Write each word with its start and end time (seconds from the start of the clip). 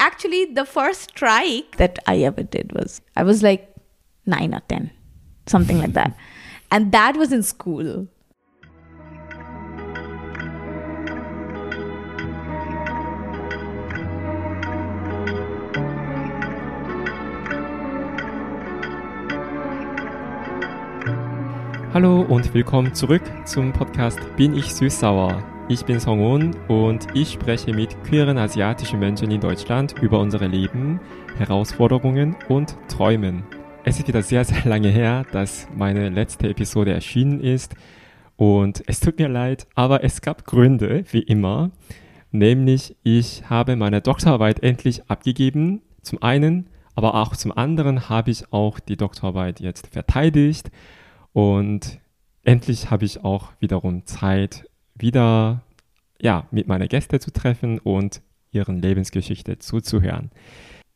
actually, 0.00 0.46
the 0.46 0.64
first 0.64 1.10
strike 1.10 1.76
that 1.76 1.98
I 2.06 2.18
ever 2.22 2.42
did 2.42 2.72
was 2.72 3.00
I 3.14 3.22
was 3.22 3.42
like 3.42 3.72
nine 4.26 4.54
or 4.54 4.62
10, 4.68 4.90
something 5.46 5.78
like 5.78 5.92
that. 5.92 6.16
And 6.72 6.92
that 6.92 7.16
was 7.16 7.32
in 7.32 7.42
school. 7.42 8.08
Hallo 21.92 22.22
und 22.22 22.54
willkommen 22.54 22.94
zurück 22.94 23.22
zum 23.46 23.72
Podcast 23.72 24.20
Bin 24.36 24.56
ich 24.56 24.72
süß-sauer? 24.72 25.59
Ich 25.70 25.84
bin 25.84 26.00
Song-Un 26.00 26.56
und 26.66 27.06
ich 27.14 27.30
spreche 27.30 27.72
mit 27.72 28.02
queeren 28.02 28.38
asiatischen 28.38 28.98
Menschen 28.98 29.30
in 29.30 29.40
Deutschland 29.40 29.94
über 30.02 30.18
unsere 30.18 30.48
Leben, 30.48 30.98
Herausforderungen 31.38 32.34
und 32.48 32.76
Träumen. 32.88 33.44
Es 33.84 34.00
ist 34.00 34.08
wieder 34.08 34.24
sehr, 34.24 34.44
sehr 34.44 34.64
lange 34.64 34.88
her, 34.88 35.24
dass 35.30 35.68
meine 35.72 36.08
letzte 36.08 36.48
Episode 36.48 36.92
erschienen 36.92 37.38
ist 37.38 37.76
und 38.34 38.82
es 38.88 38.98
tut 38.98 39.20
mir 39.20 39.28
leid, 39.28 39.68
aber 39.76 40.02
es 40.02 40.22
gab 40.22 40.44
Gründe, 40.44 41.04
wie 41.12 41.22
immer. 41.22 41.70
Nämlich, 42.32 42.96
ich 43.04 43.48
habe 43.48 43.76
meine 43.76 44.00
Doktorarbeit 44.00 44.64
endlich 44.64 45.08
abgegeben, 45.08 45.82
zum 46.02 46.20
einen, 46.20 46.68
aber 46.96 47.14
auch 47.14 47.36
zum 47.36 47.56
anderen 47.56 48.08
habe 48.08 48.32
ich 48.32 48.52
auch 48.52 48.80
die 48.80 48.96
Doktorarbeit 48.96 49.60
jetzt 49.60 49.86
verteidigt 49.86 50.68
und 51.32 52.00
endlich 52.42 52.90
habe 52.90 53.04
ich 53.04 53.22
auch 53.22 53.52
wiederum 53.60 54.04
Zeit, 54.04 54.64
wieder 55.02 55.62
ja, 56.20 56.46
mit 56.50 56.68
meiner 56.68 56.88
Gäste 56.88 57.20
zu 57.20 57.32
treffen 57.32 57.78
und 57.78 58.22
ihren 58.52 58.80
Lebensgeschichte 58.80 59.58
zuzuhören. 59.58 60.30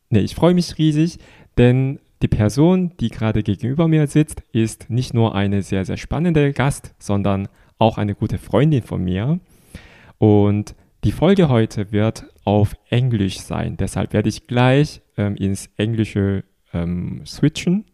Nee, 0.09 0.19
ich 0.19 0.35
freue 0.35 0.53
mich 0.53 0.77
riesig, 0.77 1.19
denn 1.57 1.99
die 2.21 2.27
Person, 2.27 2.93
die 2.99 3.09
gerade 3.09 3.43
gegenüber 3.43 3.87
mir 3.87 4.07
sitzt, 4.07 4.41
ist 4.51 4.89
nicht 4.89 5.13
nur 5.13 5.35
eine 5.35 5.61
sehr, 5.61 5.85
sehr 5.85 5.97
spannende 5.97 6.53
Gast, 6.53 6.93
sondern 6.99 7.47
auch 7.77 7.97
eine 7.97 8.15
gute 8.15 8.37
Freundin 8.37 8.83
von 8.83 9.03
mir. 9.03 9.39
Und 10.17 10.75
die 11.03 11.11
Folge 11.11 11.49
heute 11.49 11.91
wird 11.91 12.25
auf 12.45 12.75
Englisch 12.89 13.39
sein. 13.39 13.77
Deshalb 13.77 14.13
werde 14.13 14.29
ich 14.29 14.47
gleich 14.47 15.01
ähm, 15.17 15.35
ins 15.35 15.69
Englische 15.77 16.43
ähm, 16.73 17.21
switchen. 17.25 17.85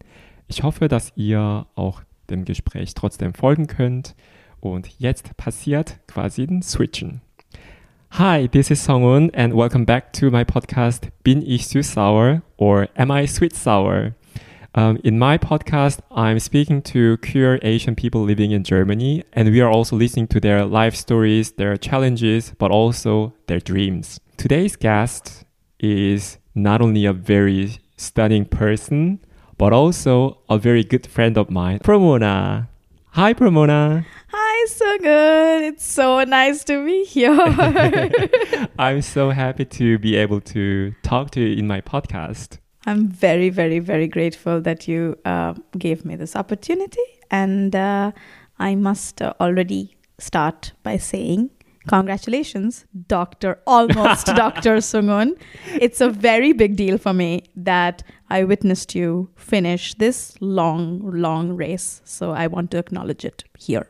Ich 0.46 0.62
hoffe, 0.62 0.88
dass 0.88 1.12
ihr 1.16 1.66
auch 1.74 2.02
dem 2.30 2.44
Gespräch 2.44 2.94
trotzdem 2.94 3.34
folgen 3.34 3.66
könnt. 3.66 4.14
Und 4.62 5.00
jetzt 5.00 5.36
passiert 5.36 5.98
quasi 6.06 6.44
ein 6.44 6.62
Switchen. 6.62 7.20
Hi, 8.12 8.46
this 8.46 8.70
is 8.70 8.80
Song-un 8.80 9.28
and 9.34 9.54
welcome 9.54 9.84
back 9.84 10.12
to 10.12 10.30
my 10.30 10.44
podcast 10.44 11.08
Bin 11.24 11.42
ich 11.42 11.66
süß-sauer 11.66 12.42
or 12.58 12.88
Am 12.96 13.10
I 13.10 13.26
sweet-sour? 13.26 14.14
Um, 14.76 14.98
in 15.02 15.18
my 15.18 15.36
podcast, 15.36 15.98
I'm 16.12 16.38
speaking 16.38 16.80
to 16.84 17.16
queer 17.16 17.58
Asian 17.62 17.96
people 17.96 18.22
living 18.22 18.52
in 18.52 18.62
Germany, 18.62 19.24
and 19.32 19.50
we 19.50 19.60
are 19.60 19.68
also 19.68 19.96
listening 19.96 20.28
to 20.28 20.38
their 20.38 20.64
life 20.64 20.94
stories, 20.94 21.50
their 21.56 21.76
challenges, 21.76 22.54
but 22.56 22.70
also 22.70 23.32
their 23.48 23.58
dreams. 23.58 24.20
Today's 24.36 24.76
guest 24.76 25.44
is 25.80 26.38
not 26.54 26.80
only 26.80 27.04
a 27.04 27.12
very 27.12 27.80
stunning 27.96 28.44
person, 28.44 29.18
but 29.58 29.72
also 29.72 30.38
a 30.48 30.56
very 30.56 30.84
good 30.84 31.08
friend 31.08 31.36
of 31.36 31.50
mine, 31.50 31.80
Promona. 31.80 32.68
Hi, 33.14 33.34
Promona. 33.34 34.06
Hi, 34.28 34.66
so 34.68 34.96
good. 34.96 35.64
It's 35.64 35.84
so 35.84 36.24
nice 36.24 36.64
to 36.64 36.82
be 36.82 37.04
here. 37.04 37.38
I'm 38.78 39.02
so 39.02 39.28
happy 39.28 39.66
to 39.66 39.98
be 39.98 40.16
able 40.16 40.40
to 40.40 40.94
talk 41.02 41.30
to 41.32 41.40
you 41.42 41.58
in 41.58 41.66
my 41.66 41.82
podcast. 41.82 42.56
I'm 42.86 43.08
very, 43.08 43.50
very, 43.50 43.80
very 43.80 44.08
grateful 44.08 44.62
that 44.62 44.88
you 44.88 45.18
uh, 45.26 45.52
gave 45.76 46.06
me 46.06 46.16
this 46.16 46.34
opportunity. 46.34 47.02
And 47.30 47.76
uh, 47.76 48.12
I 48.58 48.76
must 48.76 49.20
uh, 49.20 49.34
already 49.38 49.94
start 50.18 50.72
by 50.82 50.96
saying 50.96 51.50
Congratulations, 51.88 52.86
Dr. 53.08 53.58
Almost 53.66 54.26
Dr. 54.36 54.76
Sungun. 54.78 55.36
It's 55.80 56.00
a 56.00 56.08
very 56.08 56.52
big 56.52 56.76
deal 56.76 56.98
for 56.98 57.12
me 57.12 57.44
that 57.56 58.02
I 58.30 58.44
witnessed 58.44 58.94
you 58.94 59.30
finish 59.36 59.94
this 59.94 60.36
long, 60.40 61.00
long 61.02 61.56
race. 61.56 62.00
So 62.04 62.30
I 62.30 62.46
want 62.46 62.70
to 62.72 62.78
acknowledge 62.78 63.24
it 63.24 63.44
here. 63.58 63.88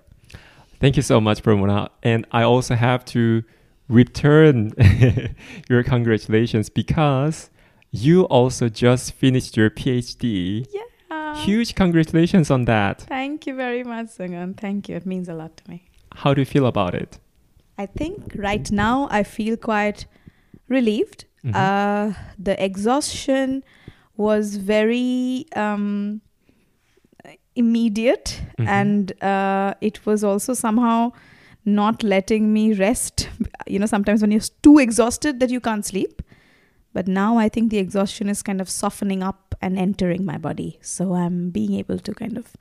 Thank 0.81 0.97
you 0.97 1.03
so 1.03 1.21
much, 1.21 1.43
Promona. 1.43 1.91
And 2.03 2.27
I 2.33 2.43
also 2.43 2.75
have 2.75 3.05
to 3.07 3.45
return 3.89 4.73
your 5.69 5.83
congratulations 5.83 6.71
because 6.71 7.51
you 7.91 8.23
also 8.25 8.69
just 8.69 9.13
finished 9.13 9.57
your 9.57 9.71
PhD. 9.71 10.67
Yeah. 10.73 10.83
Huge 11.35 11.75
congratulations 11.75 12.51
on 12.51 12.65
that. 12.67 13.03
Thank 13.03 13.47
you 13.47 13.55
very 13.55 13.85
much, 13.85 14.07
Sungun. 14.07 14.57
Thank 14.57 14.89
you. 14.89 14.97
It 14.97 15.07
means 15.07 15.29
a 15.29 15.35
lot 15.35 15.57
to 15.59 15.71
me. 15.71 15.89
How 16.15 16.35
do 16.35 16.41
you 16.41 16.45
feel 16.45 16.67
about 16.67 16.95
it? 16.95 17.19
I 17.78 17.87
think 17.87 18.34
right 18.37 18.71
now 18.71 19.09
I 19.10 19.22
feel 19.22 19.56
quite 19.56 20.06
relieved. 20.69 21.25
Mhm. 21.44 21.55
Uh, 21.55 22.15
the 22.38 22.62
exhaustion 22.62 23.65
was 24.16 24.56
very 24.56 25.47
um, 25.56 26.21
immediate, 27.55 28.41
Mhm. 28.59 28.69
and 28.69 29.22
uh, 29.22 29.75
it 29.81 30.05
was 30.06 30.25
also 30.25 30.55
somehow 30.55 31.12
not 31.65 32.03
letting 32.03 32.53
me 32.53 32.72
rest. 32.75 33.28
You 33.66 33.78
know, 33.78 33.87
sometimes 33.87 34.21
when 34.22 34.31
you're 34.32 34.49
too 34.62 34.78
exhausted 34.78 35.41
that 35.41 35.50
you 35.50 35.61
can't 35.61 35.84
sleep. 35.84 36.22
But 36.94 37.09
now 37.09 37.38
I 37.38 37.49
think 37.49 37.71
the 37.71 37.78
exhaustion 37.78 38.28
is 38.28 38.43
kind 38.43 38.61
of 38.61 38.69
softening 38.69 39.22
up 39.22 39.55
and 39.62 39.78
entering 39.78 40.25
my 40.27 40.37
body. 40.37 40.78
So 40.82 41.15
I'm 41.15 41.50
being 41.50 41.72
able 41.75 41.99
to 41.99 42.12
kind 42.12 42.37
of 42.37 42.53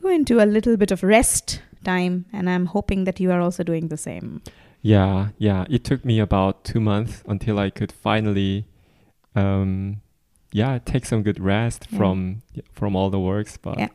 go 0.00 0.08
into 0.10 0.40
a 0.40 0.46
little 0.46 0.76
bit 0.76 0.92
of 0.92 1.02
rest 1.02 1.60
time, 1.84 2.24
and 2.32 2.48
I'm 2.50 2.66
hoping 2.66 3.04
that 3.04 3.20
you 3.20 3.30
are 3.30 3.40
also 3.40 3.62
doing 3.62 3.88
the 3.88 3.96
same. 3.96 4.40
Yeah, 4.82 5.28
yeah. 5.38 5.64
It 5.70 5.84
took 5.84 6.04
me 6.04 6.20
about 6.20 6.64
two 6.64 6.80
months 6.80 7.22
until 7.26 7.58
I 7.58 7.70
could 7.70 7.92
finally, 7.92 8.64
um, 9.34 10.00
yeah, 10.52 10.78
take 10.84 11.06
some 11.06 11.22
good 11.22 11.40
rest 11.40 11.86
Yeah. 11.90 11.98
from 11.98 12.42
from 12.72 12.96
all 12.96 13.10
the 13.10 13.20
works. 13.20 13.56
But 13.56 13.78
Yeah. 13.78 13.88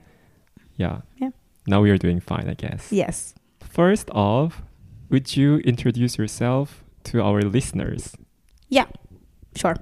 yeah, 0.78 1.02
Yeah. 1.22 1.32
Now 1.68 1.82
we 1.82 1.90
are 1.92 1.98
doing 1.98 2.20
fine, 2.22 2.48
I 2.50 2.56
guess. 2.56 2.92
Yes. 2.92 3.36
First 3.60 4.10
off, 4.12 4.64
would 5.10 5.36
you 5.38 5.58
introduce 5.60 6.18
yourself 6.18 6.84
to 7.04 7.22
our 7.22 7.42
listeners? 7.42 8.16
Yeah, 8.70 8.86
sure. 9.56 9.76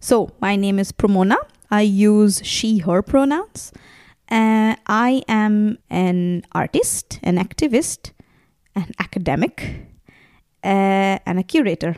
So, 0.00 0.30
my 0.40 0.56
name 0.56 0.78
is 0.80 0.92
Promona. 0.92 1.36
I 1.70 1.82
use 1.82 2.40
she, 2.44 2.78
her 2.78 3.02
pronouns. 3.02 3.72
Uh, 4.30 4.76
I 4.86 5.22
am 5.28 5.78
an 5.90 6.44
artist, 6.52 7.18
an 7.22 7.36
activist, 7.36 8.12
an 8.76 8.92
academic, 8.98 9.86
uh, 10.62 11.18
and 11.26 11.38
a 11.38 11.42
curator. 11.42 11.96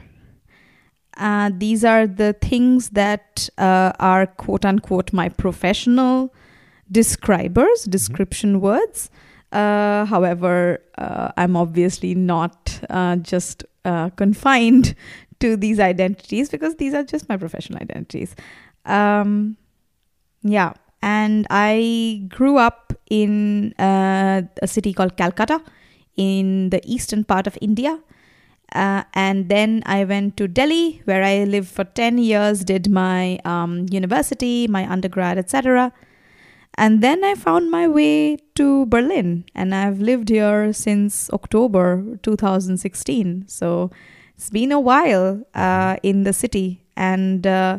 Uh, 1.16 1.50
these 1.54 1.84
are 1.84 2.06
the 2.06 2.32
things 2.32 2.90
that 2.90 3.48
uh, 3.58 3.92
are 3.98 4.26
quote 4.26 4.64
unquote 4.64 5.12
my 5.12 5.28
professional 5.28 6.34
describers, 6.90 7.84
description 7.84 8.60
words. 8.60 9.10
Uh, 9.50 10.06
however, 10.06 10.82
uh, 10.96 11.32
I'm 11.36 11.56
obviously 11.56 12.14
not 12.14 12.80
uh, 12.88 13.16
just 13.16 13.64
uh, 13.84 14.08
confined 14.10 14.94
to 15.40 15.56
these 15.56 15.78
identities 15.78 16.48
because 16.48 16.76
these 16.76 16.94
are 16.94 17.02
just 17.02 17.28
my 17.28 17.36
professional 17.36 17.78
identities. 17.82 18.34
Um, 18.86 19.58
yeah, 20.42 20.72
and 21.02 21.46
I 21.50 22.22
grew 22.28 22.58
up 22.58 22.94
in 23.10 23.74
uh, 23.78 24.42
a 24.62 24.66
city 24.66 24.92
called 24.92 25.16
Calcutta 25.16 25.60
in 26.16 26.70
the 26.70 26.80
eastern 26.84 27.24
part 27.24 27.46
of 27.46 27.58
India. 27.60 27.98
Uh, 28.74 29.02
and 29.12 29.50
then 29.50 29.82
I 29.84 30.04
went 30.04 30.36
to 30.38 30.48
Delhi, 30.48 31.02
where 31.04 31.22
I 31.22 31.44
lived 31.44 31.68
for 31.68 31.84
10 31.84 32.16
years, 32.18 32.64
did 32.64 32.88
my 32.90 33.38
um, 33.44 33.86
university, 33.90 34.66
my 34.66 34.90
undergrad, 34.90 35.36
etc. 35.36 35.92
And 36.78 37.02
then 37.02 37.22
I 37.22 37.34
found 37.34 37.70
my 37.70 37.86
way 37.86 38.38
to 38.54 38.86
Berlin, 38.86 39.44
and 39.54 39.74
I've 39.74 40.00
lived 40.00 40.30
here 40.30 40.72
since 40.72 41.28
October 41.30 42.18
2016. 42.22 43.44
So 43.46 43.90
it's 44.36 44.48
been 44.48 44.72
a 44.72 44.80
while 44.80 45.44
uh, 45.54 45.96
in 46.02 46.22
the 46.22 46.32
city, 46.32 46.82
and 46.96 47.46
uh, 47.46 47.78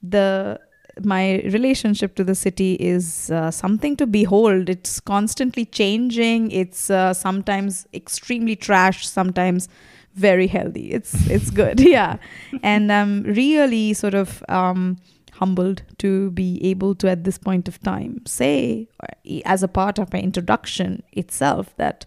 the 0.00 0.60
my 1.04 1.40
relationship 1.44 2.14
to 2.16 2.24
the 2.24 2.34
city 2.34 2.74
is 2.74 3.30
uh, 3.30 3.50
something 3.50 3.96
to 3.96 4.06
behold. 4.06 4.68
It's 4.68 5.00
constantly 5.00 5.64
changing. 5.64 6.50
It's 6.50 6.90
uh, 6.90 7.14
sometimes 7.14 7.86
extremely 7.94 8.56
trash, 8.56 9.06
sometimes 9.06 9.68
very 10.14 10.46
healthy. 10.46 10.90
It's 10.90 11.14
it's 11.28 11.50
good, 11.50 11.80
yeah. 11.98 12.16
And 12.62 12.92
I'm 12.92 13.22
really 13.22 13.94
sort 13.94 14.14
of 14.14 14.42
um, 14.48 14.98
humbled 15.32 15.82
to 15.98 16.30
be 16.32 16.62
able 16.64 16.94
to, 16.96 17.08
at 17.08 17.24
this 17.24 17.38
point 17.38 17.68
of 17.68 17.80
time, 17.80 18.22
say, 18.26 18.88
uh, 19.02 19.40
as 19.44 19.62
a 19.62 19.68
part 19.68 19.98
of 19.98 20.12
my 20.12 20.20
introduction 20.20 21.02
itself, 21.12 21.74
that 21.76 22.04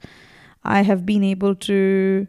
I 0.64 0.84
have 0.84 1.06
been 1.06 1.24
able 1.24 1.56
to 1.56 2.28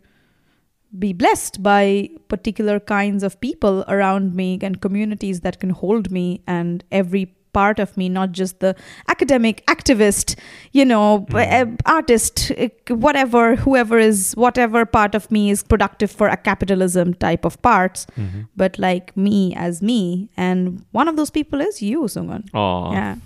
be 0.98 1.12
blessed 1.12 1.62
by 1.62 2.08
particular 2.28 2.78
kinds 2.80 3.22
of 3.22 3.40
people 3.40 3.84
around 3.88 4.34
me 4.34 4.58
and 4.62 4.80
communities 4.80 5.40
that 5.40 5.58
can 5.60 5.70
hold 5.70 6.10
me 6.10 6.42
and 6.46 6.84
every 6.92 7.26
part 7.54 7.78
of 7.78 7.94
me 7.98 8.08
not 8.08 8.32
just 8.32 8.60
the 8.60 8.74
academic 9.08 9.62
activist 9.66 10.36
you 10.72 10.84
know 10.86 11.26
Mm. 11.30 11.78
artist 11.84 12.50
uh, 12.58 12.68
whatever 12.94 13.56
whoever 13.56 13.98
is 13.98 14.32
whatever 14.36 14.86
part 14.86 15.14
of 15.14 15.30
me 15.30 15.50
is 15.50 15.62
productive 15.62 16.10
for 16.10 16.28
a 16.28 16.36
capitalism 16.36 17.12
type 17.12 17.44
of 17.44 17.60
parts 17.60 18.06
Mhm. 18.16 18.46
but 18.56 18.78
like 18.78 19.14
me 19.16 19.54
as 19.54 19.82
me 19.82 20.30
and 20.36 20.82
one 20.92 21.08
of 21.08 21.16
those 21.16 21.30
people 21.30 21.60
is 21.60 21.82
you 21.82 22.02
sungun 22.08 22.44
Aw. 22.54 22.92
yeah 22.92 23.16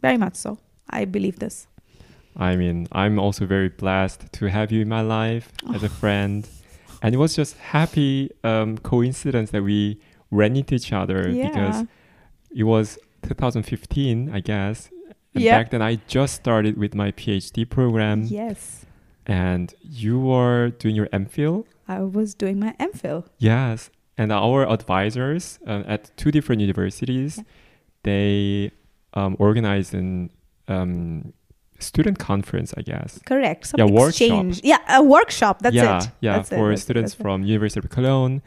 very 0.00 0.16
much 0.16 0.36
so 0.36 0.58
i 0.88 1.04
believe 1.04 1.38
this 1.38 1.66
I 2.38 2.54
mean, 2.54 2.86
I'm 2.92 3.18
also 3.18 3.46
very 3.46 3.70
blessed 3.70 4.30
to 4.38 4.46
have 4.50 4.70
you 4.70 4.82
in 4.82 4.88
my 4.90 5.00
life 5.00 5.46
as 5.74 5.82
a 5.82 5.88
friend. 5.88 6.46
And 7.06 7.14
it 7.14 7.18
was 7.18 7.36
just 7.36 7.56
happy 7.58 8.32
um, 8.42 8.78
coincidence 8.78 9.52
that 9.52 9.62
we 9.62 10.00
ran 10.32 10.56
into 10.56 10.74
each 10.74 10.92
other 10.92 11.22
because 11.32 11.84
it 12.50 12.64
was 12.64 12.98
2015, 13.22 14.28
I 14.34 14.40
guess. 14.40 14.90
And 15.32 15.44
Yeah. 15.44 15.56
back 15.56 15.70
then 15.70 15.82
I 15.82 16.00
just 16.08 16.34
started 16.34 16.76
with 16.76 16.96
my 16.96 17.12
PhD 17.12 17.64
program 17.64 18.24
yes 18.24 18.84
and 19.24 19.72
you 19.82 20.18
were 20.18 20.70
doing 20.80 20.96
your 20.96 21.06
MPhil. 21.06 21.64
i 21.86 22.00
was 22.00 22.34
doing 22.34 22.58
my 22.58 22.72
mphil 22.80 23.24
Yes. 23.38 23.90
And 24.18 24.32
our 24.32 24.68
advisors 24.68 25.60
uh, 25.64 25.84
at 25.86 26.10
two 26.16 26.32
different 26.32 26.60
universities, 26.60 27.36
Yeah. 27.38 27.44
they 28.02 28.70
um, 29.14 29.36
organized 29.38 29.94
an 29.94 30.30
um, 30.66 31.32
student 31.78 32.18
conference, 32.18 32.74
I 32.76 32.82
guess. 32.82 33.18
correct 33.26 33.66
some 33.68 33.78
Yeah, 33.78 33.86
workshop. 33.86 34.46
yeah 34.62 34.98
a 34.98 35.02
workshop 35.02 35.60
that's 35.62 35.74
yeah, 35.76 35.98
it 35.98 36.10
Yeah, 36.20 36.36
That's 36.36 36.48
for 36.48 36.56
that's- 36.68 36.82
students 36.82 37.12
that's 37.12 37.20
it. 37.20 37.22
from 37.22 37.42
University 37.44 37.80
of 37.84 37.90
Cologne 37.90 38.40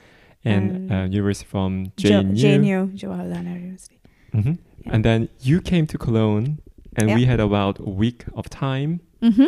and 0.46 0.92
uh, 0.92 1.08
University 1.10 1.48
from 1.50 1.92
Jo- 1.98 2.24
JNU. 2.24 2.36
JNU, 2.42 2.98
Jawaharlal 3.00 3.44
University. 3.62 4.00
Mhm. 4.34 4.58
Yeah. 4.86 4.94
And 4.94 5.04
then 5.06 5.30
you 5.42 5.62
came 5.62 5.86
to 5.88 5.98
Cologne, 5.98 6.60
and 6.96 7.10
Yeah. 7.10 7.16
we 7.16 7.26
had 7.26 7.40
about 7.40 7.80
a 7.80 7.90
week 7.90 8.24
of 8.36 8.50
time, 8.50 9.00
Mm-hmm. 9.22 9.46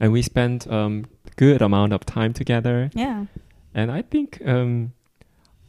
and 0.00 0.12
we 0.12 0.20
spent 0.22 0.66
um 0.78 1.04
good 1.36 1.62
amount 1.62 1.92
of 1.92 2.00
time 2.04 2.32
together. 2.32 2.90
Yeah. 2.94 3.26
And 3.74 3.90
I 3.92 4.02
think 4.02 4.40
um, 4.46 4.92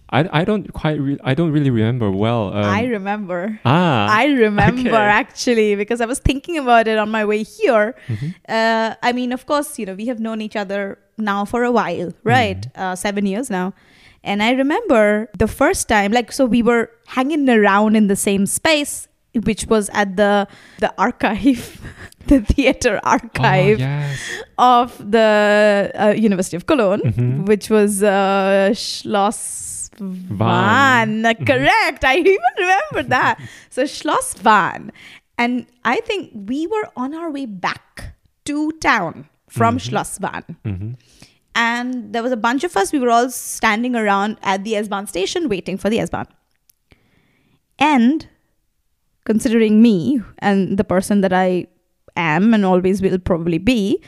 I 0.09 0.41
I 0.41 0.45
don't 0.45 0.71
quite 0.71 0.99
re- 0.99 1.19
I 1.23 1.33
don't 1.33 1.51
really 1.51 1.69
remember 1.69 2.09
well. 2.11 2.53
Um, 2.53 2.63
I 2.63 2.85
remember. 2.85 3.59
ah 3.65 4.07
I 4.09 4.25
remember 4.27 4.89
okay. 4.89 5.19
actually 5.23 5.75
because 5.75 5.99
I 6.01 6.05
was 6.05 6.19
thinking 6.19 6.57
about 6.57 6.87
it 6.87 6.97
on 6.97 7.09
my 7.11 7.25
way 7.25 7.43
here. 7.43 7.93
Mhm. 8.07 8.33
Uh, 8.47 8.95
I 9.03 9.11
mean, 9.11 9.33
of 9.33 9.45
course, 9.45 9.77
you 9.79 9.85
know, 9.85 9.95
we 9.95 10.07
have 10.07 10.19
known 10.19 10.39
each 10.41 10.55
other 10.55 10.97
now 11.17 11.43
for 11.45 11.63
a 11.63 11.71
while, 11.71 12.13
right? 12.23 12.65
Uh, 12.75 12.95
seven 12.95 13.25
years 13.25 13.49
now. 13.49 13.73
And 14.23 14.41
I 14.43 14.51
remember 14.51 15.29
the 15.37 15.47
first 15.47 15.87
time, 15.87 16.11
like, 16.11 16.31
so 16.31 16.45
we 16.45 16.61
were 16.63 16.89
hanging 17.07 17.47
around 17.49 17.95
in 17.95 18.07
the 18.07 18.15
same 18.15 18.45
space, 18.45 19.07
which 19.47 19.67
was 19.67 19.89
at 19.93 20.15
the 20.17 20.47
the 20.79 20.91
archive, 20.97 21.79
the 22.31 22.39
theater 22.41 22.99
Oh, 23.03 23.11
archive 23.15 23.79
yes. 23.79 24.19
of 24.57 24.95
the 25.11 25.91
uh, 25.95 26.13
University 26.15 26.55
of 26.57 26.65
Cologne, 26.65 27.01
Mhm. 27.03 27.45
which 27.47 27.69
was 27.69 28.01
uh, 28.03 28.71
Schloss 28.73 29.39
Wahn. 29.99 30.37
Wahn. 30.37 31.35
Correct. 31.45 32.03
I 32.03 32.17
even 32.17 32.37
remember 32.57 33.03
that. 33.09 33.39
so 33.69 33.83
Schloss 33.83 34.41
Wahn. 34.43 34.91
And 35.37 35.67
I 35.85 35.97
think 36.01 36.31
we 36.33 36.67
were 36.67 36.89
on 36.95 37.13
our 37.13 37.29
way 37.31 37.45
back 37.45 38.15
to 38.45 38.71
town 38.73 39.27
from 39.49 39.77
Schloss 39.77 40.19
Wahn. 40.19 40.43
Mhm. 40.65 40.95
And 41.55 42.13
there 42.13 42.21
was 42.23 42.31
a 42.31 42.37
bunch 42.37 42.63
of 42.63 42.75
us. 42.77 42.91
We 42.91 42.99
were 42.99 43.09
all 43.09 43.29
standing 43.31 43.95
around 43.95 44.37
at 44.43 44.63
the 44.63 44.75
S-Bahn 44.75 45.07
station 45.07 45.49
waiting 45.49 45.77
for 45.77 45.89
the 45.89 45.99
S-Bahn. 45.99 46.27
And 47.79 48.27
considering 49.25 49.81
me 49.81 50.21
and 50.39 50.77
the 50.77 50.83
person 50.83 51.21
that 51.21 51.33
I 51.33 51.67
am 52.15 52.53
and 52.53 52.63
always 52.65 53.01
will 53.01 53.17
probably 53.19 53.57
be, 53.57 54.01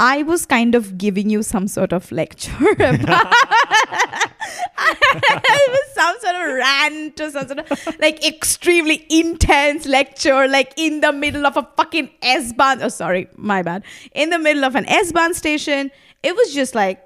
I 0.00 0.22
was 0.22 0.46
kind 0.46 0.74
of 0.74 0.96
giving 0.96 1.28
you 1.28 1.42
some 1.42 1.68
sort 1.68 1.92
of 1.92 2.10
lecture 2.12 2.52
about 2.78 3.32
it 4.78 5.70
was 5.70 5.94
some 5.94 6.16
sort 6.20 6.34
of 6.36 6.54
rant 6.54 7.20
or 7.20 7.30
some 7.30 7.46
sort 7.48 7.58
of 7.58 8.00
like 8.00 8.24
extremely 8.26 9.06
intense 9.10 9.86
lecture, 9.86 10.48
like 10.48 10.72
in 10.76 11.00
the 11.00 11.12
middle 11.12 11.46
of 11.46 11.56
a 11.56 11.68
fucking 11.76 12.10
S 12.22 12.52
Bahn. 12.52 12.82
Oh, 12.82 12.88
sorry, 12.88 13.28
my 13.36 13.62
bad. 13.62 13.84
In 14.12 14.30
the 14.30 14.38
middle 14.38 14.64
of 14.64 14.74
an 14.74 14.88
S 14.88 15.12
Bahn 15.12 15.34
station. 15.34 15.90
It 16.20 16.34
was 16.34 16.52
just 16.52 16.74
like 16.74 17.00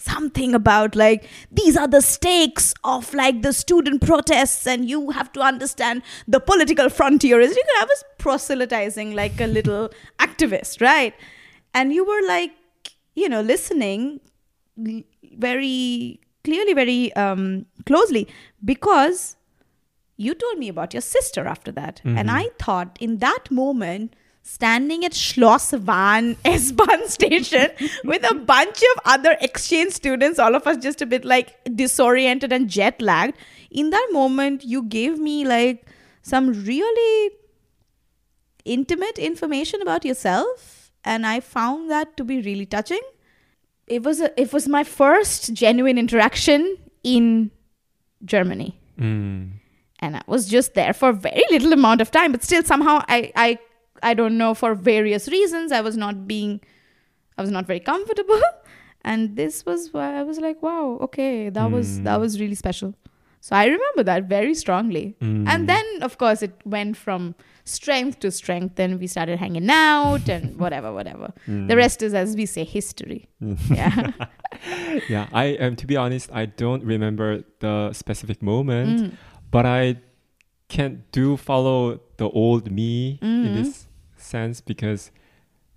something 0.00 0.54
about 0.54 0.96
like 0.96 1.28
these 1.52 1.76
are 1.76 1.86
the 1.86 2.00
stakes 2.00 2.72
of 2.84 3.12
like 3.12 3.42
the 3.42 3.52
student 3.52 4.00
protests 4.00 4.66
and 4.66 4.88
you 4.88 5.10
have 5.10 5.30
to 5.30 5.40
understand 5.40 6.02
the 6.26 6.40
political 6.40 6.88
frontier 6.88 7.38
is 7.38 7.54
you 7.54 7.62
know, 7.66 7.82
i 7.82 7.84
was 7.84 8.04
proselytizing 8.16 9.14
like 9.14 9.38
a 9.42 9.46
little 9.46 9.90
activist 10.18 10.80
right 10.80 11.14
and 11.74 11.92
you 11.92 12.02
were 12.02 12.26
like 12.26 12.52
you 13.14 13.28
know 13.28 13.42
listening 13.42 14.20
very 15.36 16.18
clearly 16.50 16.74
very 16.74 17.12
um, 17.24 17.66
closely 17.86 18.28
because 18.72 19.36
you 20.16 20.34
told 20.34 20.58
me 20.58 20.68
about 20.68 20.94
your 20.94 21.06
sister 21.10 21.46
after 21.56 21.72
that 21.72 22.00
and 22.04 22.30
i 22.30 22.44
thought 22.64 22.98
in 23.00 23.18
that 23.18 23.50
moment 23.50 24.16
standing 24.42 25.04
at 25.04 25.12
Schloss 25.12 25.72
Wahn 25.86 26.36
S-Bahn 26.44 27.08
station 27.08 27.70
with 28.04 28.28
a 28.30 28.34
bunch 28.34 28.82
of 28.94 29.02
other 29.04 29.36
exchange 29.40 29.92
students, 29.92 30.38
all 30.38 30.54
of 30.54 30.66
us 30.66 30.78
just 30.78 31.02
a 31.02 31.06
bit 31.06 31.24
like 31.24 31.56
disoriented 31.76 32.52
and 32.52 32.68
jet 32.68 33.00
lagged. 33.00 33.36
In 33.70 33.90
that 33.90 34.08
moment, 34.12 34.64
you 34.64 34.82
gave 34.82 35.18
me 35.18 35.44
like 35.44 35.86
some 36.22 36.48
really 36.64 37.30
intimate 38.64 39.18
information 39.18 39.80
about 39.82 40.04
yourself, 40.04 40.90
and 41.04 41.26
I 41.26 41.40
found 41.40 41.90
that 41.90 42.16
to 42.16 42.24
be 42.24 42.40
really 42.42 42.66
touching. 42.66 43.00
It 43.96 44.02
was 44.08 44.20
a, 44.20 44.28
it 44.40 44.52
was 44.52 44.68
my 44.68 44.84
first 44.84 45.52
genuine 45.62 45.98
interaction 45.98 46.76
in 47.02 47.50
Germany 48.24 48.76
Mm. 48.98 49.52
and 50.00 50.16
I 50.16 50.22
was 50.26 50.46
just 50.46 50.74
there 50.74 50.92
for 50.92 51.08
a 51.08 51.12
very 51.28 51.42
little 51.50 51.72
amount 51.72 52.00
of 52.04 52.10
time, 52.10 52.32
but 52.32 52.42
still 52.48 52.62
somehow 52.62 52.96
I 53.08 53.32
I 53.46 53.48
I 54.10 54.12
don't 54.14 54.36
know 54.42 54.52
for 54.62 54.74
various 54.74 55.26
reasons 55.36 55.72
I 55.72 55.80
was 55.80 55.96
not 55.96 56.26
being 56.32 56.60
I 57.38 57.40
was 57.42 57.50
not 57.50 57.66
very 57.66 57.80
comfortable, 57.80 58.42
and 59.10 59.36
this 59.36 59.64
was 59.64 59.80
why 59.94 60.08
I 60.20 60.22
was 60.22 60.38
like, 60.46 60.62
wow, 60.62 60.98
okay, 61.06 61.48
that 61.48 61.70
was 61.76 61.88
that 62.02 62.18
Mm. 62.18 62.24
was 62.26 62.38
really 62.42 62.54
special. 62.64 62.92
So 63.40 63.56
I 63.56 63.64
remember 63.76 64.02
that 64.10 64.28
very 64.36 64.54
strongly, 64.64 65.06
Mm. 65.22 65.48
and 65.52 65.66
then 65.72 65.86
of 66.08 66.18
course 66.24 66.42
it 66.48 66.54
went 66.76 66.96
from 67.04 67.34
strength 67.64 68.20
to 68.20 68.30
strength. 68.30 68.76
Then 68.76 68.98
we 68.98 69.06
started 69.06 69.38
hanging 69.38 69.68
out 69.70 70.28
and 70.28 70.56
whatever, 70.62 70.92
whatever. 70.92 71.32
Mm. 71.48 71.68
The 71.68 71.76
rest 71.76 72.02
is, 72.02 72.14
as 72.14 72.36
we 72.36 72.46
say, 72.46 72.64
history. 72.64 73.28
Mm. 73.42 73.58
Yeah. 73.76 74.12
yeah, 75.08 75.26
I 75.32 75.56
um, 75.56 75.76
to 75.76 75.86
be 75.86 75.96
honest, 75.96 76.30
I 76.32 76.46
don't 76.46 76.84
remember 76.84 77.44
the 77.60 77.92
specific 77.92 78.42
moment, 78.42 79.00
Mm. 79.00 79.12
but 79.50 79.66
I 79.66 79.96
can 80.68 81.02
do 81.12 81.36
follow 81.36 82.00
the 82.16 82.28
old 82.30 82.70
me 82.70 83.18
in 83.22 83.44
Mhm. 83.46 83.54
this 83.54 83.86
sense 84.16 84.60
because 84.60 85.10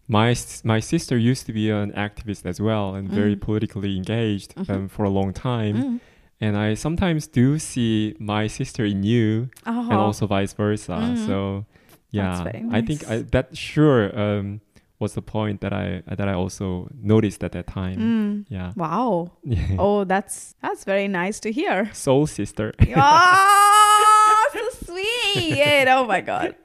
my 0.08 0.36
my 0.64 0.80
sister 0.80 1.18
used 1.18 1.46
to 1.48 1.54
be 1.54 1.70
an 1.70 1.92
activist 1.94 2.46
as 2.46 2.60
well 2.60 2.94
and 2.96 3.10
very 3.10 3.36
Mm. 3.36 3.42
politically 3.42 3.96
engaged 3.98 4.54
Mhm. 4.56 4.70
um, 4.70 4.88
for 4.90 5.04
a 5.06 5.10
long 5.10 5.32
time, 5.34 5.76
Mm. 5.78 6.00
and 6.42 6.58
I 6.58 6.76
sometimes 6.76 7.28
do 7.28 7.58
see 7.58 8.16
my 8.20 8.48
sister 8.48 8.84
in 8.86 9.04
you, 9.04 9.50
and 9.66 9.94
Oh. 9.94 10.00
also 10.08 10.28
vice 10.28 10.54
versa. 10.54 10.92
Mhm. 10.94 11.26
So 11.26 11.66
yeah, 12.14 12.44
very 12.44 12.66
I 12.72 12.82
think 12.82 13.08
I, 13.10 13.18
that 13.32 13.58
sure 13.58 14.18
um, 14.18 14.62
was 15.00 15.14
the 15.14 15.22
point 15.22 15.62
that 15.62 15.74
I 15.74 16.04
that 16.08 16.28
I 16.28 16.34
also 16.34 16.90
noticed 17.02 17.44
at 17.44 17.52
that 17.52 17.68
time. 17.68 18.00
Mm. 18.00 18.46
Yeah. 18.50 18.74
Wow. 18.76 19.32
Oh, 19.80 20.04
that's 20.04 20.56
that's 20.62 20.84
very 20.84 21.08
nice 21.08 21.40
to 21.42 21.52
hear. 21.52 21.94
Soul 21.94 22.28
sister. 22.28 22.74
oh, 22.96 24.50
so 24.54 24.86
sweet. 24.86 25.88
Oh 25.88 26.06
my 26.06 26.22
god. 26.22 26.56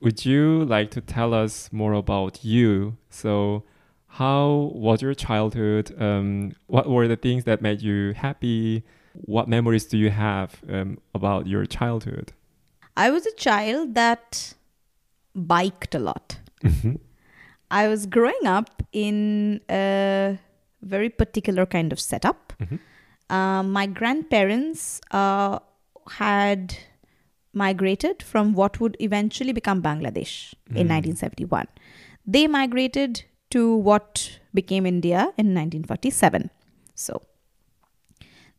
Would 0.00 0.24
you 0.24 0.64
like 0.64 0.90
to 0.92 1.00
tell 1.00 1.34
us 1.34 1.70
more 1.72 1.92
about 1.92 2.44
you? 2.44 2.96
So, 3.10 3.64
how 4.06 4.72
was 4.74 5.02
your 5.02 5.14
childhood? 5.14 5.94
Um, 6.00 6.52
what 6.66 6.88
were 6.88 7.06
the 7.06 7.16
things 7.16 7.44
that 7.44 7.60
made 7.60 7.82
you 7.82 8.14
happy? 8.14 8.82
What 9.12 9.46
memories 9.48 9.84
do 9.84 9.98
you 9.98 10.10
have 10.10 10.62
um, 10.70 10.98
about 11.14 11.46
your 11.46 11.66
childhood? 11.66 12.32
I 12.96 13.10
was 13.10 13.26
a 13.26 13.34
child 13.34 13.94
that 13.94 14.54
biked 15.46 15.94
a 15.94 15.98
lot. 15.98 16.38
Mhm. 16.62 16.98
I 17.70 17.88
was 17.88 18.06
growing 18.06 18.46
up 18.46 18.82
in 18.92 19.60
a 19.70 20.38
very 20.82 21.08
particular 21.08 21.66
kind 21.66 21.92
of 21.92 22.00
setup. 22.00 22.52
Mhm. 22.60 22.78
Uh, 23.30 23.62
my 23.62 23.86
grandparents 23.86 25.00
uh, 25.12 25.58
had 26.18 26.74
migrated 27.52 28.22
from 28.22 28.52
what 28.54 28.80
would 28.80 28.96
eventually 29.00 29.52
become 29.52 29.82
Bangladesh 29.82 30.54
in 30.74 30.86
Mm. 30.86 30.90
1971. 30.90 31.66
They 32.26 32.46
migrated 32.46 33.24
to 33.50 33.76
what 33.76 34.40
became 34.54 34.86
India 34.86 35.32
in 35.36 35.54
1947. 35.54 36.50
So 36.94 37.22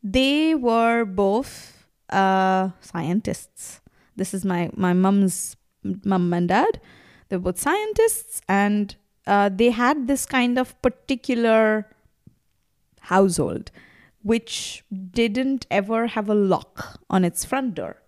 they 0.03 0.55
were 0.55 1.05
both 1.05 1.85
uh, 2.09 2.69
scientists. 2.81 3.81
This 4.15 4.33
is 4.33 4.43
my 4.43 4.69
my 4.75 4.93
mom's 4.93 5.55
mom 5.83 6.33
and 6.33 6.47
dad. 6.49 6.79
They're 7.29 7.39
both 7.39 7.59
scientists, 7.59 8.41
and 8.47 8.95
uh, 9.25 9.49
they 9.53 9.69
had 9.69 10.07
this 10.07 10.25
kind 10.25 10.59
of 10.59 10.79
particular 10.81 11.87
household, 12.99 13.71
which 14.23 14.83
didn't 15.11 15.65
ever 15.71 16.07
have 16.07 16.29
a 16.29 16.35
lock 16.35 16.99
on 17.09 17.23
its 17.23 17.45
front 17.45 17.75
door. 17.75 18.01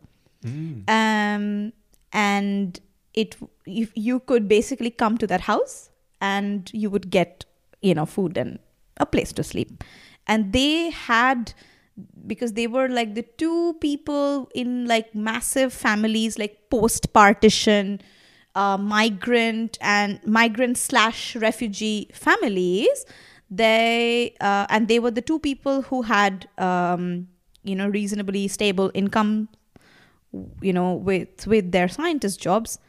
Mm. 0.43 0.89
Um, 0.89 1.73
and 2.11 2.79
it 3.13 3.35
if 3.65 3.91
you 3.95 4.19
could 4.19 4.47
basically 4.47 4.89
come 4.89 5.17
to 5.17 5.27
that 5.27 5.41
house 5.41 5.89
and 6.21 6.69
you 6.73 6.89
would 6.89 7.09
get 7.09 7.45
you 7.81 7.93
know 7.93 8.05
food 8.05 8.37
and 8.37 8.59
a 8.97 9.05
place 9.05 9.31
to 9.33 9.43
sleep 9.43 9.83
and 10.27 10.53
they 10.53 10.89
had 10.89 11.53
because 12.25 12.53
they 12.53 12.67
were 12.67 12.87
like 12.89 13.15
the 13.15 13.23
two 13.23 13.75
people 13.81 14.49
in 14.55 14.85
like 14.85 15.13
massive 15.13 15.73
families 15.73 16.39
like 16.39 16.69
post 16.69 17.13
partition 17.13 18.01
uh, 18.55 18.77
migrant 18.77 19.77
and 19.81 20.19
migrant 20.25 20.77
slash 20.77 21.35
refugee 21.35 22.09
families. 22.13 23.05
They 23.49 24.35
uh, 24.41 24.65
and 24.69 24.87
they 24.87 24.99
were 24.99 25.11
the 25.11 25.21
two 25.21 25.39
people 25.39 25.83
who 25.83 26.03
had 26.03 26.47
um, 26.57 27.27
you 27.63 27.75
know 27.75 27.87
reasonably 27.87 28.47
stable 28.47 28.91
income 28.93 29.49
you 30.61 30.73
know 30.73 30.93
with 30.93 31.45
with 31.47 31.71
their 31.71 31.87
scientist 31.87 32.39
jobs. 32.41 32.79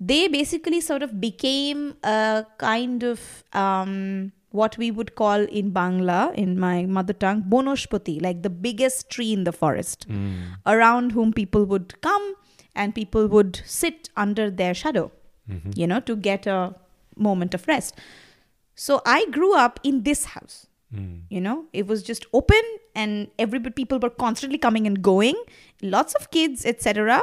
They 0.00 0.28
basically 0.28 0.80
sort 0.80 1.02
of 1.02 1.20
became 1.20 1.96
a 2.04 2.46
kind 2.58 3.02
of 3.02 3.44
um, 3.52 4.32
what 4.50 4.76
we 4.78 4.90
would 4.90 5.14
call 5.14 5.40
in 5.40 5.72
Bangla, 5.72 6.34
in 6.34 6.58
my 6.58 6.86
mother 6.86 7.12
tongue, 7.12 7.42
bonoshpati, 7.48 8.20
like 8.22 8.42
the 8.42 8.50
biggest 8.50 9.10
tree 9.10 9.32
in 9.32 9.44
the 9.44 9.52
forest, 9.52 10.06
Mm. 10.08 10.36
around 10.66 11.12
whom 11.12 11.32
people 11.32 11.64
would 11.66 12.00
come 12.00 12.34
and 12.74 12.94
people 12.94 13.26
would 13.28 13.60
sit 13.66 14.08
under 14.16 14.50
their 14.50 14.72
shadow, 14.74 15.10
Mhm. 15.50 15.76
you 15.76 15.86
know, 15.86 16.00
to 16.00 16.16
get 16.16 16.46
a 16.46 16.74
moment 17.16 17.52
of 17.54 17.66
rest. 17.68 17.94
So 18.74 19.02
I 19.04 19.26
grew 19.26 19.54
up 19.56 19.80
in 19.82 20.02
this 20.04 20.24
house 20.36 20.66
Mm. 20.94 21.16
you 21.28 21.40
know 21.46 21.66
it 21.78 21.86
was 21.86 22.02
just 22.02 22.24
open 22.32 22.62
and 22.94 23.28
everybody 23.38 23.74
people 23.78 23.98
were 24.04 24.08
constantly 24.08 24.56
coming 24.66 24.86
and 24.86 25.02
going 25.02 25.34
lots 25.82 26.14
of 26.14 26.30
kids 26.30 26.64
etc 26.64 27.20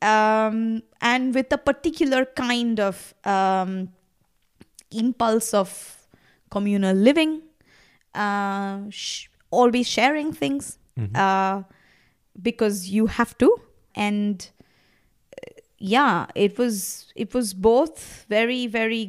um, 0.00 0.82
and 1.02 1.34
with 1.34 1.52
a 1.52 1.58
particular 1.58 2.24
kind 2.24 2.80
of 2.80 3.12
um, 3.24 3.74
impulse 4.90 5.52
of 5.52 6.03
communal 6.56 6.96
living 7.08 7.32
uh, 8.24 8.78
sh- 8.90 9.26
always 9.60 9.86
sharing 9.96 10.32
things 10.42 10.78
Mhm. 10.98 11.16
uh, 11.26 11.56
because 12.48 12.76
you 12.96 13.06
have 13.18 13.32
to 13.42 13.48
and 14.08 14.36
uh, 15.38 15.50
yeah 15.78 16.26
it 16.46 16.58
was 16.62 16.76
it 17.24 17.34
was 17.38 17.48
both 17.70 18.04
very 18.36 18.62
very 18.78 19.02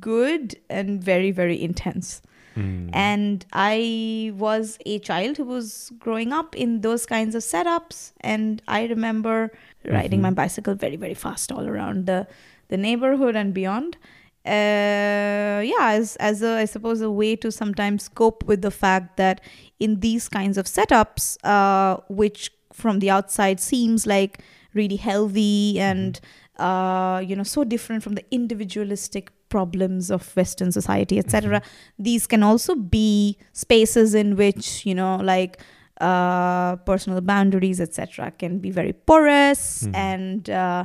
good 0.00 0.56
and 0.68 1.02
very 1.12 1.30
very 1.30 1.58
intense 1.70 2.20
Mm. 2.56 2.90
and 2.94 3.44
I 3.52 4.30
was 4.40 4.78
a 4.86 5.00
child 5.00 5.38
who 5.38 5.44
was 5.44 5.90
growing 5.98 6.32
up 6.32 6.54
in 6.64 6.82
those 6.82 7.04
kinds 7.04 7.34
of 7.34 7.42
setups. 7.42 8.12
And 8.20 8.62
I 8.68 8.84
remember 8.86 9.50
riding 9.94 10.20
Mhm. 10.20 10.26
my 10.28 10.30
bicycle 10.42 10.76
very, 10.76 10.94
very 11.04 11.14
fast 11.14 11.50
all 11.50 11.66
around 11.72 12.06
the, 12.06 12.28
the 12.68 12.76
neighborhood 12.76 13.34
and 13.34 13.52
beyond. 13.52 13.96
Uh, 14.46 15.60
yeah, 15.64 15.90
as, 15.92 16.16
as 16.16 16.42
a, 16.42 16.58
I 16.58 16.64
suppose, 16.66 17.00
a 17.00 17.10
way 17.10 17.36
to 17.36 17.50
sometimes 17.50 18.08
cope 18.08 18.44
with 18.44 18.62
the 18.62 18.70
fact 18.70 19.16
that 19.16 19.40
in 19.80 20.00
these 20.00 20.28
kinds 20.28 20.58
of 20.58 20.66
setups, 20.66 21.36
uh, 21.44 21.96
which 22.08 22.50
from 22.72 22.98
the 22.98 23.10
outside 23.10 23.60
seems 23.60 24.06
like 24.06 24.40
really 24.74 24.96
healthy 24.96 25.78
and 25.78 26.20
uh, 26.58 27.22
you 27.24 27.36
know 27.36 27.44
so 27.44 27.62
different 27.64 28.02
from 28.02 28.14
the 28.16 28.24
individualistic 28.32 29.30
problems 29.48 30.10
of 30.10 30.34
western 30.36 30.72
society 30.72 31.16
etc 31.16 31.62
these 31.96 32.26
can 32.26 32.42
also 32.42 32.74
be 32.74 33.36
spaces 33.52 34.14
in 34.16 34.34
which 34.34 34.84
you 34.84 34.92
know 34.94 35.14
like 35.16 35.60
uh, 36.00 36.74
personal 36.78 37.20
boundaries 37.20 37.80
etc 37.80 38.32
can 38.32 38.58
be 38.58 38.70
very 38.72 38.92
porous 38.92 39.84
Mhm. 39.84 39.94
and 39.94 40.50
uh, 40.50 40.84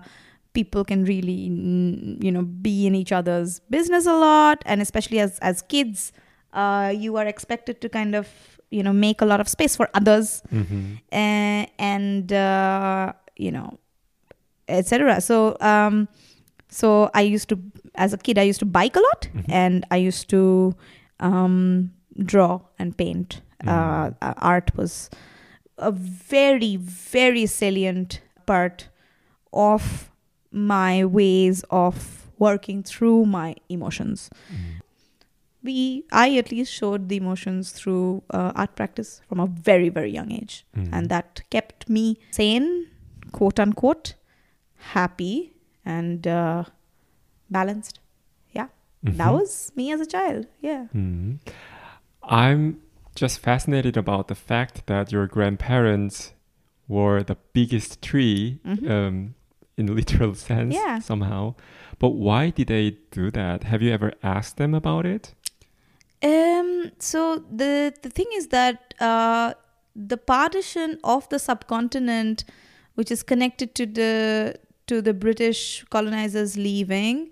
people 0.59 0.83
can 0.91 1.03
really 1.11 1.39
you 2.27 2.31
know 2.35 2.43
be 2.67 2.75
in 2.87 2.95
each 3.01 3.11
other's 3.19 3.59
business 3.77 4.05
a 4.13 4.15
lot. 4.27 4.63
And 4.65 4.81
especially 4.87 5.19
as 5.25 5.39
as 5.51 5.61
kids 5.75 6.11
uh, 6.53 6.89
you 7.03 7.17
are 7.23 7.27
expected 7.33 7.81
to 7.81 7.89
kind 7.97 8.15
of 8.21 8.27
you 8.77 8.83
know 8.87 8.93
make 8.93 9.21
a 9.21 9.27
lot 9.33 9.39
of 9.45 9.47
space 9.57 9.75
for 9.81 9.87
others. 10.01 10.31
Mhm. 10.61 10.81
uh, 11.21 11.65
and 11.91 12.33
uh, 12.33 13.13
you 13.45 13.51
know 13.57 13.67
etc 14.67 15.19
so 15.27 15.35
um 15.69 15.95
so 16.79 16.89
i 17.19 17.21
used 17.35 17.47
to 17.51 17.55
as 18.05 18.13
a 18.13 18.17
kid 18.25 18.37
i 18.41 18.43
used 18.49 18.59
to 18.63 18.67
bike 18.79 18.95
a 19.01 19.03
lot. 19.05 19.27
Mhm. 19.33 19.45
and 19.61 19.85
i 19.97 19.97
used 20.07 20.25
to 20.33 20.41
um 21.29 21.55
draw 22.33 22.51
and 22.77 22.97
paint. 22.97 23.41
Uh, 23.67 24.11
uh, 24.25 24.33
art 24.49 24.69
was 24.79 24.93
a 25.77 25.91
very 25.91 26.69
very 27.15 27.45
salient 27.53 28.13
part 28.51 28.85
of 29.63 29.87
my 30.51 31.05
ways 31.05 31.63
of 31.69 32.27
working 32.37 32.83
through 32.83 33.25
my 33.25 33.55
emotions 33.69 34.29
Mm. 34.51 34.81
we 35.63 36.03
i 36.11 36.37
at 36.37 36.51
least 36.51 36.71
showed 36.73 37.09
the 37.09 37.17
emotions 37.17 37.71
through 37.71 38.23
uh, 38.33 38.51
art 38.55 38.75
practice 38.75 39.21
from 39.27 39.39
a 39.39 39.47
very 39.47 39.89
very 39.89 40.11
young 40.11 40.31
age 40.31 40.65
Mm. 40.75 40.89
and 40.93 41.09
that 41.09 41.41
kept 41.49 41.89
me 41.89 42.17
sane, 42.31 42.87
quote 43.31 43.59
unquote, 43.59 44.15
happy 44.93 45.53
and 45.85 46.25
uh, 46.27 46.63
balanced. 47.49 47.99
Yeah. 48.53 48.67
That 49.03 49.27
Mhm. 49.29 49.39
was 49.39 49.71
me 49.75 49.91
as 49.91 50.01
a 50.01 50.05
child. 50.05 50.45
Yeah. 50.61 50.85
Mm. 50.95 51.39
I'm 52.23 52.81
just 53.15 53.39
fascinated 53.39 53.97
about 53.97 54.27
the 54.27 54.35
fact 54.35 54.85
that 54.87 55.11
your 55.11 55.27
grandparents 55.27 56.33
were 56.87 57.21
the 57.23 57.37
biggest 57.53 58.01
tree 58.01 58.59
mm-hmm. 58.65 58.91
um, 58.91 59.35
in 59.79 59.95
literal 59.99 60.35
sense 60.35 60.75
Yeah. 60.75 60.99
somehow. 60.99 61.55
But 61.99 62.09
why 62.11 62.49
did 62.51 62.67
they 62.67 62.97
do 63.11 63.31
that? 63.31 63.63
Have 63.63 63.81
you 63.81 63.91
ever 63.91 64.13
asked 64.23 64.57
them 64.57 64.73
about 64.73 65.05
it? 65.05 65.33
Um. 66.21 66.91
So 66.99 67.43
the 67.49 67.93
the 68.03 68.09
thing 68.09 68.27
is 68.39 68.47
that 68.47 68.93
uh, 68.99 69.53
the 69.95 70.17
partition 70.17 70.99
of 71.03 71.27
the 71.29 71.39
subcontinent, 71.39 72.43
which 72.95 73.11
is 73.11 73.23
connected 73.23 73.73
to 73.75 73.85
the 73.85 74.55
to 74.87 75.01
the 75.01 75.13
British 75.13 75.85
colonizers 75.89 76.57
leaving, 76.57 77.29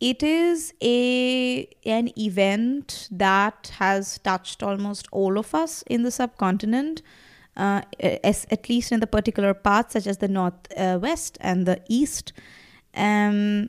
it 0.00 0.22
is 0.22 0.74
a 0.82 1.66
an 1.86 2.10
event 2.18 3.08
that 3.10 3.72
has 3.78 4.18
touched 4.18 4.62
almost 4.62 5.08
all 5.10 5.38
of 5.38 5.54
us 5.54 5.82
in 5.86 6.02
the 6.02 6.10
subcontinent. 6.10 7.00
Uh, 7.58 7.80
as, 8.22 8.46
at 8.56 8.68
least 8.68 8.92
in 8.92 9.00
the 9.00 9.06
particular 9.06 9.52
parts 9.52 9.94
such 9.94 10.06
as 10.06 10.18
the 10.18 10.28
north 10.28 10.54
uh, 10.76 10.96
west 11.02 11.38
and 11.40 11.66
the 11.66 11.76
east 11.88 12.32
um, 12.94 13.68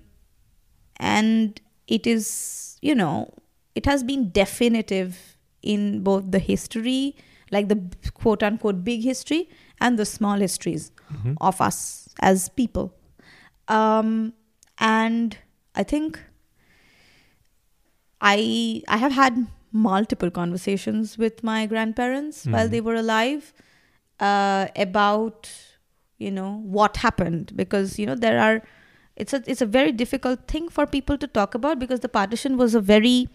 and 0.97 1.59
it 1.87 2.05
is 2.05 2.77
you 2.83 2.93
know 2.93 3.33
it 3.73 3.87
has 3.91 4.03
been 4.03 4.29
definitive 4.31 5.17
in 5.63 6.03
both 6.03 6.29
the 6.35 6.37
history 6.51 7.15
like 7.51 7.67
the 7.67 7.79
quote 8.13 8.43
unquote 8.43 8.83
big 8.83 9.01
history 9.01 9.49
and 9.81 9.97
the 9.97 10.05
small 10.05 10.37
histories 10.47 10.91
Mhm. 11.15 11.35
of 11.41 11.59
us 11.69 11.79
as 12.31 12.47
people 12.61 12.87
um, 13.79 14.33
and 14.77 15.37
i 15.75 15.83
think 15.83 16.19
i 18.21 18.83
i 18.87 18.97
have 18.97 19.13
had 19.13 19.47
multiple 19.71 20.31
conversations 20.37 21.17
with 21.17 21.43
my 21.43 21.65
grandparents 21.73 22.45
while 22.45 22.67
Mhm. 22.67 22.71
they 22.75 22.81
were 22.89 22.95
alive 23.01 23.51
uh, 24.19 24.67
about 24.75 25.49
you 26.17 26.31
know 26.31 26.59
what 26.63 26.97
happened 26.97 27.51
because 27.55 27.97
you 27.97 28.05
know 28.05 28.15
there 28.15 28.39
are 28.39 28.61
it's 29.15 29.33
a 29.33 29.43
it's 29.47 29.61
a 29.61 29.65
very 29.65 29.91
difficult 29.91 30.47
thing 30.47 30.69
for 30.69 30.85
people 30.85 31.17
to 31.17 31.27
talk 31.27 31.55
about 31.55 31.79
because 31.79 32.01
the 32.01 32.09
partition 32.09 32.57
was 32.57 32.75
a 32.75 32.81
very 32.81 33.29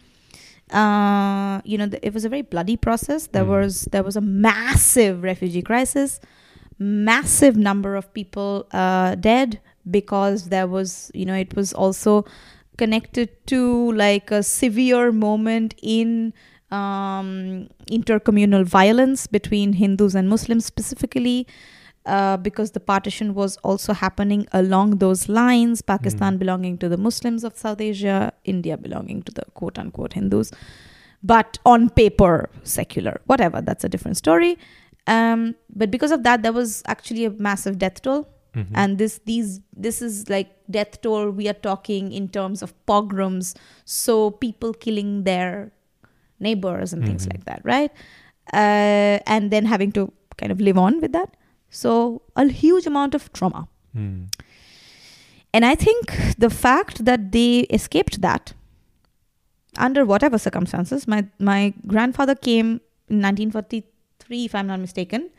uh, 0.70 1.60
you 1.64 1.76
know 1.78 1.86
the, 1.86 2.04
it 2.06 2.12
was 2.14 2.24
a 2.24 2.28
very 2.28 2.42
bloody 2.42 2.76
process 2.76 3.26
there 3.28 3.44
Mm. 3.44 3.60
was 3.60 3.82
there 3.92 4.02
was 4.02 4.16
a 4.16 4.20
massive 4.20 5.22
refugee 5.22 5.62
crisis 5.62 6.20
massive 6.78 7.56
number 7.56 7.96
of 7.96 8.12
people 8.14 8.66
uh, 8.72 9.14
dead 9.14 9.60
because 9.90 10.48
there 10.48 10.66
was 10.66 11.10
you 11.14 11.24
know 11.24 11.34
it 11.34 11.54
was 11.54 11.72
also 11.72 12.24
connected 12.76 13.28
to 13.46 13.92
like 13.92 14.30
a 14.30 14.42
severe 14.42 15.12
moment 15.12 15.74
in 15.82 16.32
um, 16.70 17.68
intercommunal 17.90 18.64
violence 18.64 19.26
between 19.26 19.74
Hindus 19.74 20.14
and 20.14 20.28
Muslims 20.28 20.64
specifically. 20.64 21.46
Uh, 22.06 22.36
because 22.36 22.72
the 22.72 22.80
partition 22.80 23.32
was 23.32 23.56
also 23.62 23.94
happening 23.94 24.46
along 24.52 24.98
those 24.98 25.26
lines, 25.26 25.80
Pakistan 25.80 26.34
Mm. 26.34 26.38
belonging 26.38 26.76
to 26.76 26.86
the 26.86 26.98
Muslims 26.98 27.44
of 27.44 27.56
South 27.56 27.80
Asia, 27.80 28.30
India 28.44 28.76
belonging 28.76 29.22
to 29.22 29.32
the 29.32 29.42
quote 29.54 29.78
unquote 29.78 30.12
Hindus, 30.12 30.50
but 31.22 31.58
on 31.64 31.88
paper 31.88 32.50
secular, 32.62 33.22
whatever, 33.24 33.62
that's 33.62 33.84
a 33.84 33.88
different 33.88 34.18
story. 34.18 34.58
Um, 35.06 35.54
but 35.74 35.90
because 35.90 36.12
of 36.12 36.24
that, 36.24 36.42
there 36.42 36.52
was 36.52 36.82
actually 36.86 37.24
a 37.24 37.30
massive 37.30 37.78
death 37.78 38.02
toll. 38.02 38.28
Mhm. 38.54 38.66
And 38.74 38.98
this 38.98 39.20
these 39.24 39.60
this 39.74 40.02
is 40.02 40.28
like 40.28 40.50
death 40.70 41.00
toll. 41.00 41.30
We 41.30 41.48
are 41.48 41.54
talking 41.70 42.12
in 42.12 42.28
terms 42.28 42.60
of 42.62 42.74
pogroms, 42.84 43.54
so 43.86 44.30
people 44.30 44.74
killing 44.74 45.24
their 45.24 45.72
neighbors 46.40 46.92
and 46.92 47.04
things 47.06 47.26
Mhm. 47.26 47.32
like 47.34 47.44
that, 47.44 47.60
right? 47.64 47.90
Uh, 48.52 49.18
and 49.26 49.50
then 49.50 49.64
having 49.66 49.92
to 49.92 50.12
kind 50.36 50.52
of 50.52 50.60
live 50.60 50.76
on 50.78 51.00
with 51.00 51.12
that. 51.12 51.36
So 51.70 52.22
a 52.36 52.46
huge 52.48 52.86
amount 52.86 53.14
of 53.14 53.32
trauma. 53.32 53.68
Mm. 53.96 54.28
And 55.52 55.64
I 55.64 55.74
think 55.74 56.34
the 56.38 56.50
fact 56.50 57.04
that 57.04 57.32
they 57.32 57.60
escaped 57.70 58.20
that 58.22 58.52
under 59.78 60.04
whatever 60.04 60.38
circumstances, 60.38 61.06
my, 61.08 61.24
my 61.38 61.72
grandfather 61.86 62.34
came 62.34 62.80
in 63.08 63.20
1943, 63.20 64.44
if 64.44 64.54
I'm 64.54 64.66
not 64.66 64.80
mistaken, 64.80 65.30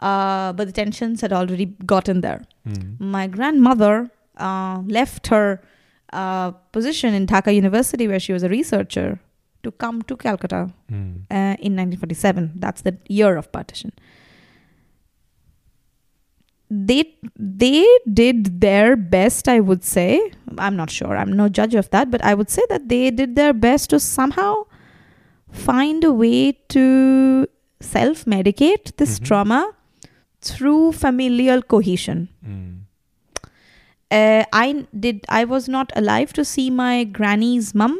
uh, 0.00 0.52
but 0.52 0.66
the 0.66 0.72
tensions 0.72 1.20
had 1.20 1.32
already 1.32 1.66
gotten 1.66 2.20
there. 2.20 2.42
Mm. 2.68 3.00
My 3.00 3.26
grandmother 3.26 4.10
uh, 4.36 4.82
left 4.86 5.28
her 5.28 5.60
uh, 6.12 6.50
position 6.72 7.14
in 7.14 7.26
Dhaka 7.26 7.54
University, 7.54 8.06
where 8.08 8.20
she 8.20 8.32
was 8.32 8.42
a 8.42 8.48
researcher, 8.48 9.18
to 9.64 9.70
come 9.84 10.02
to 10.02 10.16
Calcutta 10.16 10.60
Mm. 10.90 11.14
uh, 11.30 11.56
in 11.68 11.74
1947. 11.76 12.52
That's 12.56 12.82
the 12.82 12.96
year 13.08 13.36
of 13.36 13.50
partition. 13.52 13.92
They 16.70 17.02
they 17.38 17.86
did 18.12 18.60
their 18.60 18.96
best, 18.96 19.48
I 19.48 19.60
would 19.60 19.84
say. 19.84 20.32
I'm 20.58 20.76
not 20.76 20.90
sure. 20.90 21.16
I'm 21.16 21.32
no 21.32 21.48
judge 21.48 21.74
of 21.74 21.90
that, 21.90 22.10
but 22.10 22.24
I 22.24 22.34
would 22.34 22.50
say 22.50 22.62
that 22.70 22.88
they 22.88 23.10
did 23.10 23.36
their 23.36 23.52
best 23.52 23.90
to 23.90 24.00
somehow 24.00 24.54
find 25.50 26.02
a 26.04 26.12
way 26.12 26.52
to 26.76 27.46
self-medicate 27.80 28.96
this 28.96 29.18
Mhm. 29.18 29.24
trauma 29.26 29.60
through 30.40 30.92
familial 30.92 31.62
cohesion. 31.62 32.28
Mm. 32.46 32.72
Uh, 34.10 34.44
I 34.52 34.86
did. 34.98 35.24
I 35.28 35.44
was 35.44 35.68
not 35.68 35.92
alive 36.02 36.32
to 36.32 36.44
see 36.44 36.70
my 36.70 37.04
granny's 37.04 37.74
mum, 37.74 37.94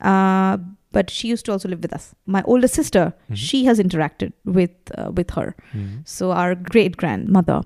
uh, 0.00 0.58
but 0.92 1.08
she 1.10 1.28
used 1.28 1.44
to 1.46 1.52
also 1.52 1.68
live 1.68 1.80
with 1.82 1.92
us. 1.92 2.14
My 2.26 2.42
older 2.44 2.68
sister, 2.68 3.12
Mhm. 3.30 3.36
she 3.36 3.64
has 3.66 3.78
interacted 3.78 4.32
with 4.44 4.70
uh, 4.98 5.10
with 5.12 5.30
her. 5.38 5.54
Mm. 5.72 6.02
So 6.04 6.30
our 6.32 6.54
great 6.54 6.96
grandmother, 6.96 7.60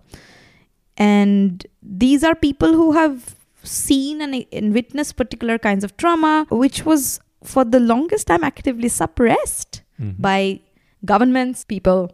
and 0.97 1.67
these 1.83 2.23
are 2.25 2.35
people 2.35 2.73
who 2.73 2.93
have 2.93 3.35
seen 3.63 4.21
and, 4.21 4.45
and 4.53 4.75
witnessed 4.75 5.17
particular 5.17 5.59
kinds 5.59 5.85
of 5.85 5.97
trauma, 5.97 6.47
which 6.51 6.85
was 6.85 7.21
for 7.43 7.65
the 7.65 7.81
longest 7.81 8.27
time 8.27 8.45
actively 8.45 8.89
suppressed 8.89 9.83
Mhm. 10.01 10.15
by 10.21 10.61
governments, 11.05 11.65
people, 11.65 12.11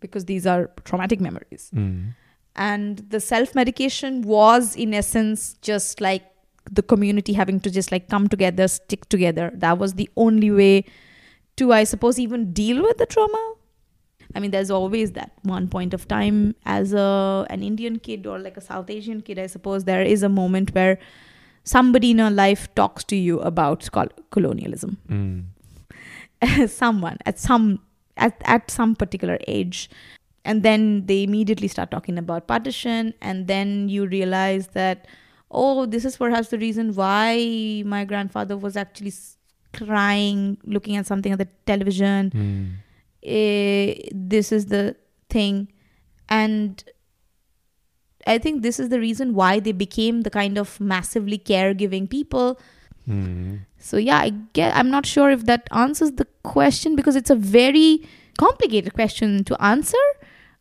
because 0.00 0.24
these 0.26 0.46
are 0.46 0.70
traumatic 0.84 1.20
memories 1.20 1.70
Mm. 1.74 2.14
and 2.56 2.98
the 3.10 3.20
self 3.20 3.54
medication 3.54 4.22
was 4.22 4.76
in 4.76 4.92
essence 4.94 5.54
just 5.62 6.00
like 6.00 6.24
the 6.70 6.82
community 6.82 7.32
having 7.32 7.60
to 7.60 7.70
just 7.70 7.92
like 7.92 8.08
come 8.08 8.28
together 8.28 8.68
stick 8.68 9.08
together. 9.08 9.50
That 9.54 9.78
was 9.78 9.94
the 9.94 10.08
only 10.16 10.50
way 10.50 10.84
to 11.56 11.72
i 11.72 11.84
suppose 11.84 12.18
even 12.18 12.52
deal 12.52 12.82
with 12.82 12.98
the 12.98 13.06
trauma. 13.06 13.54
I 14.34 14.40
mean 14.40 14.50
there's 14.50 14.70
always 14.70 15.12
that 15.12 15.32
one 15.42 15.68
point 15.68 15.94
of 15.94 16.08
time 16.08 16.56
as 16.66 16.92
a 16.92 17.46
an 17.50 17.62
indian 17.62 18.00
kid 18.00 18.26
or 18.26 18.38
like 18.38 18.56
a 18.56 18.60
south 18.60 18.90
asian 18.90 19.20
kid 19.20 19.38
i 19.38 19.46
suppose 19.46 19.84
there 19.84 20.02
is 20.02 20.24
a 20.24 20.28
moment 20.28 20.74
where 20.74 20.98
somebody 21.64 22.10
in 22.10 22.18
your 22.18 22.30
life 22.30 22.72
talks 22.74 23.02
to 23.04 23.16
you 23.16 23.40
about 23.40 23.88
colonialism. 24.30 24.98
Mm. 25.08 26.68
someone 26.70 27.18
at 27.24 27.38
some 27.38 27.80
at, 28.16 28.40
at 28.44 28.70
some 28.70 28.94
particular 28.94 29.38
age. 29.48 29.90
And 30.44 30.62
then 30.62 31.06
they 31.06 31.22
immediately 31.22 31.68
start 31.68 31.90
talking 31.90 32.18
about 32.18 32.46
partition 32.46 33.14
and 33.22 33.46
then 33.46 33.88
you 33.88 34.06
realize 34.06 34.68
that 34.68 35.06
oh 35.54 35.86
this 35.86 36.04
is 36.04 36.16
perhaps 36.16 36.48
the 36.48 36.58
reason 36.58 36.92
why 36.94 37.82
my 37.86 38.04
grandfather 38.04 38.56
was 38.56 38.76
actually 38.76 39.12
crying 39.72 40.56
looking 40.64 40.96
at 40.96 41.06
something 41.06 41.32
on 41.32 41.38
the 41.38 41.48
television 41.66 42.30
Mm. 42.30 42.66
eh, 43.22 44.08
this 44.12 44.52
is 44.52 44.66
the 44.66 44.82
thing 45.34 45.68
and 46.28 46.84
i 48.26 48.36
think 48.38 48.62
this 48.62 48.78
is 48.84 48.88
the 48.90 49.00
reason 49.00 49.34
why 49.34 49.58
they 49.60 49.72
became 49.72 50.22
the 50.22 50.30
kind 50.30 50.58
of 50.58 50.78
massively 50.80 51.38
caregiving 51.38 52.08
people 52.18 52.58
Mm. 53.06 53.58
so 53.78 53.98
yeah, 53.98 54.16
I 54.26 54.30
get. 54.54 54.74
I'm 54.74 54.88
not 54.90 55.04
sure 55.04 55.30
if 55.30 55.42
that 55.48 55.66
answers 55.80 56.12
the 56.12 56.26
question 56.42 56.94
because 56.96 57.16
it's 57.20 57.28
a 57.28 57.34
very 57.36 58.02
complicated 58.38 58.94
question 58.94 59.44
to 59.50 59.58
answer. 59.62 60.04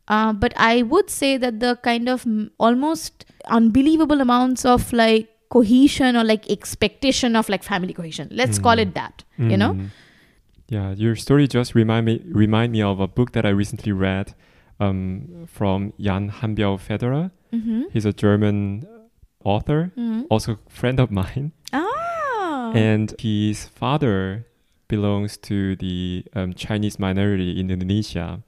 Uh, 0.10 0.34
but 0.34 0.52
I 0.58 0.82
would 0.82 1.10
say 1.10 1.38
that 1.38 1.62
the 1.62 1.78
kind 1.86 2.10
of 2.10 2.26
almost 2.60 3.24
unbelievable 3.48 4.22
amounts 4.22 4.66
of 4.66 4.92
like 4.94 5.30
cohesion 5.50 6.16
or 6.16 6.24
like 6.24 6.50
expectation 6.50 7.36
of 7.36 7.48
like 7.50 7.64
family 7.64 7.94
cohesion. 7.94 8.28
Let's 8.32 8.58
call 8.60 8.76
Mm. 8.78 8.82
it 8.82 8.94
that. 8.96 9.24
You 9.38 9.58
know. 9.58 9.74
Mm. 9.74 9.90
Yeah, 10.70 10.94
your 10.94 11.16
story 11.16 11.48
just 11.48 11.76
remind 11.76 12.06
me 12.06 12.22
remind 12.32 12.72
me 12.72 12.82
of 12.82 13.00
a 13.00 13.08
book 13.08 13.34
that 13.34 13.46
I 13.46 13.50
recently 13.50 13.92
read 13.92 14.34
um, 14.80 15.46
from 15.48 15.94
Jan 16.00 16.32
Hanbiao 16.32 16.80
Federer. 16.80 17.30
Mm-hmm. 17.54 17.84
He's 17.94 18.06
a 18.06 18.14
German 18.14 18.88
author, 19.44 19.92
Mm-hmm. 19.98 20.22
also 20.32 20.58
friend 20.70 21.00
of 21.00 21.12
mine, 21.12 21.52
Ah. 21.72 22.72
and 22.74 23.14
his 23.20 23.66
father 23.66 24.48
belongs 24.88 25.38
to 25.38 25.76
the 25.76 26.24
um, 26.34 26.54
Chinese 26.54 26.98
minority 26.98 27.60
in 27.60 27.70
Indonesia, 27.70 28.42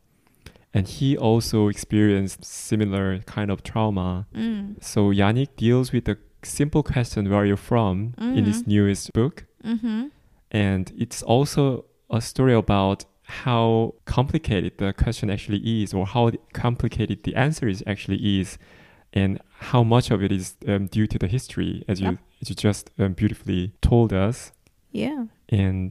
and 0.75 0.83
he 0.87 1.09
also 1.17 1.57
experienced 1.69 2.39
similar 2.43 3.19
kind 3.35 3.49
of 3.53 3.57
trauma. 3.63 4.09
Mm. 4.35 4.83
So 4.91 4.99
Yannick 5.19 5.51
deals 5.55 5.87
with 5.93 6.05
the 6.09 6.17
simple 6.43 6.83
question, 6.93 7.29
"Where 7.29 7.39
are 7.43 7.49
you 7.53 7.57
from?" 7.71 8.13
in 8.37 8.43
his 8.51 8.59
Mhm. 8.63 8.67
newest 8.73 9.03
book. 9.19 9.35
Mm-hmm. 9.63 10.01
And 10.51 10.85
it's 11.03 11.21
also 11.33 11.85
a 12.09 12.21
story 12.31 12.53
about 12.53 13.05
how 13.45 13.95
complicated 14.05 14.71
the 14.77 14.93
question 15.03 15.29
actually 15.35 15.61
is, 15.81 15.93
or 15.97 16.05
how 16.15 16.23
complicated 16.53 17.17
the 17.23 17.33
answer 17.35 17.67
is 17.73 17.83
actually 17.87 18.19
is, 18.39 18.57
and 19.21 19.39
how 19.71 19.81
much 19.83 20.11
of 20.11 20.21
it 20.21 20.31
is 20.31 20.55
um, 20.67 20.85
due 20.95 21.07
to 21.07 21.17
the 21.23 21.27
history, 21.27 21.83
as 21.87 21.97
you 21.99 22.11
as 22.41 22.49
you 22.49 22.55
just 22.69 22.91
um, 22.99 23.13
beautifully 23.13 23.63
told 23.81 24.09
us. 24.27 24.37
Yeah. 24.91 25.21
And 25.49 25.89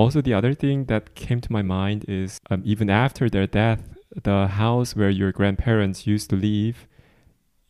also 0.00 0.18
the 0.22 0.34
other 0.38 0.54
thing 0.54 0.86
that 0.86 1.02
came 1.14 1.40
to 1.46 1.52
my 1.52 1.62
mind 1.62 2.04
is 2.08 2.30
um, 2.50 2.62
even 2.64 2.88
after 2.88 3.28
their 3.28 3.46
death, 3.46 3.82
the 4.22 4.48
house 4.48 4.96
where 4.96 5.10
your 5.10 5.32
grandparents 5.32 6.06
used 6.06 6.30
to 6.30 6.36
live 6.36 6.86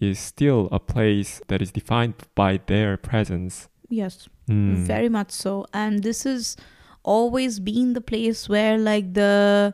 is 0.00 0.18
still 0.18 0.68
a 0.72 0.80
place 0.80 1.40
that 1.48 1.60
is 1.60 1.70
defined 1.72 2.14
by 2.34 2.58
their 2.66 2.96
presence. 2.96 3.68
Yes. 3.88 4.28
Mm. 4.48 4.78
very 4.86 5.08
much 5.08 5.30
so 5.30 5.66
and 5.72 6.02
this 6.02 6.24
has 6.24 6.56
always 7.04 7.60
been 7.60 7.92
the 7.92 8.00
place 8.00 8.48
where 8.48 8.76
like 8.76 9.14
the 9.14 9.72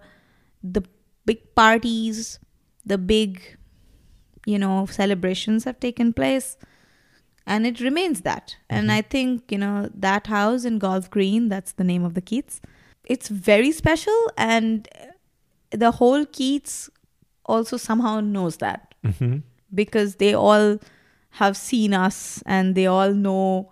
the 0.63 0.83
big 1.25 1.55
parties 1.55 2.39
the 2.85 2.99
big 2.99 3.57
you 4.45 4.59
know 4.59 4.85
celebrations 4.85 5.65
have 5.65 5.81
taken 5.81 6.13
place 6.13 6.59
and 7.47 7.67
it 7.67 7.81
remains 7.81 8.21
that 8.21 8.57
and 8.69 8.89
Mhm. 8.91 8.93
i 8.99 9.01
think 9.01 9.51
you 9.51 9.57
know 9.57 9.89
that 9.95 10.27
house 10.27 10.67
in 10.67 10.79
golf 10.79 11.09
green 11.09 11.49
that's 11.49 11.73
the 11.73 11.85
name 11.85 12.05
of 12.05 12.13
the 12.13 12.21
Kiez 12.21 12.61
it's 13.05 13.29
very 13.29 13.73
special 13.73 14.21
and 14.37 14.87
the 15.71 15.91
whole 15.93 16.25
Kiez 16.27 16.89
also 17.45 17.77
somehow 17.77 18.21
knows 18.21 18.57
that 18.59 18.95
Mhm. 19.05 19.43
because 19.75 20.17
they 20.17 20.35
all 20.35 20.79
have 21.31 21.57
seen 21.57 21.93
us 21.95 22.43
and 22.47 22.75
they 22.75 22.87
all 22.87 23.13
know 23.13 23.71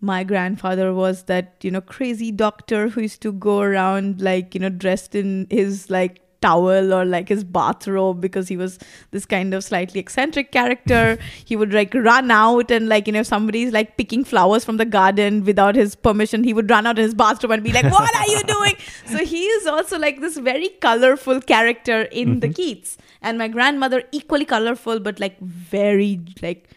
my 0.00 0.22
grandfather 0.24 0.94
was 0.94 1.24
that 1.24 1.56
you 1.62 1.70
know 1.70 1.80
crazy 1.80 2.30
doctor 2.30 2.88
who 2.88 3.00
used 3.02 3.20
to 3.20 3.32
go 3.32 3.60
around 3.60 4.20
like 4.20 4.54
you 4.54 4.60
know 4.60 4.68
dressed 4.68 5.14
in 5.14 5.46
his 5.50 5.90
like 5.90 6.20
towel 6.40 6.92
or 6.94 7.04
like 7.04 7.28
his 7.28 7.42
bathrobe 7.44 8.20
because 8.20 8.48
he 8.48 8.56
was 8.56 8.78
this 9.10 9.24
kind 9.26 9.54
of 9.54 9.64
slightly 9.64 10.00
eccentric 10.00 10.52
character. 10.52 11.18
He 11.44 11.56
would 11.56 11.72
like 11.72 11.94
run 11.94 12.30
out 12.30 12.70
and 12.70 12.88
like 12.88 13.06
you 13.06 13.12
know 13.12 13.20
if 13.20 13.26
somebody's 13.26 13.72
like 13.72 13.96
picking 13.96 14.22
flowers 14.24 14.64
from 14.64 14.76
the 14.76 14.84
garden 14.84 15.42
without 15.44 15.74
his 15.74 15.94
permission 15.94 16.44
he 16.44 16.52
would 16.52 16.70
run 16.70 16.86
out 16.86 16.98
in 16.98 17.04
his 17.04 17.14
bathrobe 17.14 17.52
and 17.52 17.62
be 17.64 17.72
like 17.72 17.90
what 17.90 18.14
are 18.22 18.26
you 18.28 18.42
doing? 18.54 18.76
So 19.06 19.18
he 19.24 19.42
is 19.58 19.66
also 19.66 19.98
like 19.98 20.20
this 20.20 20.36
very 20.36 20.68
colorful 20.88 21.40
character 21.40 22.02
in 22.22 22.40
the 22.40 22.48
Mhm. 22.48 22.54
Kiez. 22.58 22.96
And 23.22 23.38
my 23.38 23.48
grandmother 23.48 24.02
equally 24.12 24.44
colorful 24.44 25.00
but 25.00 25.18
like 25.18 25.38
very 25.40 26.20
like 26.42 26.68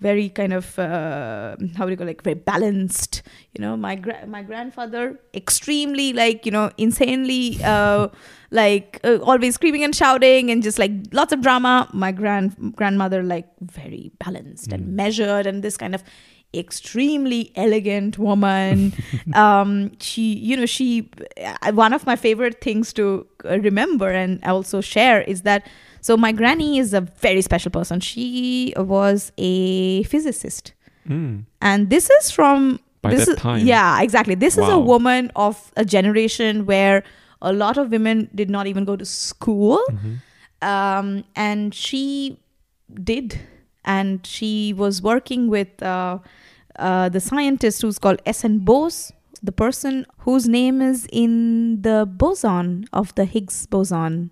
very 0.00 0.28
kind 0.28 0.52
of 0.52 0.78
uh, 0.78 1.56
how 1.76 1.86
do 1.86 1.90
you 1.90 1.96
call 1.96 2.06
it, 2.06 2.10
like 2.10 2.22
very 2.22 2.34
balanced. 2.34 3.22
You 3.54 3.62
know, 3.62 3.76
my 3.76 3.94
gra- 3.94 4.26
my 4.26 4.42
grandfather 4.42 5.18
extremely 5.34 6.12
like 6.12 6.44
you 6.44 6.52
know 6.52 6.70
insanely 6.76 7.58
uh, 7.64 8.08
like 8.50 9.00
uh, 9.04 9.18
always 9.22 9.54
screaming 9.54 9.84
and 9.84 9.94
shouting 9.94 10.50
and 10.50 10.62
just 10.62 10.78
like 10.78 10.92
lots 11.12 11.32
of 11.32 11.40
drama. 11.40 11.88
My 11.92 12.12
grand 12.12 12.74
grandmother 12.76 13.22
like 13.22 13.48
very 13.60 14.12
balanced 14.18 14.72
and 14.72 14.94
measured 14.94 15.46
and 15.46 15.62
this 15.62 15.76
kind 15.76 15.94
of 15.94 16.04
extremely 16.54 17.52
elegant 17.56 18.18
woman 18.18 18.94
um 19.34 19.90
she 20.00 20.34
you 20.36 20.56
know 20.56 20.64
she 20.64 21.10
uh, 21.44 21.72
one 21.72 21.92
of 21.92 22.06
my 22.06 22.16
favorite 22.16 22.60
things 22.60 22.92
to 22.92 23.26
uh, 23.44 23.58
remember 23.58 24.08
and 24.10 24.42
also 24.44 24.80
share 24.80 25.20
is 25.22 25.42
that 25.42 25.66
so 26.06 26.16
my 26.24 26.30
granny 26.40 26.68
is 26.82 26.94
a 27.00 27.00
very 27.26 27.42
special 27.48 27.70
person 27.76 28.00
she 28.08 28.26
was 28.94 29.30
a 29.50 29.54
physicist 30.14 30.72
Mm. 31.14 31.34
and 31.68 31.88
this 31.94 32.06
is 32.18 32.30
from 32.36 32.64
By 33.02 33.10
this 33.14 33.26
that 33.26 33.36
is 33.36 33.42
time. 33.42 33.60
yeah 33.66 34.02
exactly 34.06 34.34
this 34.44 34.56
is 34.62 34.68
a 34.76 34.78
woman 34.92 35.30
of 35.44 35.60
a 35.82 35.84
generation 35.96 36.66
where 36.70 36.96
a 37.50 37.52
lot 37.52 37.78
of 37.82 37.92
women 37.96 38.28
did 38.40 38.50
not 38.56 38.66
even 38.72 38.84
go 38.90 38.96
to 39.02 39.06
school 39.12 39.78
Mhm. 39.92 40.16
um, 40.72 41.08
and 41.48 41.72
she 41.84 42.40
did 43.12 43.38
and 43.84 44.26
she 44.26 44.72
was 44.82 45.00
working 45.10 45.46
with 45.48 45.80
uh, 45.82 46.18
uh, 46.88 47.08
the 47.08 47.20
scientist 47.20 47.82
who's 47.82 47.98
called 48.06 48.20
S.N. 48.26 48.58
Bose 48.70 49.12
the 49.42 49.52
person 49.52 50.04
whose 50.26 50.48
name 50.48 50.82
is 50.82 51.06
in 51.12 51.82
the 51.82 51.98
boson 52.24 52.84
of 52.92 53.14
the 53.14 53.26
Higgs 53.36 53.66
boson 53.66 54.30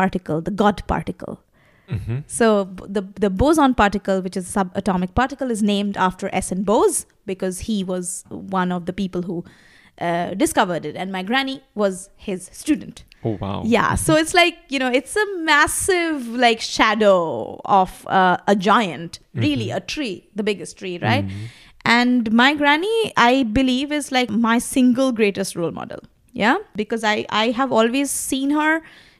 particle 0.00 0.40
the 0.50 0.54
God 0.62 0.82
particle 0.94 1.36
Mhm. 1.94 2.14
so 2.36 2.46
the 2.94 3.02
the 3.24 3.28
boson 3.40 3.74
particle, 3.80 4.20
which 4.22 4.36
is 4.38 4.46
a 4.48 4.52
subatomic 4.54 5.10
particle, 5.18 5.52
is 5.54 5.60
named 5.68 5.98
after 6.06 6.30
S. 6.38 6.48
N. 6.54 6.62
Bose 6.70 6.96
because 7.32 7.60
he 7.66 7.76
was 7.90 8.08
one 8.56 8.72
of 8.78 8.86
the 8.88 8.94
people 9.00 9.22
who 9.28 9.36
uh, 10.06 10.34
discovered 10.40 10.84
it, 10.88 10.96
and 11.02 11.12
my 11.18 11.22
granny 11.28 11.54
was 11.82 12.00
his 12.24 12.48
student. 12.62 13.04
Oh 13.28 13.36
wow. 13.44 13.62
Yeah, 13.76 13.94
so 14.06 14.16
it's 14.24 14.34
like 14.40 14.58
you 14.74 14.80
know, 14.82 14.90
it's 15.02 15.14
a 15.24 15.24
massive 15.52 16.26
like 16.46 16.60
shadow 16.72 17.14
of 17.78 17.94
uh, 18.08 18.36
a 18.54 18.56
giant, 18.68 19.20
really 19.46 19.70
a 19.78 19.80
tree, 19.94 20.16
the 20.42 20.48
biggest 20.52 20.76
tree, 20.82 20.98
right? 21.06 21.24
Mhm. 21.30 21.48
And 21.98 22.32
my 22.44 22.50
granny, 22.64 23.12
I 23.30 23.32
believe, 23.62 23.92
is 24.02 24.10
like 24.20 24.28
my 24.50 24.58
single 24.58 25.12
greatest 25.22 25.54
role 25.62 25.74
model. 25.80 26.00
Yeah, 26.44 26.56
because 26.84 27.04
I 27.16 27.16
I 27.30 27.50
have 27.62 27.72
always 27.82 28.10
seen 28.10 28.50
her. 28.62 28.72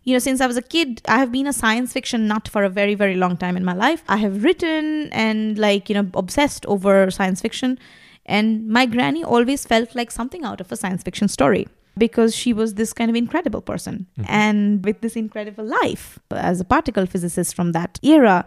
You 0.06 0.12
know, 0.12 0.20
since 0.20 0.40
I 0.40 0.46
was 0.46 0.56
a 0.56 0.62
kid, 0.62 1.02
I 1.08 1.18
have 1.18 1.32
been 1.32 1.48
a 1.48 1.52
science 1.52 1.92
fiction 1.92 2.28
nut 2.28 2.46
for 2.46 2.62
a 2.62 2.68
very, 2.68 2.94
very 2.94 3.16
long 3.16 3.36
time 3.36 3.56
in 3.56 3.64
my 3.64 3.74
life. 3.74 4.04
I 4.08 4.18
have 4.18 4.44
written 4.44 5.08
and, 5.12 5.58
like, 5.58 5.88
you 5.88 5.96
know, 5.96 6.08
obsessed 6.14 6.64
over 6.66 7.10
science 7.10 7.40
fiction. 7.40 7.76
And 8.24 8.68
my 8.68 8.86
granny 8.86 9.24
always 9.24 9.66
felt 9.66 9.96
like 9.96 10.12
something 10.12 10.44
out 10.44 10.60
of 10.60 10.70
a 10.70 10.76
science 10.76 11.02
fiction 11.02 11.26
story 11.26 11.66
because 11.98 12.36
she 12.36 12.52
was 12.52 12.74
this 12.74 12.92
kind 12.92 13.10
of 13.10 13.16
incredible 13.16 13.62
person 13.62 14.06
and 14.28 14.84
with 14.84 15.00
this 15.00 15.16
incredible 15.16 15.64
life 15.64 16.18
as 16.30 16.60
a 16.60 16.64
particle 16.64 17.06
physicist 17.06 17.56
from 17.56 17.72
that 17.72 17.98
era. 18.02 18.44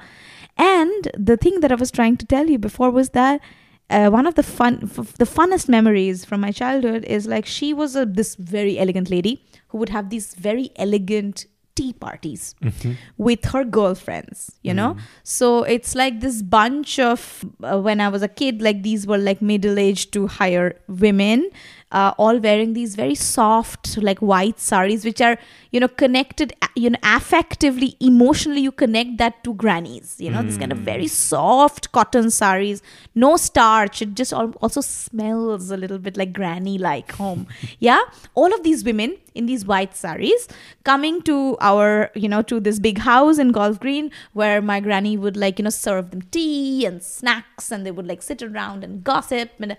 And 0.57 1.11
the 1.17 1.35
thing 1.35 1.59
that 1.59 1.73
I 1.73 1.75
was 1.75 1.91
trying 1.91 2.15
to 2.17 2.25
tell 2.25 2.49
you 2.49 2.57
before 2.57 2.89
was 2.89 3.09
that 3.09 3.41
uh, 3.89 4.09
one 4.09 4.27
of 4.27 4.35
the 4.35 4.43
fun, 4.43 4.79
f- 4.83 5.13
the 5.17 5.25
funnest 5.25 5.67
memories 5.67 6.23
from 6.23 6.39
my 6.41 6.51
childhood 6.51 7.03
is 7.05 7.27
like 7.27 7.45
she 7.45 7.73
was 7.73 7.95
a 7.95 8.05
this 8.05 8.35
very 8.35 8.77
elegant 8.77 9.09
lady 9.09 9.43
who 9.69 9.77
would 9.79 9.89
have 9.89 10.09
these 10.09 10.35
very 10.35 10.69
elegant 10.75 11.45
tea 11.75 11.93
parties 11.93 12.55
Mhm. 12.61 12.95
with 13.17 13.45
her 13.53 13.63
girlfriends 13.63 14.51
you 14.63 14.73
know? 14.73 14.97
So 15.23 15.63
it's 15.63 15.95
like 15.95 16.19
this 16.19 16.41
bunch 16.41 16.99
of 16.99 17.45
uh, 17.63 17.79
when 17.79 18.01
i 18.01 18.09
was 18.15 18.21
a 18.21 18.27
kid 18.41 18.61
like 18.61 18.81
these 18.87 19.05
were 19.11 19.17
like 19.27 19.41
middle-aged 19.51 20.11
to 20.15 20.27
higher 20.27 20.67
women 21.05 21.45
uh, 21.91 22.13
all 22.17 22.37
wearing 22.37 22.73
these 22.73 22.95
very 22.95 23.15
soft 23.15 23.97
like 23.97 24.19
white 24.19 24.59
saris 24.59 25.03
which 25.03 25.21
are 25.21 25.37
you 25.71 25.79
know 25.79 25.87
connected 25.87 26.53
you 26.75 26.89
know 26.89 26.99
affectively 27.03 27.95
emotionally 27.99 28.61
you 28.61 28.71
connect 28.71 29.17
that 29.17 29.43
to 29.43 29.53
grannies 29.53 30.15
you 30.19 30.29
know 30.29 30.43
this 30.43 30.57
kind 30.57 30.71
of 30.71 30.77
very 30.79 31.07
soft 31.07 31.91
cotton 31.91 32.29
saris 32.29 32.81
no 33.19 33.35
starch. 33.35 34.01
It 34.01 34.15
just 34.15 34.33
also 34.33 34.81
smells 34.81 35.71
a 35.71 35.77
little 35.77 35.99
bit 35.99 36.15
like 36.17 36.33
granny 36.33 36.77
like 36.77 37.11
home. 37.11 37.47
Yeah? 37.79 37.99
All 38.33 38.53
of 38.53 38.63
these 38.63 38.83
women 38.83 39.17
in 39.35 39.45
these 39.45 39.65
white 39.65 39.95
saris 39.95 40.47
coming 40.83 41.21
to 41.21 41.57
our 41.61 42.11
you 42.15 42.27
know 42.27 42.41
to 42.41 42.59
this 42.59 42.79
big 42.79 42.97
house 42.97 43.37
in 43.37 43.51
golf 43.51 43.79
green 43.79 44.11
where 44.33 44.61
my 44.61 44.79
granny 44.79 45.15
would 45.17 45.37
like 45.37 45.59
you 45.59 45.63
know 45.63 45.69
serve 45.69 46.09
them 46.11 46.23
tea 46.23 46.85
and 46.85 47.03
snacks 47.03 47.71
and 47.71 47.85
they 47.85 47.91
would 47.91 48.07
like 48.07 48.21
sit 48.21 48.41
around 48.41 48.83
and 48.83 49.03
gossip 49.03 49.51
and 49.59 49.77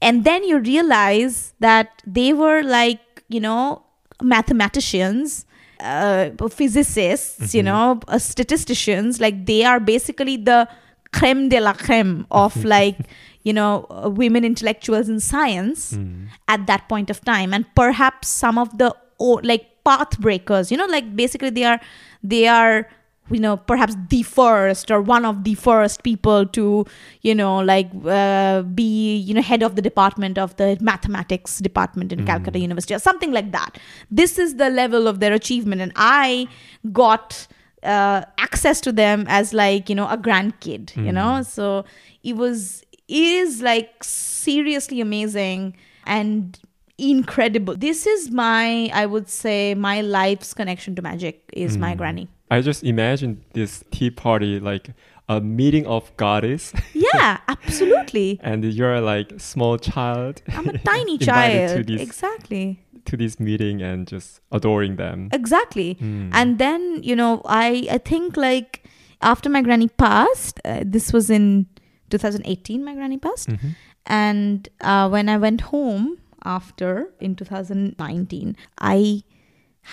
and 0.00 0.24
then 0.24 0.44
you 0.44 0.58
realize 0.58 1.54
that 1.60 2.02
they 2.06 2.32
were 2.32 2.62
like 2.62 3.00
you 3.28 3.40
know 3.40 3.82
mathematicians 4.22 5.44
uh, 5.80 6.30
physicists 6.50 7.54
you 7.54 7.62
know 7.62 8.00
uh, 8.08 8.18
statisticians. 8.18 9.20
Like 9.20 9.46
they 9.46 9.64
are 9.64 9.78
basically 9.80 10.36
the 10.36 10.68
creme 11.12 11.48
de 11.48 11.60
la 11.60 11.72
creme 11.72 12.26
of 12.30 12.64
like 12.76 12.98
you 13.44 13.52
know 13.52 13.86
uh, 13.90 14.08
women 14.10 14.44
intellectuals 14.44 15.08
in 15.08 15.20
science 15.20 15.92
Mm. 15.92 16.28
at 16.48 16.66
that 16.66 16.88
point 16.88 17.10
of 17.10 17.24
time. 17.24 17.54
And 17.54 17.64
perhaps 17.74 18.28
some 18.28 18.58
of 18.58 18.76
the 18.78 18.94
o- 19.20 19.40
like 19.42 19.64
path 19.84 20.18
breakers 20.20 20.70
you 20.70 20.76
know 20.76 20.86
like 20.86 21.16
basically 21.16 21.48
they 21.50 21.64
are 21.64 21.80
they 22.22 22.46
are 22.46 22.86
you 23.30 23.40
know 23.40 23.56
perhaps 23.56 23.96
the 24.08 24.22
first 24.22 24.90
or 24.90 25.00
one 25.00 25.24
of 25.24 25.44
the 25.44 25.54
first 25.54 26.02
people 26.02 26.46
to 26.46 26.84
you 27.22 27.34
know 27.34 27.58
like 27.58 27.90
uh, 28.06 28.62
be 28.62 29.16
you 29.16 29.34
know 29.34 29.42
head 29.42 29.62
of 29.62 29.76
the 29.76 29.82
department 29.82 30.38
of 30.38 30.56
the 30.56 30.76
mathematics 30.80 31.58
department 31.58 32.12
in 32.12 32.24
calcutta 32.26 32.58
university 32.58 32.94
or 32.94 32.98
something 32.98 33.32
like 33.32 33.52
that. 33.52 33.78
This 34.10 34.38
is 34.38 34.56
the 34.56 34.70
level 34.70 35.06
of 35.06 35.20
their 35.20 35.32
achievement 35.32 35.80
and 35.80 35.92
i 35.96 36.46
got 36.92 37.46
uh, 37.82 38.22
access 38.38 38.80
to 38.80 38.92
them 38.92 39.24
as 39.28 39.52
like 39.54 39.88
you 39.88 39.94
know 39.94 40.08
a 40.08 40.16
grandkid 40.16 40.96
you 40.96 41.12
know? 41.12 41.42
So 41.42 41.84
it 42.22 42.36
was 42.36 42.82
it 43.08 43.22
is 43.22 43.62
like 43.62 44.02
seriously 44.02 45.00
amazing 45.00 45.76
and 46.04 46.58
incredible. 46.98 47.76
This 47.76 48.06
is 48.06 48.30
my 48.30 48.90
i 48.92 49.06
would 49.06 49.28
say 49.28 49.74
my 49.74 50.00
life's 50.00 50.54
connection 50.54 50.94
to 50.96 51.02
magic 51.02 51.42
is 51.52 51.76
my 51.76 51.94
granny 51.94 52.28
I 52.50 52.60
just 52.60 52.82
imagine 52.84 53.44
this 53.52 53.84
tea 53.90 54.10
party 54.10 54.58
like 54.60 54.90
a 55.28 55.40
meeting 55.40 55.86
of 55.86 56.10
goddess, 56.16 56.72
yeah 56.94 57.38
absolutely. 57.48 58.40
And 58.42 58.64
you're 58.64 59.00
like 59.00 59.32
small 59.38 59.76
child. 59.78 60.40
I'm 60.48 60.68
a 60.68 60.78
tiny 60.78 61.18
child 61.30 61.76
to 61.76 61.82
this 61.84 62.00
exactly. 62.00 62.80
to 63.04 63.16
this 63.16 63.38
meeting 63.38 63.82
and 63.82 64.06
just 64.06 64.40
adoring 64.52 64.96
them. 64.96 65.28
exactly. 65.32 65.96
Mm. 66.00 66.30
and 66.32 66.58
then 66.58 67.02
you 67.02 67.16
know 67.16 67.40
i 67.46 67.86
i 67.90 67.98
think 67.98 68.36
like 68.36 68.84
after 69.22 69.48
my 69.50 69.62
granny 69.62 69.88
passed 69.88 70.60
uh, 70.64 70.82
this 70.94 71.12
was 71.12 71.28
in 71.30 71.66
2018 72.10 72.84
my 72.84 72.94
granny 72.94 73.18
passed. 73.18 73.48
Mhm. 73.48 73.74
and 74.06 74.68
uh, 74.80 75.08
when 75.08 75.28
i 75.28 75.36
went 75.36 75.60
home 75.72 76.18
after 76.44 77.12
in 77.20 77.34
2019 77.34 78.56
i 78.78 79.22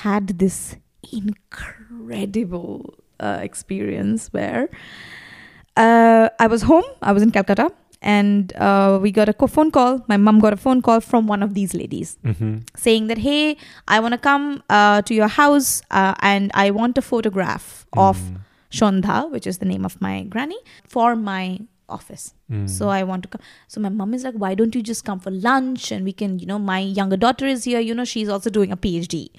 had 0.04 0.28
this 0.40 0.76
incredible 1.12 2.94
uh, 3.20 3.40
experience 3.42 4.28
where 4.34 4.70
uh, 5.78 6.30
i 6.40 6.48
was 6.48 6.62
home 6.64 6.84
i 7.02 7.12
was 7.12 7.24
in 7.24 7.32
calcutta 7.32 7.72
and 8.02 8.54
uh, 8.58 9.00
we 9.02 9.10
got 9.12 9.28
a 9.30 9.48
phone 9.48 9.72
call 9.72 10.04
my 10.08 10.18
mom 10.18 10.40
got 10.40 10.54
a 10.54 10.58
phone 10.58 10.82
call 10.82 11.00
from 11.02 11.28
one 11.28 11.42
of 11.42 11.54
these 11.54 11.74
ladies 11.74 12.18
Mhm. 12.24 12.64
saying 12.78 13.08
that 13.08 13.18
hey 13.28 13.58
i 13.88 14.00
want 14.00 14.14
to 14.14 14.18
come 14.30 14.64
uh, 14.70 15.02
to 15.04 15.14
your 15.14 15.28
house 15.28 15.82
uh, 15.92 16.14
and 16.22 16.52
i 16.54 16.70
want 16.72 16.98
a 16.98 17.02
photograph 17.02 17.86
of 17.94 18.18
Mm. 18.18 18.42
shondha 18.78 19.18
which 19.32 19.48
is 19.48 19.58
the 19.60 19.66
name 19.74 19.86
of 19.90 19.94
my 20.02 20.24
granny 20.34 20.58
for 20.96 21.16
my 21.16 21.60
office. 21.90 22.34
Mm. 22.52 22.70
so 22.70 22.90
i 22.90 23.04
want 23.04 23.24
to 23.24 23.30
come. 23.30 23.42
So 23.68 23.82
my 23.82 23.90
mom 23.90 24.14
is 24.14 24.24
like 24.24 24.36
why 24.36 24.54
don't 24.56 24.76
you 24.76 24.82
just 24.84 25.04
come 25.06 25.20
for 25.20 25.32
lunch 25.32 25.92
and 25.92 26.06
we 26.06 26.14
can 26.14 26.38
you 26.40 26.46
know 26.46 26.60
my 26.60 26.80
younger 26.80 27.18
daughter 27.18 27.46
is 27.46 27.64
here 27.64 27.80
you 27.80 27.96
know 27.96 28.06
she's 28.06 28.30
also 28.30 28.50
doing 28.50 28.72
a 28.72 28.78
phd 28.78 29.30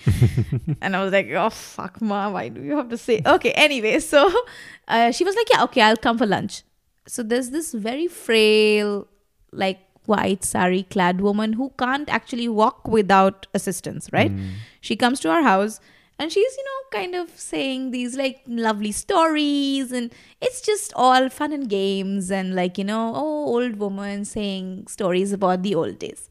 and 0.80 0.96
i 0.96 1.02
was 1.02 1.12
like 1.12 1.30
oh 1.30 1.50
fuck 1.50 2.00
mom 2.00 2.32
why 2.32 2.48
do 2.48 2.62
you 2.62 2.76
have 2.76 2.88
to 2.88 2.98
say? 2.98 3.22
Okay 3.24 3.52
anyway 3.52 3.98
so 4.12 4.30
uh, 4.88 5.10
she 5.12 5.24
was 5.24 5.36
like 5.36 5.48
yeah 5.50 5.62
okay 5.64 5.80
i'll 5.82 5.96
come 5.96 6.18
for 6.18 6.26
lunch. 6.26 6.62
So 7.08 7.22
there's 7.22 7.50
this 7.50 7.72
very 7.72 8.08
frail 8.08 9.06
like 9.52 9.78
white 10.06 10.44
sari 10.44 10.82
clad 10.84 11.20
woman 11.20 11.52
who 11.54 11.72
can't 11.78 12.08
actually 12.08 12.48
walk 12.48 12.86
without 12.88 13.46
assistance 13.54 14.08
right? 14.12 14.34
Mm. 14.34 14.54
she 14.80 14.96
comes 14.96 15.20
to 15.20 15.30
our 15.30 15.42
house 15.42 15.80
and 16.18 16.32
she's 16.32 16.56
you 16.56 16.64
know 16.64 16.98
kind 16.98 17.14
of 17.14 17.30
saying 17.38 17.90
these 17.90 18.16
like 18.16 18.42
lovely 18.46 18.92
stories 18.92 19.92
and 19.92 20.12
it's 20.40 20.60
just 20.60 20.92
all 20.94 21.28
fun 21.28 21.52
and 21.52 21.68
games 21.68 22.30
and 22.30 22.54
like 22.54 22.78
you 22.78 22.84
know 22.84 23.12
oh 23.14 23.46
old 23.46 23.76
woman 23.76 24.24
saying 24.24 24.86
stories 24.86 25.32
about 25.32 25.62
the 25.62 25.74
old 25.74 25.98
days 25.98 26.30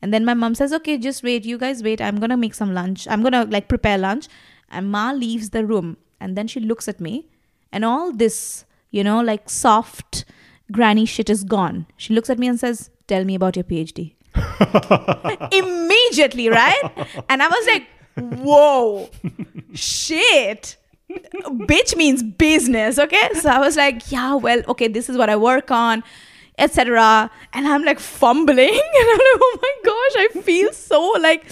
and 0.00 0.14
then 0.14 0.24
my 0.24 0.34
mom 0.34 0.54
says 0.54 0.72
okay 0.72 0.96
just 0.96 1.22
wait 1.22 1.44
you 1.44 1.58
guys 1.58 1.82
wait 1.82 2.00
i'm 2.00 2.16
gonna 2.16 2.36
make 2.36 2.54
some 2.54 2.72
lunch 2.72 3.06
i'm 3.08 3.22
gonna 3.22 3.44
like 3.44 3.68
prepare 3.68 3.98
lunch 3.98 4.28
and 4.70 4.90
ma 4.90 5.10
leaves 5.10 5.50
the 5.50 5.64
room 5.66 5.96
and 6.20 6.36
then 6.36 6.46
she 6.46 6.60
looks 6.60 6.88
at 6.88 7.00
me 7.00 7.26
and 7.72 7.84
all 7.84 8.12
this 8.12 8.64
you 8.90 9.02
know 9.02 9.20
like 9.20 9.50
soft 9.50 10.24
granny 10.70 11.04
shit 11.04 11.30
is 11.30 11.44
gone. 11.44 11.86
She 11.96 12.14
looks 12.14 12.30
at 12.30 12.38
me 12.38 12.48
and 12.48 12.58
says, 12.58 12.90
Tell 13.06 13.24
me 13.24 13.34
about 13.34 13.56
your 13.56 13.64
PhD. 13.64 14.14
Immediately, 15.52 16.48
right? 16.50 16.82
And 17.28 17.42
I 17.42 17.48
was 17.48 17.66
like, 17.66 17.86
Whoa, 18.18 19.10
shit. 19.74 20.76
Bitch 21.10 21.96
means 21.96 22.22
business, 22.22 22.98
okay? 22.98 23.30
So 23.34 23.48
I 23.48 23.58
was 23.58 23.76
like, 23.76 24.10
Yeah, 24.12 24.34
well, 24.34 24.62
okay, 24.68 24.88
this 24.88 25.08
is 25.08 25.16
what 25.16 25.30
I 25.30 25.36
work 25.36 25.70
on 25.70 26.02
etc 26.58 27.30
and 27.52 27.66
i'm 27.66 27.84
like 27.84 27.98
fumbling 27.98 28.68
and 29.00 29.08
i'm 29.12 29.18
like 29.18 29.40
oh 29.46 29.58
my 29.62 29.74
gosh 29.84 30.14
i 30.24 30.28
feel 30.42 30.72
so 30.72 31.00
like 31.20 31.44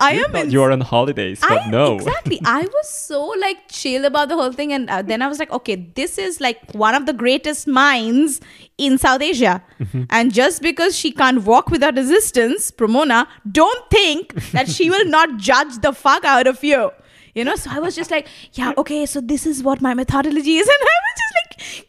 i 0.00 0.12
You 0.12 0.24
am 0.24 0.36
in 0.36 0.50
you 0.50 0.62
are 0.62 0.70
on 0.70 0.80
holidays, 0.80 1.40
but 1.40 1.62
I, 1.62 1.70
no. 1.70 1.96
Exactly. 1.96 2.40
I 2.44 2.62
was 2.62 2.88
so 2.88 3.20
like 3.40 3.68
chill 3.68 4.04
about 4.04 4.28
the 4.28 4.36
whole 4.36 4.52
thing. 4.52 4.72
And 4.72 4.88
uh, 4.88 5.02
then 5.02 5.22
I 5.22 5.28
was 5.28 5.38
like, 5.38 5.50
okay, 5.50 5.76
this 5.94 6.18
is 6.18 6.40
like 6.40 6.72
one 6.72 6.94
of 6.94 7.06
the 7.06 7.12
greatest 7.12 7.66
minds 7.66 8.40
in 8.78 8.98
South 8.98 9.22
Asia. 9.22 9.62
Mm-hmm. 9.80 10.04
And 10.10 10.32
just 10.32 10.62
because 10.62 10.96
she 10.96 11.10
can't 11.10 11.44
walk 11.44 11.70
without 11.70 11.98
assistance, 11.98 12.70
Promona, 12.70 13.26
don't 13.50 13.90
think 13.90 14.34
that 14.52 14.68
she 14.68 14.90
will 14.90 15.06
not 15.06 15.36
judge 15.50 15.78
the 15.80 15.92
fuck 15.92 16.24
out 16.24 16.46
of 16.46 16.62
you. 16.62 16.90
You 17.34 17.44
know, 17.44 17.56
so 17.56 17.70
I 17.72 17.80
was 17.80 17.96
just 17.96 18.12
like, 18.12 18.28
yeah, 18.52 18.72
okay, 18.78 19.06
so 19.06 19.20
this 19.20 19.44
is 19.44 19.62
what 19.62 19.80
my 19.80 19.94
methodology 19.94 20.56
is. 20.56 20.68
And 20.78 20.78
I 20.80 20.84
was 20.84 20.86
just 20.86 20.86
like 20.86 21.03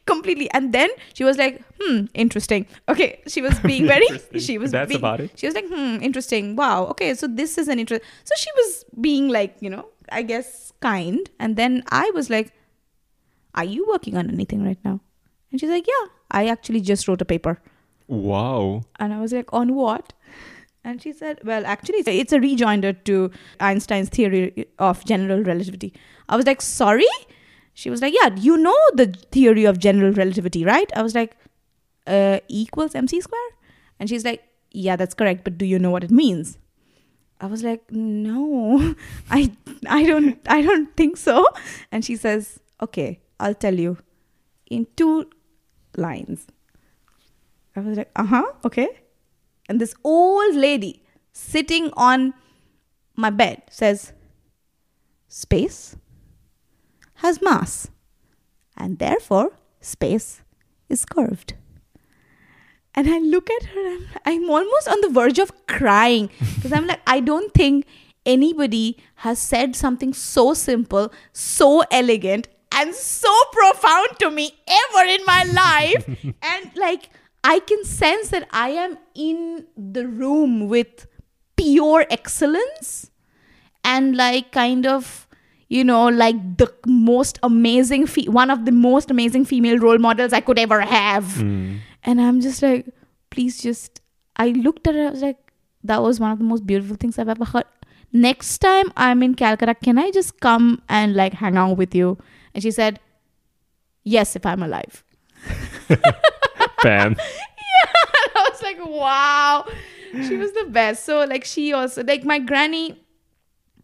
completely. 0.06 0.50
And 0.52 0.74
then 0.74 0.90
she 1.14 1.24
was 1.24 1.38
like, 1.38 1.62
hmm, 1.80 2.06
interesting. 2.14 2.66
Okay, 2.90 3.22
she 3.28 3.42
was 3.42 3.58
being 3.60 3.88
very, 3.94 4.08
she 4.40 4.58
was 4.58 4.72
That's 4.72 4.90
being, 4.90 5.00
about 5.00 5.22
it. 5.22 5.32
she 5.36 5.46
was 5.48 5.56
like, 5.56 5.68
hmm, 5.68 5.98
interesting. 6.02 6.56
Wow. 6.56 6.86
Okay. 6.88 7.14
So 7.14 7.28
this 7.28 7.58
is 7.58 7.68
an 7.68 7.80
interest. 7.80 8.04
So 8.24 8.34
she 8.38 8.50
was 8.56 8.86
being 9.02 9.30
like, 9.30 9.56
you 9.60 9.70
know, 9.70 9.88
I 10.12 10.22
guess 10.22 10.74
kind. 10.82 11.30
And 11.40 11.56
then 11.56 11.84
I 11.90 12.12
was 12.14 12.30
like, 12.30 12.54
are 13.56 13.66
you 13.66 13.86
working 13.88 14.18
on 14.18 14.30
anything 14.30 14.64
right 14.66 14.80
now? 14.84 15.00
And 15.52 15.60
she's 15.60 15.70
like, 15.70 15.88
yeah, 15.88 16.08
I 16.32 16.48
actually 16.48 16.82
just 16.82 17.08
wrote 17.08 17.22
a 17.22 17.26
paper. 17.26 17.62
Wow. 18.08 18.84
And 19.00 19.14
I 19.14 19.22
was 19.22 19.32
like, 19.34 19.52
on 19.54 19.74
what? 19.76 20.14
And 20.84 21.02
she 21.02 21.14
said, 21.14 21.40
well, 21.44 21.66
actually, 21.66 22.04
it's 22.06 22.32
a 22.32 22.40
rejoinder 22.40 22.94
to 22.94 23.32
Einstein's 23.60 24.10
theory 24.10 24.68
of 24.78 25.04
general 25.06 25.42
relativity. 25.44 25.94
I 26.30 26.36
was 26.36 26.46
like, 26.46 26.62
sorry? 26.62 27.08
She 27.76 27.90
was 27.90 28.02
like, 28.02 28.14
yeah, 28.20 28.34
you 28.36 28.58
know 28.58 28.78
the 28.94 29.08
theory 29.32 29.66
of 29.66 29.80
general 29.80 30.14
relativity, 30.14 30.64
right? 30.64 30.90
I 30.96 31.02
was 31.02 31.14
like, 31.14 31.36
uh, 32.08 32.40
equals 32.48 32.96
mc 32.96 33.20
square? 33.20 33.50
And 34.00 34.10
she's 34.10 34.24
like, 34.24 34.44
yeah, 34.72 34.96
that's 34.96 35.14
correct, 35.14 35.44
but 35.44 35.58
do 35.58 35.66
you 35.66 35.78
know 35.78 35.92
what 35.92 36.04
it 36.04 36.10
means? 36.10 36.58
I 37.42 37.48
was 37.48 37.64
like, 37.64 37.92
no, 37.92 38.96
I, 39.30 39.52
I 39.90 40.06
don't, 40.06 40.40
I 40.48 40.62
don't 40.62 40.96
think 40.96 41.18
so. 41.18 41.46
And 41.92 42.04
she 42.06 42.16
says, 42.16 42.62
okay, 42.82 43.20
I'll 43.42 43.54
tell 43.54 43.76
you 43.76 43.98
in 44.68 44.88
two 44.96 45.30
lines. 45.98 46.48
I 47.76 47.82
was 47.82 47.98
like, 47.98 48.10
uh 48.16 48.24
huh, 48.24 48.54
okay. 48.64 48.88
And 49.68 49.82
this 49.82 49.94
old 50.02 50.56
lady 50.56 51.04
sitting 51.34 51.92
on 51.98 52.34
my 53.18 53.30
bed 53.30 53.64
says, 53.70 54.14
Space 55.28 55.98
has 57.26 57.42
mass, 57.42 57.90
and 58.78 59.00
therefore 59.00 59.52
space 59.82 60.42
is 60.90 61.06
curved. 61.06 61.56
And 62.94 63.10
I 63.10 63.20
look 63.20 63.50
at 63.50 63.64
her, 63.76 63.88
and 63.96 64.08
I'm 64.26 64.50
almost 64.50 64.88
on 64.88 65.02
the 65.02 65.10
verge 65.10 65.40
of 65.40 65.52
crying 65.68 66.30
because 66.56 66.72
I'm 66.72 66.88
like, 66.88 67.02
I 67.08 67.20
don't 67.20 67.54
think 67.54 67.86
anybody 68.26 68.98
has 69.26 69.40
said 69.40 69.76
something 69.76 70.14
so 70.14 70.54
simple, 70.54 71.12
so 71.34 71.84
elegant, 71.92 72.48
and 72.72 72.94
so 72.94 73.34
profound 73.52 74.20
to 74.20 74.30
me 74.30 74.52
ever 74.68 75.06
in 75.08 75.26
my 75.26 75.44
life. 75.44 76.08
and 76.54 76.72
like, 76.76 77.10
I 77.44 77.60
can 77.60 77.84
sense 77.86 78.30
that 78.30 78.48
I 78.52 78.70
am 78.70 78.98
in 79.16 79.66
the 79.76 80.08
room 80.08 80.68
with 80.68 81.08
pure 81.58 82.06
excellence 82.10 83.12
and 83.84 84.16
like 84.16 84.52
kind 84.52 84.86
of 84.86 85.25
you 85.68 85.84
know 85.84 86.08
like 86.08 86.36
the 86.58 86.72
most 86.86 87.40
amazing 87.44 88.06
fe- 88.08 88.28
one 88.28 88.50
of 88.52 88.66
the 88.66 88.72
most 88.72 89.10
amazing 89.12 89.46
female 89.46 89.78
role 89.80 89.98
models 89.98 90.34
i 90.34 90.40
could 90.42 90.60
ever 90.60 90.82
have 90.82 91.24
Mm. 91.46 91.80
and 92.04 92.22
i'm 92.22 92.42
just 92.42 92.62
like 92.62 92.86
please 93.32 93.62
just 93.62 94.02
i 94.38 94.50
looked 94.50 94.88
at 94.88 94.96
her 94.96 95.08
i 95.08 95.10
was 95.10 95.22
like 95.22 95.38
that 95.84 96.02
was 96.04 96.20
one 96.20 96.32
of 96.32 96.38
the 96.38 96.44
most 96.44 96.66
beautiful 96.68 96.96
things 96.96 97.18
i've 97.18 97.30
ever 97.30 97.46
heard 97.46 97.66
next 98.14 98.60
time 98.60 98.92
i'm 98.96 99.24
in 99.24 99.34
calcutta 99.34 99.74
can 99.76 99.98
i 99.98 100.12
just 100.12 100.40
come 100.40 100.82
and 100.88 101.16
like 101.16 101.34
hang 101.34 101.58
out 101.58 101.78
with 101.78 101.96
you 101.96 102.18
and 102.54 102.62
she 102.64 102.72
said 102.72 103.00
yes 104.04 104.36
if 104.36 104.46
i'm 104.46 104.62
alive 104.64 105.04
Bam. 106.84 107.16
yeah. 107.18 107.92
I 108.36 108.48
was 108.52 108.62
like, 108.62 108.78
wow. 108.86 109.66
She 110.28 110.36
was 110.38 110.52
the 110.54 110.66
best. 110.70 111.04
So 111.06 111.24
like 111.26 111.44
she 111.46 111.74
also 111.74 112.04
like 112.04 112.24
my 112.24 112.40
granny 112.40 113.04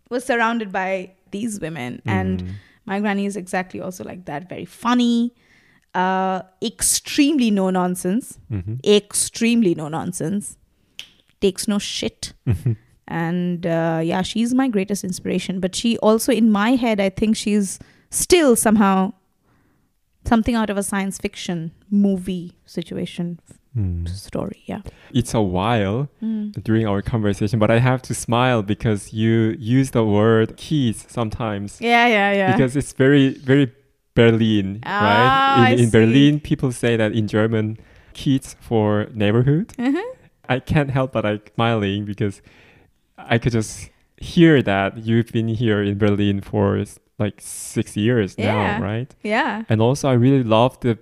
was 0.09 0.23
surrounded 0.25 0.71
by 0.71 1.11
these 1.31 1.59
women 1.59 2.01
and 2.05 2.43
Mm. 2.43 2.49
my 2.85 2.99
granny 2.99 3.25
is 3.25 3.35
exactly 3.35 3.79
also 3.81 4.03
like 4.03 4.25
that, 4.25 4.47
very 4.49 4.65
funny, 4.65 5.33
uh 5.93 6.41
extremely 6.61 7.51
no 7.51 7.69
nonsense, 7.69 8.39
Mhm. 8.51 8.79
extremely 8.85 9.75
no 9.75 9.87
nonsense, 9.89 10.57
takes 11.41 11.67
no 11.67 11.79
shit. 11.79 12.33
and 13.07 13.65
uh, 13.65 13.99
yeah, 14.03 14.21
she's 14.21 14.53
my 14.53 14.67
greatest 14.69 15.03
inspiration. 15.03 15.59
But 15.59 15.75
she 15.75 15.97
also, 15.97 16.31
in 16.31 16.49
my 16.49 16.71
head, 16.75 16.99
I 17.01 17.09
think 17.09 17.35
she's 17.35 17.77
still 18.09 18.55
somehow 18.55 19.13
something 20.25 20.55
out 20.55 20.69
of 20.69 20.77
a 20.77 20.83
science 20.83 21.17
fiction 21.17 21.71
movie 21.89 22.53
situation 22.65 23.39
Mm. 23.77 24.07
story. 24.09 24.63
Yeah. 24.65 24.81
It's 25.13 25.33
a 25.33 25.41
while 25.41 26.09
Mm. 26.21 26.61
during 26.63 26.85
our 26.85 27.01
conversation, 27.01 27.57
but 27.59 27.71
I 27.71 27.79
have 27.79 28.01
to 28.03 28.13
smile 28.13 28.61
because 28.63 29.13
you 29.13 29.55
use 29.59 29.91
the 29.91 30.03
word 30.03 30.57
Kiez 30.57 31.09
sometimes. 31.09 31.79
Yeah, 31.79 32.05
yeah, 32.07 32.33
yeah. 32.33 32.51
Because 32.51 32.75
it's 32.75 32.91
very, 32.91 33.29
very 33.35 33.71
Berlin, 34.13 34.81
Ah, 34.85 35.63
right? 35.63 35.79
In, 35.79 35.85
in. 35.85 35.89
Berlin, 35.89 36.39
people 36.41 36.71
say 36.73 36.97
that 36.97 37.13
in 37.13 37.27
German, 37.27 37.77
Kiez 38.13 38.55
for 38.59 39.07
neighborhood. 39.13 39.69
Mhm. 39.77 40.03
I 40.49 40.59
can't 40.59 40.91
help 40.91 41.13
but 41.13 41.23
like 41.23 41.51
smiling 41.55 42.03
because 42.03 42.41
I 43.17 43.37
could 43.37 43.53
just 43.53 43.89
hear 44.17 44.61
that 44.63 44.97
you've 44.97 45.31
been 45.31 45.47
here 45.47 45.81
in 45.81 45.97
Berlin 45.97 46.41
for 46.41 46.83
like 47.19 47.39
six 47.39 47.95
years 47.95 48.35
Yeah. 48.37 48.53
now, 48.79 48.83
right? 48.83 49.15
Yeah. 49.23 49.63
And 49.69 49.79
also, 49.81 50.09
I 50.09 50.13
really 50.13 50.43
love 50.43 50.77
the 50.81 50.97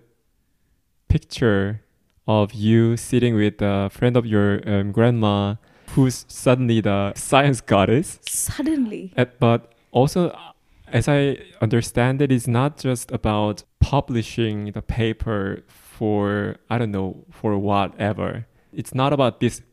picture 1.07 1.81
of 2.29 2.53
you 2.53 2.95
sitting 2.95 3.33
with 3.35 3.59
a 3.59 3.89
friend 3.89 4.15
of 4.15 4.23
your 4.23 4.61
um, 4.69 4.91
grandma 4.91 5.55
who's 5.89 6.25
suddenly 6.27 6.79
the 6.79 7.11
science 7.15 7.59
goddess. 7.59 8.19
Suddenly. 8.27 9.11
Uh, 9.17 9.25
But 9.39 9.73
also, 9.91 10.29
uh, 10.29 10.51
as 10.87 11.07
I 11.07 11.39
understand 11.59 12.21
it, 12.21 12.31
it's 12.31 12.47
not 12.47 12.77
just 12.77 13.11
about 13.11 13.63
publishing 13.79 14.73
the 14.73 14.83
paper 14.83 15.63
for, 15.67 16.57
I 16.69 16.77
don't 16.77 16.91
know, 16.91 17.25
for 17.31 17.57
whatever. 17.57 18.45
It's 18.71 18.93
not 18.93 19.11
about 19.11 19.39
this 19.39 19.63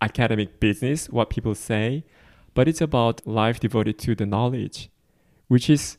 academic 0.00 0.58
business, 0.58 1.10
what 1.10 1.28
people 1.28 1.54
say, 1.54 2.04
but 2.54 2.66
it's 2.66 2.80
about 2.80 3.26
life 3.26 3.60
devoted 3.60 3.98
to 3.98 4.14
the 4.14 4.24
knowledge, 4.24 4.88
which 5.48 5.68
is 5.68 5.98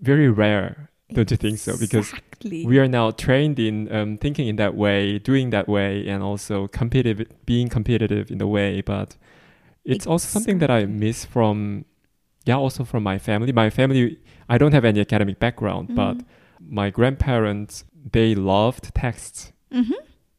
very 0.00 0.28
rare, 0.28 0.90
don't 1.12 1.30
you 1.30 1.36
think 1.36 1.58
so? 1.58 1.72
Because 1.78 2.10
exactly. 2.10 2.66
we 2.66 2.78
are 2.78 2.88
now 2.88 3.10
trained 3.10 3.58
in 3.58 3.90
um, 3.92 4.18
thinking 4.18 4.46
in 4.48 4.56
that 4.56 4.74
way, 4.74 5.18
doing 5.18 5.50
that 5.50 5.68
way, 5.68 6.06
and 6.08 6.22
also 6.22 6.68
competitive, 6.68 7.26
being 7.46 7.68
competitive 7.68 8.30
in 8.30 8.38
the 8.38 8.46
way. 8.46 8.80
But 8.82 9.16
it's 9.84 10.06
also 10.06 10.28
something 10.28 10.58
that 10.58 10.70
I 10.70 10.84
miss 10.84 11.24
from, 11.24 11.84
yeah, 12.44 12.56
also 12.56 12.84
from 12.84 13.02
my 13.02 13.18
family. 13.18 13.52
My 13.52 13.70
family, 13.70 14.18
I 14.48 14.58
don't 14.58 14.72
have 14.72 14.84
any 14.84 15.00
academic 15.00 15.38
background, 15.38 15.94
but 15.94 16.18
Mhm. 16.18 16.24
my 16.60 16.90
grandparents, 16.90 17.84
they 18.12 18.34
loved 18.34 18.94
texts 18.94 19.52
Mhm. 19.72 19.94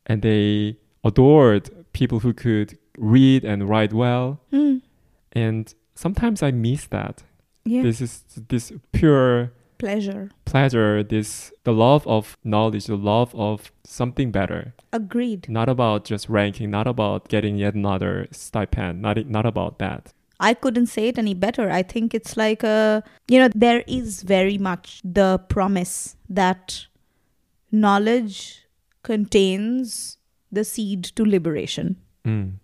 and 0.06 0.22
they 0.22 0.78
adored 1.04 1.70
people 1.94 2.20
who 2.20 2.34
could 2.34 2.78
read 2.98 3.44
and 3.44 3.68
write 3.68 3.94
well. 3.94 4.40
Mm. 4.52 4.82
And 5.34 5.74
sometimes 5.96 6.44
I 6.44 6.52
miss 6.52 6.88
that. 6.88 7.24
Yeah. 7.66 7.84
This 7.84 8.02
is 8.02 8.24
this 8.50 8.72
pure 8.92 9.52
Pleasure. 9.80 10.30
pleasure, 10.46 11.02
this 11.04 11.54
the 11.64 11.72
love 11.74 12.06
of 12.06 12.38
knowledge, 12.44 12.86
the 12.86 12.98
love 12.98 13.34
of 13.34 13.72
something 13.86 14.30
better. 14.30 14.74
Agreed. 14.92 15.48
Not 15.48 15.70
about 15.70 16.04
just 16.04 16.28
ranking, 16.28 16.70
not 16.70 16.86
about 16.86 17.30
getting 17.30 17.56
yet 17.58 17.76
another 17.76 18.28
stipend, 18.32 19.02
not 19.02 19.16
not 19.26 19.46
about 19.46 19.80
that. 19.80 20.14
I 20.40 20.54
couldn't 20.54 20.88
say 20.88 21.08
it 21.08 21.18
any 21.18 21.34
better. 21.34 21.70
I 21.72 21.84
think 21.84 22.14
it's 22.14 22.36
like 22.38 22.64
a, 22.64 23.04
you 23.28 23.40
know, 23.40 23.50
there 23.56 23.84
is 23.88 24.24
very 24.24 24.58
much 24.58 25.02
the 25.04 25.38
promise 25.50 26.16
that 26.30 26.88
knowledge 27.72 28.68
contains 29.04 30.18
the 30.52 30.64
seed 30.64 31.04
to 31.16 31.24
liberation, 31.26 31.98
Mm. 32.26 32.60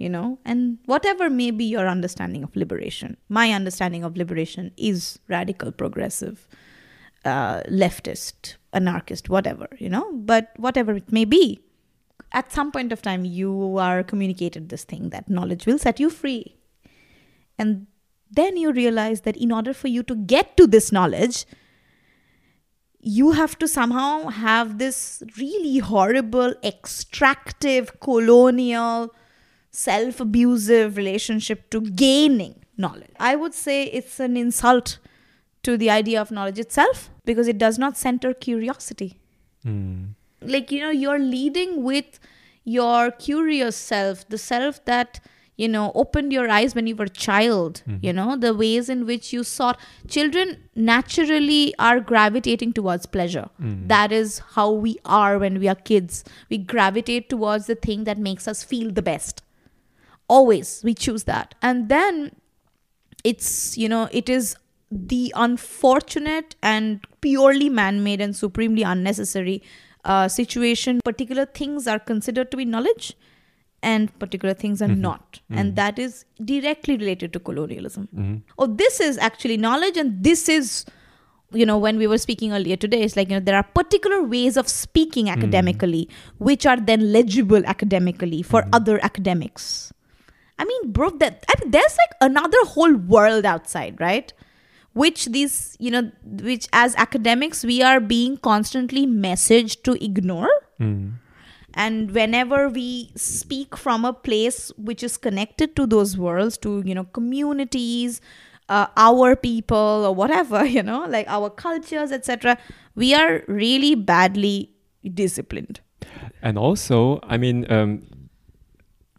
You 0.00 0.08
know, 0.08 0.38
and 0.46 0.78
whatever 0.86 1.28
may 1.28 1.50
be 1.50 1.64
your 1.64 1.86
understanding 1.86 2.42
of 2.42 2.56
liberation, 2.56 3.18
my 3.28 3.52
understanding 3.52 4.02
of 4.02 4.16
liberation 4.16 4.72
is 4.78 5.18
radical, 5.28 5.70
progressive, 5.70 6.48
uh, 7.26 7.60
leftist, 7.64 8.56
anarchist, 8.72 9.28
whatever, 9.28 9.68
you 9.78 9.90
know, 9.90 10.10
but 10.14 10.52
whatever 10.56 10.94
it 10.94 11.12
may 11.12 11.26
be, 11.26 11.60
at 12.32 12.50
some 12.50 12.72
point 12.72 12.92
of 12.92 13.02
time, 13.02 13.26
you 13.26 13.76
are 13.76 14.02
communicated 14.02 14.70
this 14.70 14.84
thing 14.84 15.10
that 15.10 15.28
knowledge 15.28 15.66
will 15.66 15.78
set 15.78 16.00
you 16.00 16.08
free. 16.08 16.56
And 17.58 17.86
then 18.30 18.56
you 18.56 18.72
realize 18.72 19.20
that 19.22 19.36
in 19.36 19.52
order 19.52 19.74
for 19.74 19.88
you 19.88 20.02
to 20.04 20.14
get 20.14 20.56
to 20.56 20.66
this 20.66 20.90
knowledge, 20.90 21.44
you 23.00 23.32
have 23.32 23.58
to 23.58 23.68
somehow 23.68 24.28
have 24.28 24.78
this 24.78 25.22
really 25.36 25.78
horrible, 25.78 26.54
extractive, 26.64 28.00
colonial, 28.00 29.14
self 29.70 30.20
abusive 30.20 30.96
relationship 30.96 31.70
to 31.70 31.80
gaining 31.80 32.56
knowledge. 32.76 33.14
I 33.18 33.36
would 33.36 33.54
say 33.54 33.84
it's 33.84 34.20
an 34.20 34.36
insult 34.36 34.98
to 35.62 35.76
the 35.76 35.90
idea 35.90 36.20
of 36.20 36.30
knowledge 36.30 36.58
itself 36.58 37.10
because 37.24 37.48
it 37.48 37.58
does 37.58 37.78
not 37.78 37.96
center 37.96 38.32
curiosity. 38.32 39.18
Mm. 39.64 40.14
Like, 40.40 40.70
you 40.70 40.80
know, 40.80 40.90
you're 40.90 41.18
leading 41.18 41.82
with 41.82 42.18
your 42.64 43.10
curious 43.10 43.76
self, 43.76 44.28
the 44.28 44.38
self 44.38 44.84
that 44.86 45.20
you 45.60 45.68
know 45.68 45.92
opened 45.94 46.32
your 46.32 46.48
eyes 46.50 46.74
when 46.74 46.86
you 46.86 46.96
were 46.96 47.04
a 47.04 47.16
child 47.22 47.82
you 48.00 48.12
know 48.18 48.36
the 48.44 48.52
ways 48.60 48.88
in 48.94 49.04
which 49.08 49.30
you 49.32 49.42
saw 49.44 49.72
children 50.08 50.56
naturally 50.74 51.74
are 51.88 52.00
gravitating 52.00 52.72
towards 52.72 53.04
pleasure 53.16 53.44
that 53.92 54.10
is 54.20 54.38
how 54.54 54.70
we 54.70 54.96
are 55.04 55.38
when 55.38 55.58
we 55.58 55.68
are 55.68 55.80
kids 55.90 56.24
we 56.48 56.56
gravitate 56.56 57.28
towards 57.28 57.66
the 57.66 57.74
thing 57.74 58.04
that 58.04 58.24
makes 58.30 58.48
us 58.48 58.64
feel 58.72 58.90
the 58.90 59.06
best 59.10 59.42
always 60.38 60.80
we 60.84 60.94
choose 60.94 61.24
that. 61.24 61.54
And 61.60 61.88
then 61.88 62.32
it's 63.24 63.76
you 63.76 63.88
know 63.88 64.08
it 64.22 64.28
is 64.28 64.56
the 64.90 65.32
unfortunate 65.36 66.56
and 66.62 67.04
purely 67.20 67.68
man-made 67.68 68.20
and 68.20 68.34
supremely 68.36 68.82
unnecessary 68.82 69.62
uh, 70.04 70.28
situation. 70.28 71.00
Particular 71.04 71.44
things 71.46 71.86
are 71.86 71.98
considered 71.98 72.50
to 72.52 72.56
be 72.56 72.64
knowledge 72.64 73.12
and 73.82 74.16
particular 74.18 74.54
things 74.54 74.82
are 74.82 74.88
mm-hmm. 74.88 75.00
not. 75.00 75.40
And 75.48 75.58
mm-hmm. 75.58 75.74
that 75.76 75.98
is 75.98 76.24
directly 76.44 76.96
related 76.96 77.32
to 77.34 77.40
colonialism. 77.40 78.08
Mm-hmm. 78.14 78.36
Oh 78.58 78.66
this 78.66 79.00
is 79.00 79.18
actually 79.18 79.56
knowledge 79.56 79.96
and 79.96 80.24
this 80.30 80.48
is 80.48 80.84
you 81.52 81.66
know 81.66 81.78
when 81.78 81.96
we 81.98 82.06
were 82.06 82.18
speaking 82.18 82.52
earlier 82.52 82.76
today 82.76 83.02
it's 83.02 83.16
like 83.16 83.28
you 83.28 83.36
know 83.36 83.44
there 83.44 83.56
are 83.56 83.64
particular 83.78 84.22
ways 84.22 84.56
of 84.56 84.68
speaking 84.68 85.26
mm. 85.26 85.32
academically 85.32 86.08
which 86.38 86.66
are 86.72 86.76
then 86.76 87.12
legible 87.12 87.64
academically 87.66 88.42
for 88.42 88.64
other 88.72 89.00
academics 89.04 89.92
i 90.60 90.64
mean 90.70 90.92
bro 90.96 91.10
that 91.22 91.44
I 91.48 91.60
mean, 91.60 91.70
there's 91.74 91.96
like 92.02 92.14
another 92.28 92.62
whole 92.74 92.94
world 93.14 93.46
outside 93.54 94.00
right? 94.00 94.32
Which 94.92 95.26
these 95.34 95.76
you 95.78 95.90
know 95.94 96.10
which 96.46 96.68
as 96.72 96.96
academics 96.96 97.64
we 97.64 97.80
are 97.80 98.00
being 98.00 98.36
constantly 98.36 99.06
messaged 99.06 99.82
to 99.88 99.92
ignore. 100.04 100.50
Mm. 100.80 101.18
and 101.80 102.10
whenever 102.16 102.68
we 102.68 103.12
speak 103.14 103.76
from 103.76 104.04
a 104.04 104.12
place 104.28 104.72
which 104.88 105.02
is 105.08 105.16
connected 105.26 105.74
to 105.76 105.86
those 105.94 106.16
worlds 106.22 106.56
to 106.66 106.82
you 106.86 106.94
know 106.98 107.04
communities 107.18 108.20
uh, 108.68 108.86
our 108.96 109.36
people 109.36 110.08
or 110.08 110.14
whatever 110.20 110.64
you 110.76 110.82
know 110.82 111.04
like 111.16 111.28
our 111.36 111.50
cultures 111.50 112.16
etc 112.18 112.56
we 112.94 113.14
are 113.14 113.44
really 113.46 113.94
badly 113.94 114.56
disciplined. 115.08 115.80
And 116.42 116.58
also, 116.58 117.20
I 117.22 117.36
mean, 117.36 117.70
um, 117.70 118.02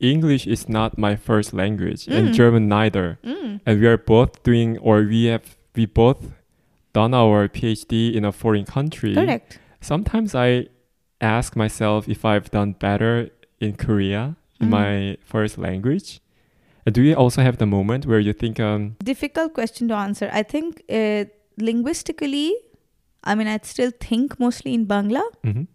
English 0.02 0.48
is 0.48 0.68
not 0.68 0.98
my 0.98 1.16
first 1.16 1.54
language, 1.54 2.06
Mm. 2.08 2.18
and 2.18 2.34
German 2.34 2.68
neither. 2.68 3.18
And 3.66 3.80
we 3.80 3.86
are 3.88 3.98
both 3.98 4.42
doing, 4.44 4.78
or 4.80 5.02
we 5.06 5.26
have, 5.26 5.56
we 5.76 5.86
both 5.86 6.34
done 6.94 7.14
our 7.14 7.48
PhD 7.48 8.14
in 8.18 8.26
a 8.26 8.32
foreign 8.32 8.66
country. 8.66 9.14
correct 9.14 9.60
Sometimes 9.82 10.36
I 10.36 10.68
ask 11.22 11.56
myself 11.56 12.10
if 12.10 12.26
I've 12.26 12.50
done 12.52 12.74
better 12.78 13.30
in 13.60 13.74
Korea 13.78 14.36
in 14.60 14.68
Mm. 14.68 14.70
my 14.80 15.18
first 15.24 15.58
language. 15.58 16.20
Do 16.86 17.02
you 17.02 17.14
also 17.16 17.42
have 17.42 17.58
the 17.58 17.66
moment 17.66 18.06
where 18.06 18.20
you 18.20 18.34
think, 18.34 18.60
um, 18.60 18.96
difficult 19.04 19.54
question 19.54 19.88
to 19.88 19.96
answer 19.96 20.28
i 20.34 20.44
think 20.44 20.82
uh, 20.90 21.24
linguistically 21.58 22.50
i 23.24 23.36
mean 23.36 23.48
i 23.48 23.58
still 23.64 23.92
think 24.10 24.40
mostly 24.40 24.74
in 24.74 24.86
bangla 24.86 25.22
mhm, 25.44 25.68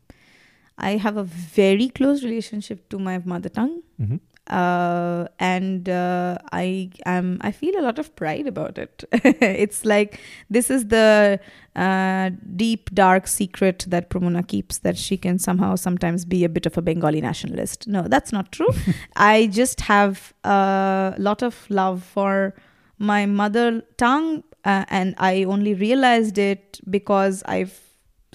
i 0.78 0.96
have 0.96 1.16
a 1.16 1.24
very 1.24 1.88
close 1.88 2.22
relationship 2.24 2.88
to 2.88 2.98
my 2.98 3.18
mother 3.24 3.48
tongue 3.48 3.82
mhm, 4.00 4.20
uh, 4.48 5.26
and 5.40 5.88
uh, 5.88 6.38
I 6.52 6.90
am 7.04 7.38
I 7.40 7.50
feel 7.50 7.78
a 7.78 7.82
lot 7.82 7.98
of 7.98 8.14
pride 8.14 8.46
about 8.46 8.78
it. 8.78 9.02
it's 9.12 9.84
like 9.84 10.20
this 10.48 10.70
is 10.70 10.86
the 10.86 11.40
uh, 11.74 12.30
deep 12.54 12.90
dark 12.94 13.26
secret 13.26 13.84
that 13.88 14.08
Promona 14.08 14.46
keeps 14.46 14.78
that 14.78 14.96
she 14.96 15.16
can 15.16 15.38
somehow 15.38 15.74
sometimes 15.74 16.24
be 16.24 16.44
a 16.44 16.48
bit 16.48 16.64
of 16.64 16.78
a 16.78 16.82
Bengali 16.82 17.20
nationalist. 17.20 17.88
No, 17.88 18.02
that's 18.02 18.32
not 18.32 18.52
true. 18.52 18.68
I 19.16 19.48
just 19.48 19.80
have 19.80 20.32
a 20.44 21.14
lot 21.18 21.42
of 21.42 21.66
love 21.68 22.04
for 22.04 22.54
my 22.98 23.26
mother 23.26 23.82
tongue, 23.96 24.44
uh, 24.64 24.84
and 24.88 25.14
I 25.18 25.42
only 25.44 25.74
realized 25.74 26.38
it 26.38 26.80
because 26.88 27.42
I've 27.46 27.80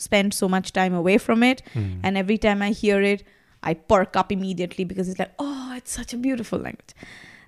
spent 0.01 0.33
so 0.33 0.47
much 0.55 0.71
time 0.73 0.93
away 1.01 1.17
from 1.27 1.43
it 1.51 1.61
mm, 1.73 1.99
and 2.03 2.17
every 2.17 2.37
time 2.37 2.61
I 2.67 2.71
hear 2.83 3.01
it, 3.13 3.23
I 3.63 3.73
perk 3.75 4.15
up 4.21 4.31
immediately 4.31 4.83
because 4.91 5.07
it's 5.09 5.19
like, 5.19 5.33
oh, 5.47 5.73
it's 5.77 5.91
such 5.91 6.13
a 6.13 6.17
beautiful 6.17 6.57
language. 6.59 6.93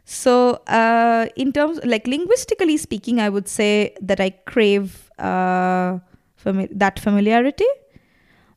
So, 0.05 0.33
uh, 0.79 1.25
in 1.35 1.51
terms 1.53 1.79
like 1.93 2.05
linguistically 2.07 2.77
speaking, 2.77 3.19
I 3.19 3.29
would 3.29 3.47
say 3.47 3.95
that 4.01 4.19
I 4.19 4.29
crave 4.51 5.09
uh, 5.17 5.97
fami- 6.43 6.69
that 6.83 6.99
familiarity. 6.99 7.65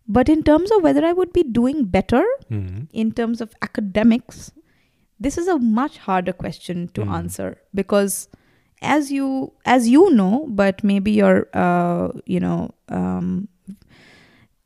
But 0.08 0.28
in 0.28 0.42
terms 0.42 0.70
of 0.70 0.82
whether 0.82 1.04
I 1.04 1.12
would 1.12 1.32
be 1.32 1.42
doing 1.42 1.84
better 1.84 2.22
mhm, 2.50 2.86
in 2.92 3.12
terms 3.12 3.40
of 3.40 3.54
academics, 3.62 4.52
this 5.18 5.38
is 5.38 5.48
a 5.48 5.58
much 5.58 5.98
harder 5.98 6.32
question 6.32 6.88
to 6.94 7.00
Mm. 7.02 7.14
answer 7.20 7.48
because 7.74 8.28
as 8.82 9.10
you 9.10 9.52
as 9.64 9.88
you 9.88 10.10
know, 10.10 10.46
but 10.62 10.84
maybe 10.84 11.12
your 11.12 11.48
uh, 11.54 12.08
you 12.26 12.38
know 12.40 12.70
um, 12.88 13.48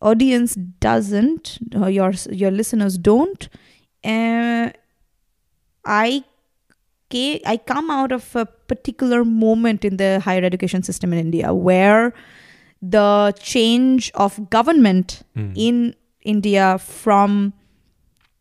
audience 0.00 0.54
doesn't, 0.54 1.58
your 1.72 2.12
your 2.30 2.50
listeners 2.50 2.98
don't. 2.98 3.48
Uh, 4.04 4.70
I 5.84 6.24
I 7.12 7.60
come 7.66 7.90
out 7.90 8.12
of 8.12 8.34
a 8.36 8.46
particular 8.46 9.24
moment 9.24 9.84
in 9.84 9.96
the 9.96 10.20
higher 10.20 10.44
education 10.44 10.82
system 10.82 11.12
in 11.12 11.18
India 11.18 11.52
where 11.52 12.12
the 12.80 13.34
change 13.40 14.10
of 14.14 14.48
government 14.50 15.22
mm, 15.36 15.52
in 15.56 15.94
India 16.22 16.78
from 16.78 17.52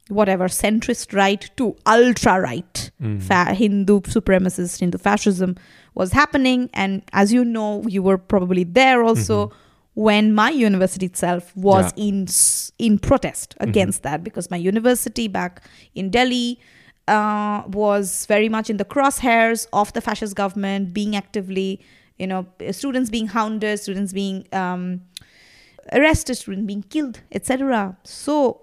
whatever 0.07 0.47
centrist 0.47 1.13
right 1.15 1.49
to 1.57 1.75
ultra 1.85 2.39
right 2.39 2.91
mm, 3.01 3.21
fa- 3.21 3.53
Hindu 3.53 4.01
supremacist 4.01 4.79
Hindu 4.79 4.97
fascism 4.97 5.55
was 5.95 6.11
happening. 6.13 6.69
And 6.73 7.01
as 7.11 7.33
you 7.33 7.43
know 7.43 7.83
you 7.87 8.03
were 8.03 8.17
probably 8.17 8.63
there 8.63 9.03
also 9.03 9.51
when 9.99 10.33
my 10.33 10.49
university 10.49 11.05
itself 11.05 11.55
was 11.57 11.91
in 11.97 12.25
in 12.77 12.97
protest 12.97 13.53
against 13.59 14.01
that 14.03 14.23
because 14.23 14.49
my 14.49 14.55
university 14.55 15.27
back 15.27 15.61
in 15.93 16.09
Delhi 16.09 16.57
uh, 17.09 17.63
was 17.67 18.25
very 18.27 18.47
much 18.47 18.69
in 18.69 18.77
the 18.77 18.85
crosshairs 18.85 19.67
of 19.73 19.91
the 19.91 19.99
fascist 19.99 20.35
government 20.35 20.93
being 20.93 21.17
actively 21.17 21.81
you 22.17 22.27
know 22.27 22.45
students 22.71 23.09
being 23.09 23.27
hounded 23.27 23.77
students 23.79 24.13
being 24.13 24.47
um, 24.53 25.01
arrested 25.91 26.35
students 26.35 26.65
being 26.65 26.83
killed 26.83 27.19
etc 27.33 27.97
so 28.05 28.61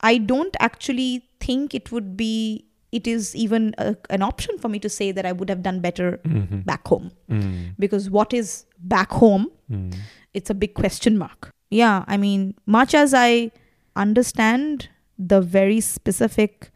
I 0.00 0.18
don't 0.18 0.54
actually 0.60 1.28
think 1.40 1.74
it 1.74 1.90
would 1.90 2.16
be, 2.16 2.66
it 2.96 3.06
is 3.12 3.34
even 3.44 3.74
a, 3.78 3.94
an 4.10 4.22
option 4.22 4.58
for 4.58 4.68
me 4.74 4.78
to 4.86 4.88
say 4.88 5.12
that 5.12 5.26
I 5.30 5.32
would 5.32 5.48
have 5.54 5.62
done 5.68 5.80
better 5.86 6.08
mhm, 6.24 6.64
back 6.70 6.86
home. 6.92 7.10
mm, 7.30 7.74
Because 7.84 8.08
what 8.18 8.32
is 8.40 8.52
back 8.94 9.10
home? 9.22 9.46
mm, 9.70 9.92
It's 10.34 10.50
a 10.50 10.54
big 10.54 10.74
question 10.74 11.18
mark. 11.18 11.50
Yeah, 11.70 12.04
I 12.14 12.16
mean, 12.16 12.54
much 12.66 12.94
as 12.94 13.12
I 13.14 13.50
understand 13.96 14.88
the 15.18 15.40
very 15.40 15.80
specific 15.80 16.70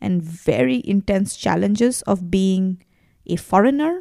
and 0.00 0.22
very 0.22 0.80
intense 0.84 1.36
challenges 1.36 2.02
of 2.02 2.30
being 2.30 2.82
a 3.26 3.36
foreigner, 3.36 3.92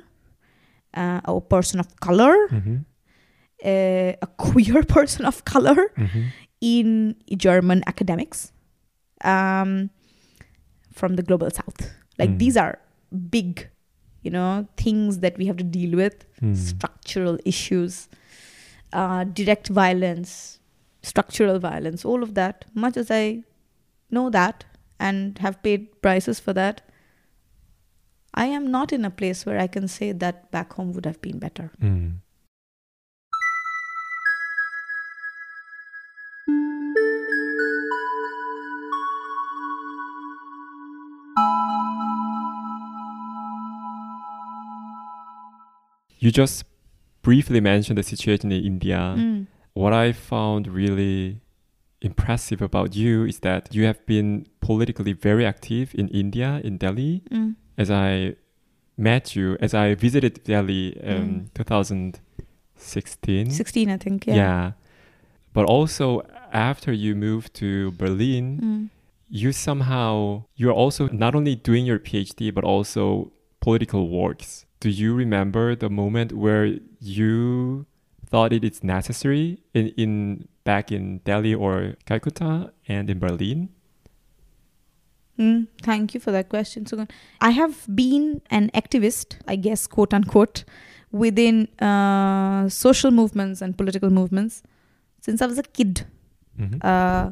uh, 0.94 1.22
a 1.26 1.42
person 1.42 1.80
of 1.80 1.88
color, 2.00 2.36
mhm, 2.50 2.86
uh, 3.64 4.14
a 4.22 4.28
queer 4.38 4.84
person 4.98 5.26
of 5.26 5.44
color, 5.46 5.92
mhm, 5.98 6.32
in 6.62 7.16
German 7.38 7.84
academics 7.86 8.52
um, 9.24 9.90
from 10.98 11.16
the 11.16 11.24
global 11.24 11.50
south. 11.50 11.82
Like 12.20 12.32
Mm. 12.32 12.40
these 12.40 12.58
are 12.58 12.80
big, 13.30 13.70
you 14.24 14.32
know, 14.32 14.68
things 14.78 15.20
that 15.20 15.38
we 15.38 15.46
have 15.46 15.58
to 15.58 15.64
deal 15.64 15.96
with, 15.96 16.26
mm. 16.42 16.56
structural 16.56 17.38
issues, 17.46 18.08
uh, 18.94 19.24
direct 19.24 19.68
violence, 19.68 20.60
structural 21.04 21.60
violence, 21.60 22.04
all 22.04 22.24
of 22.24 22.34
that. 22.34 22.66
Much 22.74 22.98
as 22.98 23.12
I 23.12 23.44
know 24.10 24.30
that 24.30 24.66
and 25.00 25.38
have 25.40 25.62
paid 25.64 26.02
prices 26.02 26.40
for 26.40 26.54
that, 26.54 26.82
I 28.34 28.46
am 28.46 28.70
not 28.72 28.94
in 28.94 29.06
a 29.06 29.10
place 29.10 29.46
where 29.46 29.60
I 29.60 29.68
can 29.68 29.88
say 29.88 30.12
that 30.12 30.52
back 30.52 30.74
home 30.74 30.94
would 30.94 31.06
have 31.06 31.22
been 31.22 31.40
better. 31.40 31.72
Mm. 31.82 32.18
You 46.20 46.32
just 46.32 46.64
briefly 47.22 47.60
mentioned 47.62 47.98
the 47.98 48.04
situation 48.04 48.52
in 48.52 48.64
India. 48.64 49.16
Mm. 49.18 49.48
What 49.74 49.94
I 49.94 50.12
found 50.14 50.68
really 50.68 51.40
impressive 52.02 52.62
about 52.62 52.96
you 52.96 53.26
is 53.26 53.40
that 53.40 53.74
you 53.74 53.86
have 53.86 54.06
been 54.06 54.46
politically 54.62 55.14
very 55.14 55.46
active 55.46 55.94
in 55.96 56.08
India, 56.10 56.62
in 56.64 56.78
Delhi. 56.78 57.22
Mm. 57.32 57.56
As 57.78 57.90
I 57.92 58.36
met 58.98 59.36
you, 59.36 59.58
as 59.62 59.74
I 59.74 59.94
visited 59.96 60.44
Delhi 60.44 60.96
um, 61.04 61.50
Mm. 61.54 61.54
2016. 61.54 63.52
16, 63.52 63.90
I 63.90 63.98
think. 63.98 64.28
Yeah. 64.28 64.36
yeah. 64.36 64.72
But 65.54 65.66
also 65.66 66.22
after 66.54 66.92
you 66.94 67.16
moved 67.16 67.54
to 67.56 67.92
Berlin, 67.92 68.60
Mm. 68.62 68.90
you 69.30 69.52
somehow 69.52 70.44
you're 70.56 70.74
also 70.74 71.08
not 71.10 71.36
only 71.36 71.56
doing 71.56 71.86
your 71.86 72.00
PhD 72.00 72.52
but 72.54 72.64
also 72.64 73.32
political 73.60 74.08
works. 74.10 74.66
Do 74.80 74.90
you 74.90 75.14
remember 75.16 75.76
the 75.76 75.90
moment 75.90 76.34
where 76.34 76.78
you 77.00 77.86
thought 78.30 78.54
it 78.54 78.64
is 78.64 78.84
necessary 78.84 79.60
in, 79.74 79.88
in 79.98 80.48
back 80.64 80.92
in 80.92 81.20
Delhi 81.24 81.56
or 81.56 81.96
Calcutta 82.06 82.72
and 82.88 83.10
in 83.10 83.20
Berlin? 83.20 83.70
Mm, 85.40 85.68
thank 85.82 86.14
you 86.14 86.20
for 86.20 86.32
that 86.32 86.50
question, 86.50 86.86
Sugan. 86.86 87.10
I 87.42 87.52
have 87.52 87.86
been 87.94 88.42
an 88.50 88.70
activist, 88.74 89.38
I 89.48 89.56
guess, 89.56 89.88
quote 89.88 90.14
unquote, 90.14 90.64
within 91.12 91.68
uh, 91.80 92.68
social 92.70 93.12
movements 93.12 93.62
and 93.62 93.78
political 93.78 94.10
movements 94.10 94.64
since 95.22 95.42
I 95.42 95.46
was 95.46 95.58
a 95.58 95.64
kid. 95.64 96.06
Mhm. 96.60 96.84
Uh, 96.84 97.32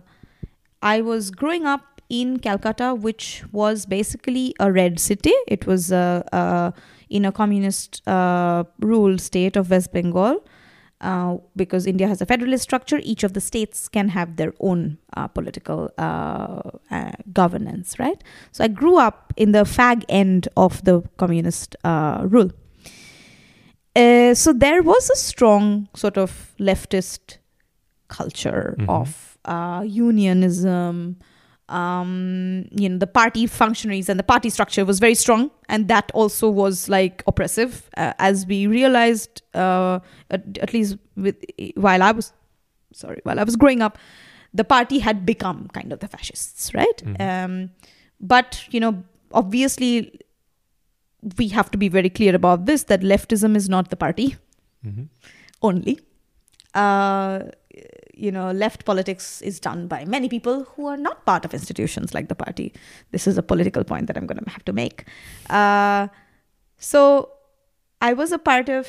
I 0.82 1.02
was 1.02 1.32
growing 1.32 1.66
up 1.66 2.02
in 2.10 2.38
Calcutta, 2.40 2.94
which 2.94 3.44
was 3.52 3.86
basically 3.88 4.54
a 4.60 4.72
red 4.72 5.00
city. 5.00 5.34
It 5.48 5.66
was 5.66 5.92
uh, 5.92 6.22
uh, 6.32 6.72
in 7.10 7.26
a 7.26 7.32
communist 7.32 8.02
uh, 8.08 8.64
ruled 8.80 9.22
state 9.22 9.56
of 9.56 9.70
West 9.70 9.92
Bengal. 9.94 10.44
Uh, 11.02 11.38
because 11.58 11.86
India 11.86 12.08
has 12.08 12.22
a 12.22 12.26
federalist 12.26 12.64
structure, 12.64 13.00
each 13.04 13.24
of 13.24 13.34
the 13.34 13.42
states 13.42 13.90
can 13.90 14.08
have 14.10 14.38
their 14.38 14.54
own 14.62 14.98
uh, 15.18 15.28
political 15.28 15.92
uh, 15.98 16.62
uh, 16.90 17.12
governance, 17.34 18.00
right? 18.00 18.24
So 18.54 18.64
I 18.64 18.70
grew 18.70 18.98
up 18.98 19.34
in 19.36 19.52
the 19.52 19.66
fag 19.66 20.04
end 20.08 20.48
of 20.56 20.84
the 20.86 21.04
communist 21.18 21.76
uh, 21.84 22.22
rule. 22.26 22.50
Uh, 23.96 24.34
so 24.34 24.52
there 24.54 24.82
was 24.82 25.10
a 25.10 25.16
strong 25.16 25.88
sort 25.96 26.18
of 26.18 26.54
leftist 26.60 27.38
culture 28.08 28.76
Mhm. 28.80 28.90
of 28.90 29.38
uh, 29.46 29.84
unionism. 29.86 31.18
Um, 31.68 32.68
you 32.72 32.90
know, 32.90 32.98
the 33.00 33.08
party 33.08 33.48
functionaries 33.48 34.08
and 34.08 34.20
the 34.20 34.24
party 34.24 34.50
structure 34.52 34.86
was 34.86 35.00
very 35.00 35.16
strong, 35.16 35.50
and 35.68 35.88
that 35.88 36.12
also 36.14 36.48
was 36.50 36.88
like 36.90 37.24
oppressive, 37.28 37.90
uh, 37.98 38.14
as 38.20 38.46
we 38.46 38.68
realized. 38.68 39.42
Uh, 39.54 40.00
at, 40.30 40.44
at 40.60 40.74
least 40.74 40.98
with 41.16 41.38
while 41.76 42.04
I 42.04 42.12
was 42.12 42.34
sorry, 42.94 43.20
while 43.24 43.40
I 43.40 43.44
was 43.44 43.56
growing 43.56 43.82
up, 43.82 43.98
the 44.54 44.64
party 44.64 45.00
had 45.00 45.26
become 45.26 45.68
kind 45.74 45.92
of 45.92 46.00
the 46.00 46.08
fascists, 46.08 46.74
right? 46.76 47.04
Mhm. 47.04 47.22
Um, 47.22 47.70
but 48.22 48.64
you 48.70 48.80
know, 48.80 49.04
obviously, 49.34 50.20
we 51.38 51.48
have 51.48 51.72
to 51.72 51.78
be 51.78 51.90
very 51.90 52.10
clear 52.12 52.36
about 52.36 52.66
this: 52.68 52.84
that 52.84 53.02
leftism 53.02 53.56
is 53.56 53.68
not 53.70 53.90
the 53.90 53.96
party 53.96 54.36
Mhm. 54.86 55.08
only. 55.64 56.00
Uh, 56.76 57.40
you 58.14 58.32
know, 58.32 58.52
left 58.52 58.86
politics 58.86 59.42
is 59.42 59.60
done 59.60 59.88
by 59.88 60.06
many 60.06 60.30
people 60.30 60.64
who 60.76 60.86
are 60.88 60.98
not 60.98 61.26
part 61.26 61.46
of 61.46 61.54
institutions 61.54 62.14
like 62.14 62.28
the 62.30 62.36
party. 62.36 62.74
This 63.12 63.28
is 63.28 63.38
a 63.38 63.44
political 63.44 63.84
point 63.84 64.08
that 64.08 64.18
I'm 64.18 64.26
going 64.26 64.44
to 64.44 64.50
have 64.50 64.64
to 64.66 64.74
make. 64.74 65.06
Uh, 65.50 66.08
so, 66.78 67.30
I 68.02 68.14
was 68.14 68.32
a 68.32 68.38
part 68.40 68.70
of 68.70 68.88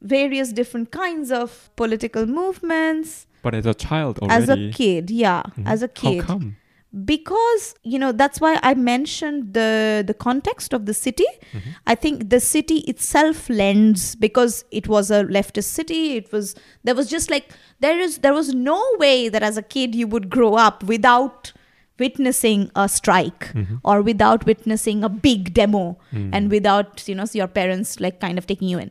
various 0.00 0.52
different 0.52 0.90
kinds 0.90 1.30
of 1.30 1.70
political 1.76 2.26
movements 2.26 3.26
But 3.42 3.54
as 3.54 3.66
a 3.66 3.74
child 3.74 4.18
already? 4.18 4.42
as 4.42 4.48
a 4.48 4.70
kid. 4.72 5.10
Yeah, 5.10 5.42
Mhm. 5.56 5.66
as 5.66 5.82
a 5.82 5.88
kid 5.88 6.20
How 6.22 6.26
come? 6.26 6.56
Because 7.04 7.74
you 7.82 7.98
know 7.98 8.12
that's 8.12 8.40
why 8.40 8.58
i 8.62 8.72
mentioned 8.74 9.52
the 9.54 10.04
the 10.06 10.14
context 10.14 10.72
of 10.72 10.86
the 10.86 10.94
city 10.94 11.26
Mhm. 11.52 11.62
i 11.86 11.94
think 11.94 12.28
the 12.30 12.38
city 12.38 12.76
itself 12.92 13.48
lends 13.50 14.14
because 14.26 14.64
it 14.70 14.86
was 14.86 15.10
a 15.10 15.24
leftist 15.24 15.72
city 15.80 16.02
it 16.16 16.30
was 16.32 16.54
there 16.84 16.94
was 16.94 17.08
just 17.10 17.30
like 17.30 17.48
there 17.80 17.98
is 17.98 18.18
there 18.18 18.32
was 18.34 18.54
no 18.54 18.78
way 18.98 19.28
that 19.28 19.42
as 19.42 19.56
a 19.56 19.62
kid 19.62 19.94
you 19.94 20.06
would 20.06 20.28
grow 20.30 20.54
up 20.54 20.84
without 20.84 21.52
witnessing 21.98 22.70
a 22.74 22.88
strike 22.88 23.48
Mhm. 23.54 23.80
or 23.84 23.96
without 24.02 24.46
witnessing 24.46 25.02
a 25.04 25.08
big 25.08 25.52
demo 25.54 25.82
Mm. 26.12 26.30
and 26.32 26.50
without 26.50 27.02
you 27.08 27.14
know 27.14 27.26
your 27.32 27.48
parents 27.58 27.98
like 28.00 28.20
kind 28.20 28.38
of 28.38 28.46
taking 28.46 28.68
you 28.68 28.78
in 28.84 28.90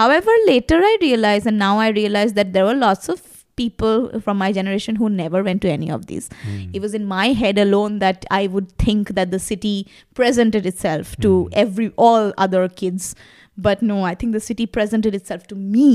however 0.00 0.34
later 0.46 0.80
i 0.90 0.96
realized 1.00 1.46
and 1.46 1.58
now 1.58 1.78
i 1.78 1.88
realize 2.00 2.34
that 2.40 2.52
there 2.52 2.64
were 2.70 2.74
lots 2.74 3.08
of 3.14 3.20
people 3.56 4.20
from 4.20 4.38
my 4.38 4.50
generation 4.52 4.96
who 4.96 5.08
never 5.08 5.42
went 5.42 5.60
to 5.62 5.70
any 5.70 5.90
of 5.90 6.06
these 6.06 6.28
Mm. 6.46 6.70
it 6.72 6.80
was 6.80 6.94
in 6.94 7.04
my 7.04 7.26
head 7.42 7.58
alone 7.58 7.98
that 7.98 8.24
i 8.30 8.46
would 8.46 8.70
think 8.78 9.14
that 9.20 9.30
the 9.30 9.38
city 9.38 9.86
presented 10.14 10.64
itself 10.66 11.16
to 11.16 11.32
Mm. 11.44 11.48
every 11.64 11.88
all 11.96 12.32
other 12.38 12.68
kids 12.68 13.14
but 13.56 13.82
no 13.82 14.02
i 14.04 14.14
think 14.14 14.32
the 14.32 14.40
city 14.40 14.66
presented 14.66 15.14
itself 15.14 15.46
to 15.48 15.54
me 15.54 15.90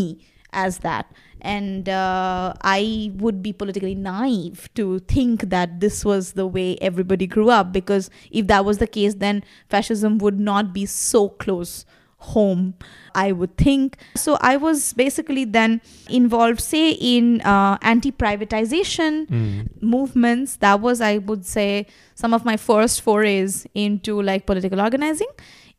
as 0.54 0.78
that 0.80 1.12
and 1.42 1.90
uh, 1.90 2.54
i 2.62 3.12
would 3.16 3.42
be 3.44 3.52
politically 3.54 3.94
naive 3.96 4.70
to 4.76 5.00
think 5.00 5.50
that 5.50 5.80
this 5.82 6.04
was 6.06 6.34
the 6.34 6.46
way 6.48 6.78
everybody 6.82 7.28
grew 7.28 7.50
up 7.50 7.72
because 7.74 8.10
if 8.32 8.48
that 8.48 8.64
was 8.66 8.78
the 8.80 8.88
case 8.88 9.16
then 9.16 9.44
fascism 9.70 10.18
would 10.20 10.40
not 10.40 10.74
be 10.74 10.86
so 10.86 11.30
close 11.30 11.86
home 12.20 12.74
i 13.16 13.32
would 13.32 13.56
think 13.58 13.96
so 14.16 14.38
i 14.42 14.58
was 14.58 14.94
basically 14.94 15.46
then 15.46 15.80
involved 16.10 16.60
say 16.60 16.92
in 16.92 17.42
uh, 17.42 17.78
anti-privatization 17.82 19.28
Mm. 19.28 19.68
movements 19.82 20.58
that 20.58 20.80
was 20.82 21.02
i 21.02 21.18
would 21.18 21.46
say 21.46 21.86
some 22.16 22.34
of 22.34 22.44
my 22.46 22.58
first 22.58 23.02
forays 23.02 23.66
into 23.74 24.22
like 24.22 24.46
political 24.46 24.80
organizing 24.82 25.28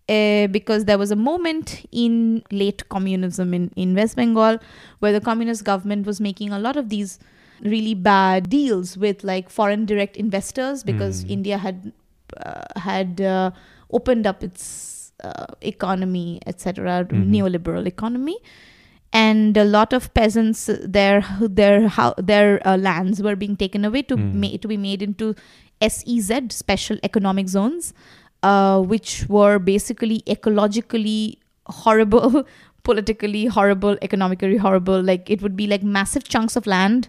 uh, 0.09 0.47
because 0.49 0.85
there 0.87 0.99
was 0.99 1.11
a 1.11 1.17
moment 1.17 1.85
in 1.93 2.43
late 2.51 2.89
communism 2.89 3.53
in, 3.55 3.71
in 3.77 3.95
west 3.95 4.17
bengal 4.17 4.59
where 5.01 5.13
the 5.13 5.21
communist 5.21 5.65
government 5.65 6.07
was 6.07 6.21
making 6.21 6.51
a 6.51 6.59
lot 6.59 6.77
of 6.77 6.89
these 6.89 7.19
really 7.63 7.95
bad 7.95 8.49
deals 8.49 8.97
with 8.97 9.25
like 9.25 9.51
foreign 9.51 9.85
direct 9.85 10.17
investors 10.17 10.85
because 10.85 11.25
Mm. 11.25 11.31
india 11.31 11.59
had 11.59 11.93
uh, 12.45 12.63
had 12.77 13.21
uh, 13.21 13.51
opened 13.91 14.27
up 14.27 14.43
its 14.45 14.98
uh, 15.25 15.47
economy 15.63 16.41
etc 16.47 17.05
Mhm. 17.05 17.31
neoliberal 17.35 17.87
economy 17.87 18.37
and 19.13 19.57
a 19.57 19.65
lot 19.65 19.93
of 19.93 20.13
peasants 20.15 20.69
uh, 20.69 20.77
their 20.97 21.23
their 21.41 21.89
how 21.89 22.15
their 22.19 22.61
uh, 22.67 22.77
lands 22.77 23.23
were 23.23 23.37
being 23.37 23.57
taken 23.57 23.85
away 23.85 24.03
to 24.03 24.17
Mm. 24.17 24.35
ma- 24.43 24.57
to 24.63 24.69
be 24.69 24.77
made 24.77 25.03
into 25.03 25.35
SEZ 25.81 26.31
special 26.51 26.99
economic 27.03 27.49
zones 27.49 27.93
uh, 28.43 28.81
which 28.81 29.27
were 29.29 29.59
basically 29.59 30.23
ecologically 30.37 31.37
horrible 31.83 32.45
politically 32.89 33.47
horrible 33.47 33.97
economically 34.03 34.57
horrible 34.57 35.03
like 35.03 35.29
it 35.31 35.43
would 35.43 35.57
be 35.57 35.67
like 35.67 35.83
massive 35.83 36.25
chunks 36.35 36.57
of 36.57 36.67
land 36.67 37.09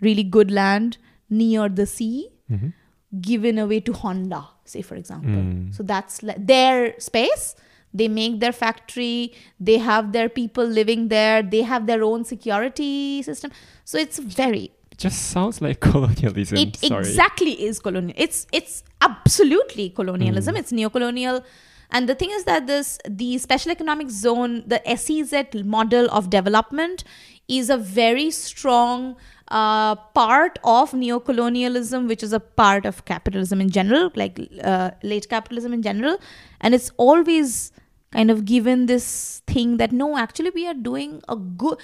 really 0.00 0.24
good 0.36 0.50
land 0.50 0.96
near 1.42 1.68
the 1.68 1.86
sea 1.86 2.28
Mhm. 2.50 2.72
given 3.20 3.58
away 3.58 3.78
to 3.80 3.92
Honda, 3.92 4.40
say 4.64 4.82
for 4.82 4.94
example. 4.94 5.30
Mm. 5.30 5.74
So 5.74 5.82
that's 5.82 6.22
like 6.22 6.44
their 6.44 6.98
space. 6.98 7.54
They 7.94 8.08
make 8.08 8.40
their 8.40 8.52
factory. 8.52 9.34
They 9.60 9.78
have 9.78 10.12
their 10.12 10.28
people 10.28 10.64
living 10.64 11.08
there. 11.08 11.42
They 11.42 11.62
have 11.62 11.86
their 11.86 12.02
own 12.02 12.24
security 12.24 13.22
system. 13.22 13.50
So 13.84 13.98
it's 13.98 14.18
very. 14.18 14.72
It 14.90 14.98
just 14.98 15.30
sounds 15.30 15.60
like 15.60 15.80
colonialism. 15.90 16.58
It 16.58 16.76
Sorry. 16.76 17.00
exactly 17.00 17.52
is 17.62 17.80
colonial. 17.80 18.14
It's 18.16 18.46
it's 18.52 18.82
absolutely 19.00 19.90
colonialism. 19.90 20.54
Mm. 20.54 20.58
It's 20.58 20.72
neocolonial. 20.72 21.44
And 21.92 22.08
the 22.08 22.14
thing 22.14 22.30
is 22.30 22.44
that 22.44 22.66
this 22.66 22.98
the 23.08 23.38
special 23.38 23.70
economic 23.70 24.10
zone, 24.10 24.64
the 24.66 24.80
SEZ 24.96 25.64
model 25.64 26.08
of 26.10 26.30
development, 26.30 27.04
is 27.48 27.70
a 27.70 27.76
very 27.76 28.30
strong 28.30 29.16
uh, 29.48 29.94
part 29.94 30.58
of 30.64 30.92
neocolonialism, 30.92 32.08
which 32.08 32.22
is 32.22 32.32
a 32.32 32.40
part 32.40 32.86
of 32.86 33.04
capitalism 33.04 33.60
in 33.60 33.70
general, 33.70 34.10
like 34.16 34.40
uh, 34.64 34.90
late 35.02 35.28
capitalism 35.28 35.74
in 35.74 35.82
general. 35.82 36.18
And 36.62 36.74
it's 36.74 36.90
always 36.96 37.72
kind 38.12 38.30
of 38.30 38.44
given 38.44 38.86
this 38.86 39.42
thing 39.46 39.76
that 39.78 39.92
no, 39.92 40.16
actually, 40.16 40.50
we 40.50 40.66
are 40.66 40.74
doing 40.74 41.22
a 41.28 41.36
good 41.36 41.78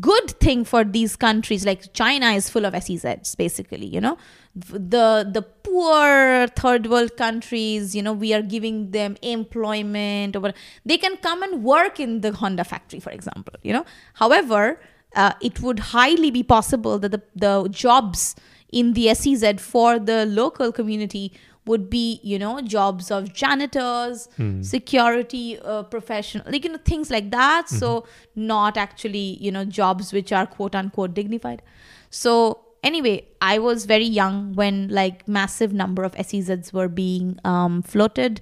good 0.00 0.30
thing 0.40 0.64
for 0.64 0.84
these 0.84 1.16
countries. 1.16 1.64
Like 1.64 1.92
China 1.94 2.32
is 2.32 2.50
full 2.50 2.66
of 2.66 2.74
SEZs, 2.74 3.36
basically. 3.36 3.86
You 3.86 4.00
know, 4.00 4.18
the 4.54 5.28
the 5.30 5.46
poor 5.74 6.46
third 6.62 6.86
world 6.86 7.16
countries. 7.16 7.94
You 7.96 8.02
know, 8.02 8.12
we 8.12 8.32
are 8.32 8.42
giving 8.42 8.90
them 8.92 9.16
employment, 9.22 10.36
or 10.36 10.52
they 10.84 10.98
can 10.98 11.16
come 11.28 11.42
and 11.42 11.62
work 11.64 11.98
in 11.98 12.20
the 12.20 12.32
Honda 12.32 12.64
factory, 12.72 13.00
for 13.00 13.10
example. 13.10 13.54
You 13.62 13.72
know, 13.72 13.84
however 14.14 14.80
uh, 15.14 15.32
it 15.40 15.60
would 15.60 15.80
highly 15.94 16.30
be 16.30 16.42
possible 16.42 16.98
that 16.98 17.10
the, 17.12 17.22
the 17.34 17.68
jobs 17.68 18.36
in 18.72 18.92
the 18.94 19.14
SEZ 19.14 19.60
for 19.60 19.98
the 19.98 20.26
local 20.26 20.72
community 20.72 21.32
would 21.66 21.88
be 21.88 22.20
you 22.22 22.38
know 22.38 22.60
jobs 22.60 23.10
of 23.10 23.32
janitors 23.32 24.28
security 24.60 25.58
uh, 25.60 25.82
professional 25.84 26.44
like 26.52 26.64
you 26.64 26.70
know 26.70 26.80
things 26.84 27.10
like 27.10 27.30
that 27.30 27.70
so 27.70 28.04
not 28.36 28.76
actually 28.76 29.38
you 29.40 29.50
know 29.50 29.64
jobs 29.64 30.12
which 30.12 30.30
are 30.30 30.46
quote 30.46 30.74
unquote 30.74 31.14
dignified 31.14 31.62
so 32.10 32.63
anyway 32.90 33.14
i 33.40 33.58
was 33.58 33.86
very 33.90 34.10
young 34.20 34.54
when 34.60 34.88
like 34.98 35.26
massive 35.36 35.72
number 35.72 36.04
of 36.08 36.14
sezs 36.30 36.72
were 36.72 36.88
being 36.88 37.38
um, 37.44 37.82
floated 37.82 38.40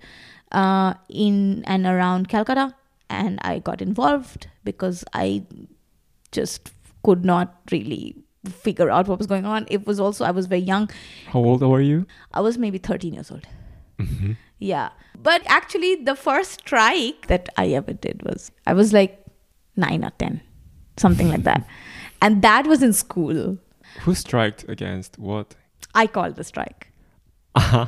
uh, 0.61 0.93
in 1.09 1.65
and 1.65 1.87
around 1.87 2.29
calcutta 2.29 2.67
and 3.09 3.39
i 3.43 3.59
got 3.71 3.81
involved 3.87 4.49
because 4.65 5.05
i 5.15 5.43
just 6.33 6.73
could 7.03 7.25
not 7.25 7.57
really 7.71 8.03
figure 8.67 8.91
out 8.91 9.09
what 9.09 9.19
was 9.19 9.27
going 9.33 9.47
on 9.47 9.67
it 9.79 9.87
was 9.87 10.01
also 10.01 10.25
i 10.25 10.31
was 10.31 10.47
very 10.47 10.61
young 10.73 10.89
How 11.29 11.41
old 11.41 11.63
were 11.63 11.81
you? 11.81 12.07
I 12.35 12.41
was 12.41 12.59
maybe 12.59 12.79
13 12.79 13.15
years 13.15 13.31
old. 13.31 13.47
Yeah. 14.59 14.89
But 15.23 15.43
actually, 15.47 15.97
the 15.97 16.15
first 16.17 16.53
strike 16.61 17.27
that 17.29 17.49
I 17.57 17.69
ever 17.81 17.93
did 17.93 18.23
was 18.25 18.51
I 18.67 18.73
was 18.75 18.93
like 18.93 19.25
nine 19.77 20.05
or 20.05 20.11
10, 20.19 20.41
something 20.97 21.29
like 21.29 21.45
that. 21.45 21.67
And 22.23 22.43
that 22.43 22.67
was 22.73 22.83
in 22.83 22.93
school. 22.93 23.59
Who 24.01 24.15
striked 24.15 24.69
against 24.69 25.19
what? 25.19 25.55
I 25.95 26.07
called 26.07 26.37
the 26.37 26.45
strike. 26.45 26.93
Uh-huh. 27.55 27.87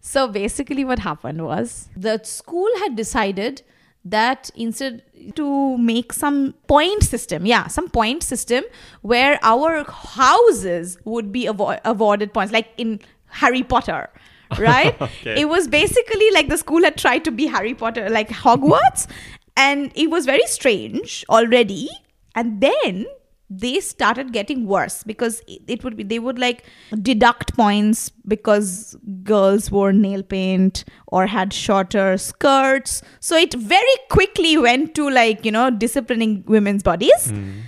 So 0.00 0.28
basically, 0.28 0.84
what 0.84 1.00
happened 1.00 1.44
was 1.44 1.88
the 1.96 2.20
school 2.22 2.68
had 2.78 2.94
decided 2.94 3.62
that 4.04 4.50
instead 4.54 5.02
to 5.34 5.76
make 5.78 6.12
some 6.12 6.54
point 6.68 7.02
system, 7.02 7.44
yeah, 7.44 7.66
some 7.66 7.88
point 7.88 8.22
system 8.22 8.62
where 9.02 9.38
our 9.42 9.82
houses 9.84 10.96
would 11.04 11.32
be 11.32 11.46
avo- 11.46 11.80
awarded 11.84 12.32
points, 12.32 12.52
like 12.52 12.68
in 12.76 13.00
Harry 13.30 13.64
Potter, 13.64 14.08
right? 14.58 15.00
Okay. 15.02 15.40
It 15.40 15.48
was 15.48 15.66
basically 15.66 16.30
like 16.30 16.48
the 16.48 16.56
school 16.56 16.84
had 16.84 16.96
tried 16.96 17.24
to 17.24 17.32
be 17.32 17.46
Harry 17.46 17.74
Potter, 17.74 18.08
like 18.08 18.28
Hogwarts, 18.28 19.08
and 19.56 19.90
it 19.96 20.08
was 20.08 20.24
very 20.24 20.46
strange 20.46 21.24
already. 21.28 21.88
And 22.36 22.60
then 22.60 23.06
they 23.48 23.78
started 23.80 24.32
getting 24.32 24.66
worse 24.66 25.04
because 25.04 25.40
it 25.46 25.84
would 25.84 25.96
be 25.96 26.02
they 26.02 26.18
would 26.18 26.38
like 26.38 26.64
deduct 27.00 27.54
points 27.54 28.10
because 28.26 28.96
girls 29.22 29.70
wore 29.70 29.92
nail 29.92 30.22
paint 30.22 30.84
or 31.06 31.26
had 31.26 31.52
shorter 31.52 32.18
skirts. 32.18 33.02
So 33.20 33.36
it 33.36 33.54
very 33.54 33.96
quickly 34.10 34.56
went 34.56 34.94
to 34.96 35.08
like 35.08 35.44
you 35.44 35.52
know 35.52 35.70
disciplining 35.70 36.44
women's 36.46 36.82
bodies. 36.82 37.30
Hmm. 37.30 37.60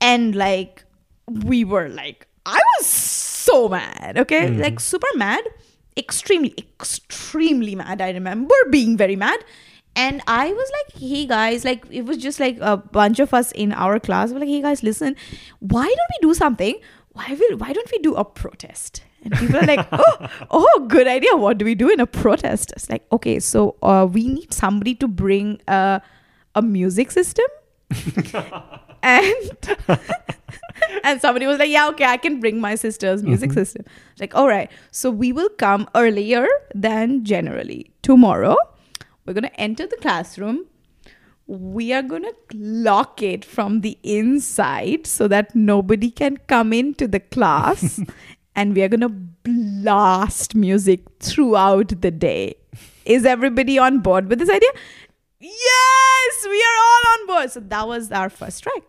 And 0.00 0.34
like 0.34 0.84
we 1.28 1.64
were 1.64 1.88
like 1.88 2.26
i 2.44 2.58
was 2.76 2.86
so 2.86 3.68
mad 3.68 4.18
okay? 4.18 4.48
Hmm. 4.48 4.60
Like 4.60 4.80
super 4.80 5.06
mad. 5.14 5.42
Extremely 5.96 6.54
extremely 6.58 7.74
mad 7.74 8.00
i 8.00 8.10
remember 8.10 8.54
being 8.70 8.96
very 8.96 9.14
mad 9.14 9.38
and 9.94 10.22
i 10.26 10.52
was 10.52 10.70
like 10.78 11.00
hey 11.02 11.26
guys 11.26 11.64
like 11.64 11.84
it 11.90 12.04
was 12.06 12.16
just 12.16 12.40
like 12.40 12.56
a 12.60 12.76
bunch 12.76 13.18
of 13.18 13.34
us 13.34 13.52
in 13.52 13.72
our 13.72 14.00
class 14.00 14.32
were 14.32 14.38
like 14.38 14.48
hey 14.48 14.62
guys 14.62 14.82
listen 14.82 15.14
why 15.60 15.84
don't 15.84 16.10
we 16.10 16.28
do 16.28 16.34
something? 16.34 16.78
Why 17.12 17.36
will 17.38 17.58
why 17.58 17.72
don't 17.72 17.90
we 17.90 17.98
do 17.98 18.14
a 18.14 18.24
protest? 18.24 19.02
And 19.22 19.32
people 19.34 19.56
are 19.58 19.66
like 19.66 19.86
oh 19.92 20.28
oh 20.50 20.86
good 20.88 21.06
idea. 21.06 21.36
What 21.36 21.58
do 21.58 21.64
we 21.64 21.74
do 21.74 21.90
in 21.90 22.00
a 22.00 22.06
protest? 22.06 22.72
It's 22.72 22.88
like 22.90 23.04
okay 23.12 23.38
so 23.38 23.76
uh, 23.82 24.08
we 24.10 24.26
need 24.26 24.52
somebody 24.52 24.94
to 24.96 25.08
bring 25.08 25.60
uh, 25.68 26.00
a 26.54 26.62
music 26.62 27.10
system. 27.10 27.46
And 29.04 29.78
and 31.02 31.20
somebody 31.20 31.44
was 31.46 31.58
like 31.58 31.70
yeah 31.70 31.88
okay 31.88 32.04
i 32.04 32.16
can 32.16 32.38
bring 32.38 32.60
my 32.60 32.76
sister's 32.76 33.24
music 33.24 33.52
system. 33.52 33.84
It's 34.12 34.20
like 34.20 34.34
all 34.36 34.46
right 34.46 34.70
so 34.92 35.10
we 35.10 35.32
will 35.32 35.48
come 35.48 35.88
earlier 35.96 36.46
than 36.72 37.24
generally 37.24 37.90
tomorrow 38.02 38.56
we're 39.32 39.40
going 39.40 39.50
to 39.50 39.60
enter 39.60 39.86
the 39.86 39.96
classroom. 39.96 40.66
We 41.46 41.92
are 41.92 42.02
going 42.02 42.24
to 42.24 42.34
lock 42.54 43.22
it 43.22 43.44
from 43.44 43.80
the 43.80 43.98
inside 44.02 45.06
so 45.06 45.26
that 45.28 45.54
nobody 45.54 46.10
can 46.10 46.36
come 46.46 46.72
into 46.72 47.08
the 47.08 47.20
class. 47.20 48.00
And 48.54 48.74
we 48.76 48.82
are 48.82 48.88
going 48.88 49.00
to 49.00 49.08
blast 49.08 50.54
music 50.54 51.00
throughout 51.20 52.02
the 52.02 52.10
day. 52.10 52.56
Is 53.06 53.24
everybody 53.24 53.78
on 53.78 54.00
board 54.00 54.28
with 54.28 54.40
this 54.40 54.50
idea? 54.50 54.68
Yes 55.40 56.46
we 56.46 56.62
are 56.62 56.76
all 56.82 57.12
on 57.14 57.26
board. 57.28 57.50
So 57.50 57.60
that 57.60 57.88
was 57.88 58.12
our 58.12 58.28
first 58.28 58.58
strike 58.58 58.84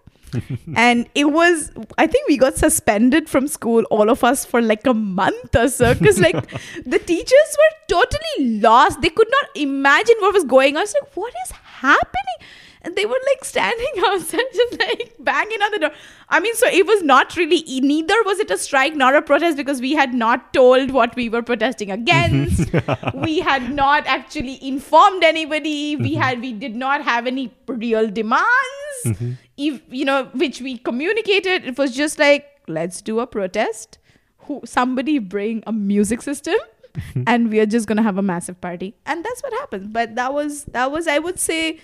and 0.75 1.07
it 1.15 1.25
was 1.25 1.71
i 1.97 2.07
think 2.07 2.27
we 2.27 2.37
got 2.37 2.55
suspended 2.55 3.29
from 3.29 3.47
school 3.47 3.83
all 3.89 4.09
of 4.09 4.23
us 4.23 4.45
for 4.45 4.61
like 4.61 4.85
a 4.87 4.93
month 4.93 5.55
or 5.55 5.67
so. 5.67 5.93
Because 5.93 6.19
like 6.19 6.49
the 6.85 6.99
teachers 6.99 7.57
were 7.61 7.73
totally 7.87 8.59
lost. 8.59 9.01
They 9.01 9.09
could 9.09 9.29
not 9.29 9.49
imagine 9.55 10.15
what 10.19 10.33
was 10.33 10.43
going 10.43 10.77
on. 10.77 10.83
It's 10.83 10.93
like 10.93 11.15
what 11.15 11.33
is 11.45 11.51
happening? 11.51 12.39
And 12.85 12.97
they 12.97 13.05
were 13.05 13.19
like 13.27 13.45
standing 13.45 13.93
outside 14.07 14.41
just 14.53 14.79
like 14.79 15.13
banging 15.19 15.61
on 15.61 15.71
the 15.71 15.79
door. 15.79 15.91
I 16.29 16.39
mean 16.39 16.55
so 16.55 16.67
it 16.67 16.85
was 16.85 17.01
not 17.03 17.37
really 17.37 17.63
neither 17.81 18.15
was 18.25 18.39
it 18.39 18.51
a 18.51 18.57
strike 18.57 18.95
nor 18.95 19.13
a 19.15 19.21
protest 19.21 19.55
because 19.57 19.79
we 19.79 19.93
had 19.93 20.13
not 20.13 20.53
told 20.53 20.91
what 20.91 21.15
we 21.15 21.29
were 21.29 21.41
protesting 21.41 21.91
against. 21.91 22.71
We 23.13 23.39
had 23.39 23.73
not 23.73 24.05
actually 24.05 24.59
informed 24.67 25.23
anybody. 25.23 25.95
We 25.95 26.11
mm-hmm. 26.11 26.21
had 26.21 26.41
we 26.41 26.51
did 26.51 26.75
not 26.75 27.03
have 27.03 27.27
any 27.27 27.51
real 27.67 28.09
demands. 28.09 29.05
If 29.05 29.21
you 29.55 30.05
know 30.05 30.25
which 30.33 30.61
we 30.61 30.77
communicated 30.77 31.65
it 31.65 31.77
was 31.77 31.95
just 31.95 32.17
like 32.19 32.53
let's 32.67 33.01
do 33.01 33.19
a 33.19 33.27
protest. 33.27 33.97
Who 34.45 34.61
somebody 34.65 35.19
bring 35.19 35.63
a 35.65 35.71
music 35.71 36.21
system 36.21 36.55
and 37.27 37.49
we 37.49 37.59
are 37.61 37.65
just 37.65 37.87
going 37.87 37.95
to 37.97 38.03
have 38.03 38.17
a 38.17 38.21
massive 38.21 38.59
party. 38.59 38.93
And 39.05 39.23
that's 39.23 39.41
what 39.41 39.53
happened. 39.53 39.93
But 39.93 40.15
that 40.15 40.33
was 40.33 40.65
that 40.65 40.91
was 40.91 41.07
i 41.07 41.19
would 41.19 41.39
say 41.39 41.79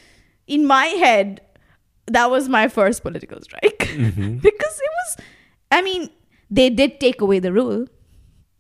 in 0.48 0.66
my 0.66 0.86
head 0.86 1.42
that 2.08 2.30
was 2.30 2.50
my 2.50 2.68
first 2.68 3.02
political 3.04 3.42
strike. 3.42 3.80
Mm-hmm. 3.80 4.38
Because 4.50 4.82
it 4.88 4.92
was 5.00 5.26
i 5.72 5.82
mean 5.82 6.10
they 6.52 6.70
did 6.70 7.00
take 7.00 7.22
away 7.22 7.40
the 7.40 7.54
rule. 7.54 7.86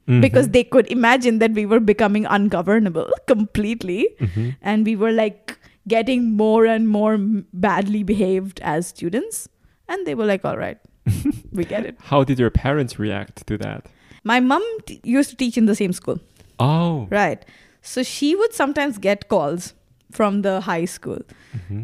Mm-hmm. 0.08 0.22
Because 0.22 0.50
they 0.50 0.64
could 0.64 0.90
imagine 0.90 1.38
that 1.38 1.52
we 1.52 1.68
were 1.68 1.80
becoming 1.80 2.26
ungovernable 2.26 3.12
completely. 3.28 4.08
Mm-hmm. 4.20 4.50
And 4.62 4.86
we 4.86 4.96
were 4.96 5.12
like 5.12 5.59
getting 5.90 6.26
more 6.38 6.66
and 6.66 6.88
more 6.88 7.18
badly 7.54 8.04
behaved 8.04 8.60
as 8.62 8.88
students. 8.88 9.50
And 9.88 10.06
they 10.08 10.16
were 10.16 10.26
like 10.26 10.46
all 10.46 10.58
right 10.58 10.78
we 11.52 11.66
get 11.66 11.86
it. 11.86 11.98
How 12.12 12.24
did 12.24 12.40
your 12.40 12.52
parents 12.52 13.00
react 13.00 13.46
to 13.48 13.58
that? 13.58 13.88
my 14.30 14.40
mom 14.42 14.64
t- 14.86 15.00
used 15.04 15.30
to 15.32 15.36
teach 15.42 15.58
in 15.58 15.66
the 15.66 15.76
same 15.76 15.94
school. 15.94 16.20
Oh. 16.60 17.08
right. 17.10 17.44
So 17.82 18.04
she 18.04 18.36
would 18.36 18.54
sometimes 18.54 18.98
get 18.98 19.30
calls 19.30 19.74
from 20.12 20.42
the 20.48 20.60
high 20.62 20.86
school. 20.86 21.20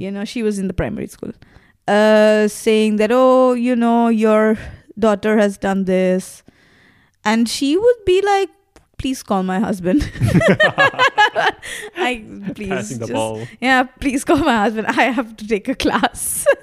You 0.04 0.12
know 0.12 0.26
she 0.26 0.44
was 0.44 0.60
in 0.60 0.68
the 0.68 0.74
primary 0.74 1.08
school 1.08 1.32
uh 1.88 2.48
saying 2.48 2.98
that 2.98 3.12
oh 3.12 3.54
you 3.54 3.76
know 3.76 4.10
your 4.10 4.58
daughter 5.08 5.38
has 5.38 5.58
done 5.58 5.86
this. 5.86 6.44
And 7.24 7.50
she 7.50 7.70
would 7.78 8.02
be 8.06 8.22
like 8.22 8.50
please 8.98 9.24
call 9.24 9.44
my 9.44 9.60
husband. 9.60 10.10
I 11.98 12.24
please 12.54 12.70
Passing 12.70 13.00
the 13.00 13.08
just- 13.08 13.14
ball. 13.14 13.48
yeah 13.62 13.84
please 13.84 14.24
call 14.24 14.38
my 14.38 14.58
husband. 14.58 14.88
I 14.88 15.04
have 15.04 15.36
to 15.38 15.48
take 15.48 15.68
a 15.68 15.76
class. 15.76 16.46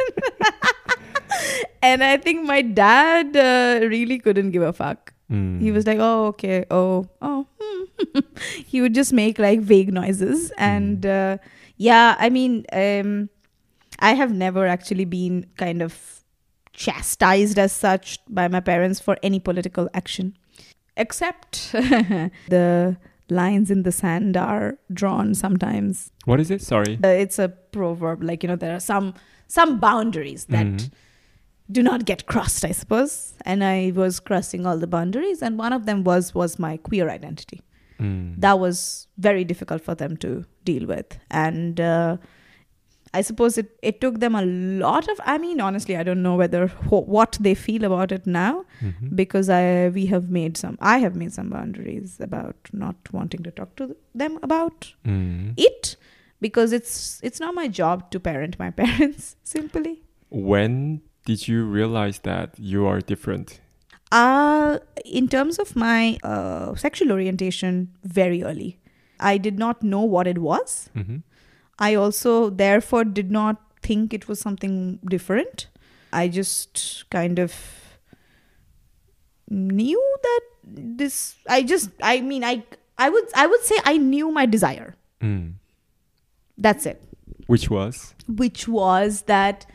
And 1.82 2.04
i 2.04 2.16
think 2.16 2.44
my 2.46 2.62
dad 2.62 3.36
uh, 3.36 3.84
really 3.88 4.18
couldn't 4.18 4.50
give 4.52 4.62
a 4.62 4.72
fuck. 4.72 5.12
Mm. 5.30 5.60
he 5.62 5.72
was 5.72 5.86
like 5.86 5.98
oh 5.98 6.26
okay. 6.26 6.64
Oh 6.70 7.08
oh 7.22 7.46
hmm." 7.60 8.18
he 8.66 8.80
would 8.82 8.94
just 8.94 9.12
make 9.12 9.38
like 9.38 9.60
vague 9.60 9.92
noises. 9.92 10.52
And 10.58 11.04
uh, 11.06 11.38
yeah 11.76 12.14
i 12.18 12.28
mean 12.28 12.64
um 12.72 13.28
i 13.98 14.12
have 14.14 14.32
never 14.32 14.66
actually 14.66 15.04
been 15.06 15.46
kind 15.56 15.82
of 15.82 16.20
chastised 16.74 17.58
as 17.58 17.72
such 17.72 18.18
by 18.28 18.46
my 18.48 18.60
parents 18.60 19.00
for 19.00 19.16
any 19.22 19.40
political 19.40 19.88
action 19.94 20.36
except 20.96 21.72
the 22.48 22.96
lines 23.30 23.70
in 23.70 23.82
the 23.82 23.92
sand 23.92 24.36
are 24.36 24.78
drawn 24.92 25.34
sometimes 25.34 26.10
What 26.24 26.40
is 26.40 26.50
it? 26.50 26.60
Sorry. 26.62 26.98
uh, 27.02 27.08
it's 27.08 27.38
a 27.38 27.48
proverb 27.48 28.22
like 28.22 28.42
you 28.42 28.48
know 28.48 28.56
there 28.56 28.74
are 28.74 28.80
some 28.80 29.14
some 29.48 29.78
boundaries 29.80 30.44
that 30.46 30.66
Mhm. 30.66 30.90
do 31.70 31.82
not 31.82 32.04
get 32.04 32.26
crossed 32.26 32.64
i 32.64 32.72
suppose 32.72 33.34
and 33.46 33.64
i 33.64 33.92
was 33.94 34.20
crossing 34.20 34.66
all 34.66 34.76
the 34.78 34.86
boundaries 34.86 35.40
and 35.42 35.58
one 35.58 35.72
of 35.72 35.86
them 35.86 36.04
was 36.04 36.34
was 36.34 36.58
my 36.58 36.76
queer 36.76 37.08
identity 37.08 37.60
Mm. 38.00 38.40
that 38.40 38.58
was 38.58 39.06
very 39.18 39.44
difficult 39.44 39.80
for 39.80 39.94
them 39.94 40.16
to 40.16 40.44
deal 40.64 40.86
with 40.86 41.18
and 41.30 41.78
uh, 41.80 42.16
i 43.14 43.20
suppose 43.28 43.56
it, 43.62 43.70
it 43.82 44.00
took 44.00 44.18
them 44.20 44.34
a 44.34 44.42
lot 44.44 45.08
of 45.14 45.20
i 45.32 45.36
mean 45.38 45.60
honestly 45.60 45.96
i 45.96 46.02
don't 46.08 46.22
know 46.26 46.34
whether 46.42 46.66
wh- 46.90 47.08
what 47.16 47.36
they 47.46 47.54
feel 47.54 47.84
about 47.88 48.12
it 48.16 48.26
now 48.26 48.64
Mhm. 48.80 49.10
because 49.22 49.50
i 49.56 49.88
we 49.96 50.04
have 50.12 50.30
made 50.38 50.56
some 50.62 50.78
i 50.80 50.96
have 51.04 51.14
made 51.22 51.32
some 51.38 51.50
boundaries 51.56 52.16
about 52.28 52.70
not 52.84 53.12
wanting 53.18 53.42
to 53.48 53.50
talk 53.60 53.74
to 53.82 53.88
them 54.24 54.38
about 54.48 54.88
Mm. 55.04 55.52
it 55.68 55.96
because 56.46 56.72
it's 56.80 56.94
it's 57.30 57.40
not 57.46 57.54
my 57.62 57.66
job 57.80 58.10
to 58.16 58.20
parent 58.30 58.58
my 58.64 58.70
parents 58.82 59.36
simply 59.56 59.94
When 60.52 60.76
did 61.26 61.46
you 61.48 61.58
realize 61.78 62.18
that 62.20 62.54
you 62.58 62.86
are 62.90 63.00
different? 63.00 63.60
Uh, 64.20 64.78
in 65.04 65.28
terms 65.34 65.58
of 65.64 65.74
my 65.76 66.18
uh, 66.30 66.74
sexual 66.74 67.12
orientation, 67.12 67.88
very 68.20 68.42
early. 68.42 68.78
I 69.20 69.38
did 69.38 69.58
not 69.58 69.82
know 69.82 70.00
what 70.14 70.26
it 70.32 70.38
was. 70.38 70.88
hmm 70.94 71.18
I 71.78 71.94
also, 71.94 72.50
therefore, 72.50 73.04
did 73.04 73.30
not 73.30 73.60
think 73.82 74.12
it 74.14 74.28
was 74.28 74.38
something 74.40 74.98
different. 75.08 75.66
I 76.12 76.28
just 76.28 77.04
kind 77.10 77.38
of 77.38 77.54
knew 79.48 80.02
that 80.22 80.40
this. 80.64 81.34
I 81.48 81.62
just, 81.62 81.90
I 82.02 82.20
mean, 82.20 82.44
I, 82.44 82.62
I 82.98 83.08
would, 83.10 83.24
I 83.34 83.46
would 83.46 83.60
say 83.62 83.76
I 83.84 83.96
knew 83.96 84.30
my 84.30 84.46
desire. 84.46 84.94
Mm. 85.20 85.54
That's 86.58 86.86
it. 86.86 87.02
Which 87.46 87.70
was? 87.70 88.14
Which 88.28 88.68
was 88.68 89.22
that 89.22 89.66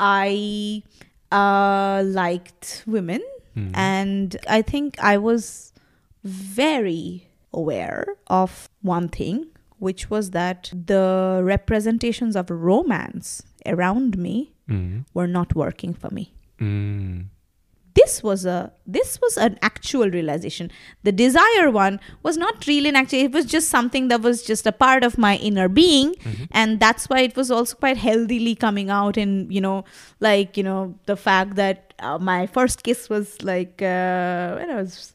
I 0.00 0.82
uh, 1.30 2.02
liked 2.06 2.84
women, 2.86 3.22
Mm. 3.54 3.70
and 3.74 4.36
I 4.48 4.62
think 4.62 4.98
I 4.98 5.18
was 5.18 5.74
very 6.24 7.28
aware 7.52 8.16
of 8.28 8.70
one 8.80 9.08
thing, 9.10 9.44
which 9.86 10.02
was 10.14 10.30
that 10.38 10.70
the 10.92 11.04
representations 11.42 12.36
of 12.42 12.50
romance 12.70 13.28
around 13.74 14.16
me 14.26 14.36
Mm. 14.72 15.04
were 15.18 15.26
not 15.36 15.54
working 15.60 15.92
for 16.02 16.10
me. 16.18 16.24
Mm. 16.60 17.24
This 17.94 18.12
was 18.26 18.44
a 18.50 18.58
this 18.98 19.10
was 19.24 19.36
an 19.46 19.56
actual 19.68 20.08
realization. 20.16 20.70
The 21.08 21.12
desire 21.12 21.66
one 21.78 21.98
was 22.28 22.38
not 22.42 22.66
really 22.66 22.88
an 22.92 22.96
actual. 23.00 23.24
It 23.28 23.32
was 23.38 23.44
just 23.54 23.68
something 23.76 24.06
that 24.12 24.22
was 24.28 24.42
just 24.50 24.66
a 24.70 24.72
part 24.84 25.04
of 25.08 25.18
my 25.26 25.32
inner 25.48 25.66
being, 25.80 26.14
Mhm. 26.14 26.46
and 26.60 26.80
that's 26.84 27.08
why 27.10 27.18
it 27.28 27.36
was 27.40 27.50
also 27.56 27.76
quite 27.84 27.98
healthily 28.06 28.54
coming 28.66 28.88
out 29.00 29.18
in 29.24 29.34
you 29.56 29.60
know 29.66 29.74
like 30.28 30.56
you 30.62 30.64
know 30.68 30.78
the 31.12 31.16
fact 31.26 31.56
that 31.62 31.92
uh, 31.98 32.18
my 32.30 32.38
first 32.58 32.82
kiss 32.88 33.02
was 33.16 33.34
like 33.52 33.82
uh, 33.82 34.56
when 34.60 34.70
I 34.70 34.78
was 34.80 35.12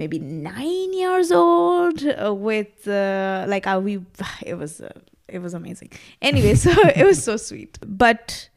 maybe 0.00 0.18
nine 0.18 0.92
years 1.02 1.30
old 1.40 1.98
uh, 2.06 2.34
with 2.48 2.86
uh, 2.88 3.44
like 3.54 3.66
uh, 3.72 3.78
we 3.86 3.94
it 4.52 4.56
was 4.62 4.80
uh, 4.80 4.92
it 5.36 5.40
was 5.46 5.52
amazing 5.60 5.90
anyway 6.30 6.54
so 6.64 6.72
it 7.02 7.04
was 7.10 7.22
so 7.28 7.36
sweet 7.48 7.78
but 8.02 8.48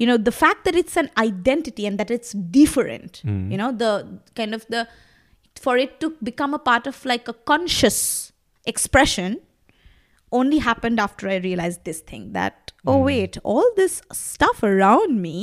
you 0.00 0.06
know 0.10 0.16
the 0.30 0.34
fact 0.42 0.60
that 0.66 0.76
it's 0.82 0.96
an 1.02 1.10
identity 1.28 1.84
and 1.90 1.96
that 2.02 2.10
it's 2.16 2.32
different 2.60 3.22
Mm. 3.26 3.50
you 3.52 3.58
know 3.62 3.70
the 3.84 3.92
kind 4.40 4.54
of 4.60 4.62
the 4.74 4.82
for 5.66 5.74
it 5.84 5.92
to 6.02 6.08
become 6.30 6.52
a 6.60 6.62
part 6.70 6.84
of 6.90 7.04
like 7.12 7.26
a 7.34 7.36
conscious 7.52 7.98
expression 8.72 9.30
only 10.40 10.58
happened 10.68 10.98
after 11.06 11.28
i 11.28 11.36
realized 11.48 11.80
this 11.90 12.00
thing 12.10 12.24
that 12.38 12.72
oh 12.86 12.98
Mm. 12.98 13.04
wait 13.10 13.38
all 13.52 13.68
this 13.80 13.94
stuff 14.12 14.62
around 14.72 15.20
me 15.28 15.38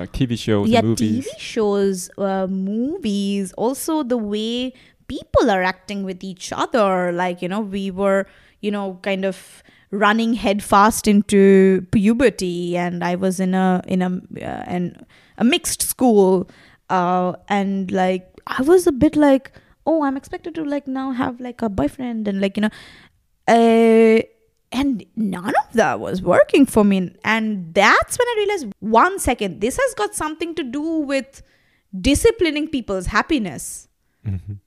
Like 0.00 0.12
TV 0.12 0.38
shows, 0.38 0.66
yeah 0.66 0.80
movies. 0.80 1.28
tv 1.28 1.38
shows 1.38 2.10
uh, 2.16 2.46
movies 2.46 3.52
also 3.52 4.02
the 4.02 4.16
way 4.16 4.72
people 5.08 5.50
are 5.50 5.62
acting 5.62 6.04
with 6.04 6.24
each 6.24 6.52
other 6.52 7.12
like 7.12 7.42
you 7.42 7.48
know 7.48 7.60
we 7.60 7.90
were 7.90 8.26
you 8.60 8.70
know 8.70 8.98
kind 9.02 9.26
of 9.26 9.62
running 9.90 10.32
headfast 10.34 11.06
into 11.06 11.84
puberty 11.90 12.78
and 12.78 13.04
i 13.04 13.14
was 13.14 13.40
in 13.40 13.52
a 13.52 13.82
in 13.86 14.00
a 14.00 14.10
uh, 14.40 14.62
an, 14.74 15.04
a 15.36 15.44
mixed 15.44 15.82
school 15.82 16.48
uh, 16.88 17.34
and 17.48 17.90
like 17.90 18.40
i 18.46 18.62
was 18.62 18.86
a 18.86 18.92
bit 18.92 19.16
like 19.16 19.52
oh 19.84 20.02
i'm 20.04 20.16
expected 20.16 20.54
to 20.54 20.64
like 20.64 20.86
now 20.86 21.10
have 21.10 21.40
like 21.40 21.60
a 21.60 21.68
boyfriend 21.68 22.26
and 22.26 22.40
like 22.40 22.56
you 22.56 22.62
know 22.62 22.70
uh, 23.48 24.22
and 24.72 25.04
none 25.16 25.48
of 25.62 25.72
that 25.74 25.98
was 26.00 26.22
working 26.22 26.64
for 26.64 26.84
me. 26.84 27.12
And 27.24 27.74
that's 27.74 28.18
when 28.18 28.28
i 28.28 28.34
realized 28.38 28.66
one 28.80 29.18
second 29.18 29.60
this 29.60 29.76
has 29.76 29.94
got 29.94 30.14
something 30.14 30.54
to 30.54 30.62
do 30.62 30.80
with 30.82 31.42
disciplining 31.98 32.68
people's 32.68 33.06
happiness. 33.06 33.88
Mhm. 34.26 34.58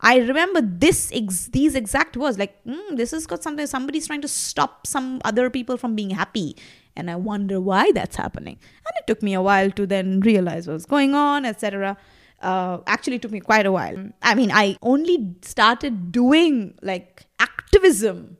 i 0.00 0.18
remember 0.18 0.60
this 0.62 1.10
ex- 1.12 1.48
these 1.56 1.74
exact 1.74 2.16
words 2.16 2.38
like 2.38 2.52
mm, 2.64 2.96
this 2.96 3.10
has 3.10 3.26
got 3.26 3.42
something 3.42 3.66
somebody's 3.66 4.06
trying 4.06 4.22
to 4.22 4.28
stop 4.28 4.86
some 4.86 5.20
other 5.30 5.50
people 5.50 5.76
from 5.76 5.94
being 5.94 6.10
happy. 6.10 6.56
And 6.96 7.10
i 7.10 7.16
wonder 7.16 7.60
why 7.60 7.92
that's 7.92 8.16
happening. 8.16 8.56
And 8.86 8.94
it 9.00 9.06
took 9.06 9.22
me 9.22 9.34
a 9.34 9.42
while 9.42 9.70
to 9.72 9.86
then 9.86 10.20
realize 10.20 10.66
what 10.66 10.74
was 10.74 10.86
going 10.86 11.14
on 11.14 11.44
etc 11.44 11.96
uh, 12.40 12.78
actually 12.86 13.16
it 13.16 13.22
took 13.22 13.32
me 13.32 13.40
quite 13.40 13.66
a 13.66 13.72
while. 13.72 13.96
I 14.22 14.34
mean 14.34 14.50
i 14.52 14.76
only 14.82 15.34
started 15.42 16.10
doing 16.12 16.74
like 16.82 17.26
activism 17.38 18.37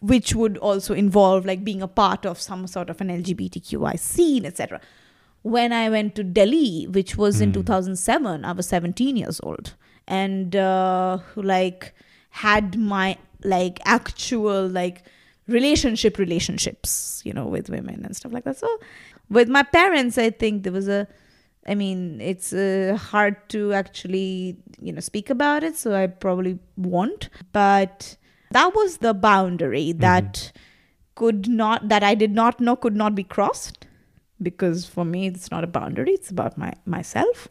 which 0.00 0.34
would 0.34 0.56
also 0.58 0.94
involve 0.94 1.44
like 1.44 1.64
being 1.64 1.82
a 1.82 1.88
part 1.88 2.24
of 2.24 2.40
some 2.40 2.66
sort 2.66 2.88
of 2.90 3.00
an 3.00 3.08
LGBTQI 3.08 3.98
scene, 3.98 4.46
etc. 4.46 4.80
When 5.42 5.72
I 5.72 5.88
went 5.90 6.14
to 6.16 6.24
Delhi, 6.24 6.86
which 6.86 7.16
was 7.16 7.40
in 7.40 7.50
Hmm. 7.50 7.54
2007, 7.54 8.44
I 8.44 8.52
was 8.52 8.66
17 8.68 9.16
years 9.16 9.40
old, 9.42 9.74
and 10.06 10.54
uh, 10.56 11.18
like 11.36 11.94
had 12.30 12.78
my 12.78 13.18
like 13.44 13.80
actual 13.84 14.66
like 14.68 15.02
relationship 15.46 16.18
relationships, 16.18 17.22
you 17.24 17.32
know, 17.32 17.46
with 17.46 17.68
women 17.70 18.04
and 18.04 18.16
stuff 18.16 18.32
like 18.32 18.44
that. 18.44 18.56
So 18.56 18.68
with 19.28 19.48
my 19.48 19.62
parents, 19.62 20.16
I 20.18 20.30
think 20.30 20.62
there 20.62 20.72
was 20.72 20.88
a 20.88 21.06
I 21.66 21.74
mean, 21.74 22.20
it's 22.22 22.54
uh, 22.54 22.96
hard 22.98 23.36
to 23.50 23.74
actually, 23.74 24.56
you 24.80 24.92
know, 24.94 25.00
speak 25.00 25.28
about 25.28 25.62
it, 25.62 25.76
so 25.76 25.94
I 25.94 26.06
probably 26.06 26.58
won't. 26.76 27.28
But 27.52 28.16
that 28.50 28.74
was 28.74 28.98
the 28.98 29.14
boundary 29.14 29.92
that 29.92 30.52
could 31.14 31.48
not, 31.48 31.88
that 31.88 32.02
I 32.02 32.14
did 32.14 32.32
not 32.32 32.60
know 32.60 32.76
could 32.76 32.96
not 32.96 33.14
be 33.14 33.24
crossed, 33.24 33.86
because 34.42 34.86
for 34.86 35.04
me, 35.04 35.26
it's 35.26 35.50
not 35.50 35.64
a 35.64 35.66
boundary; 35.66 36.12
it's 36.12 36.30
about 36.30 36.56
my 36.56 36.72
myself. 36.86 37.48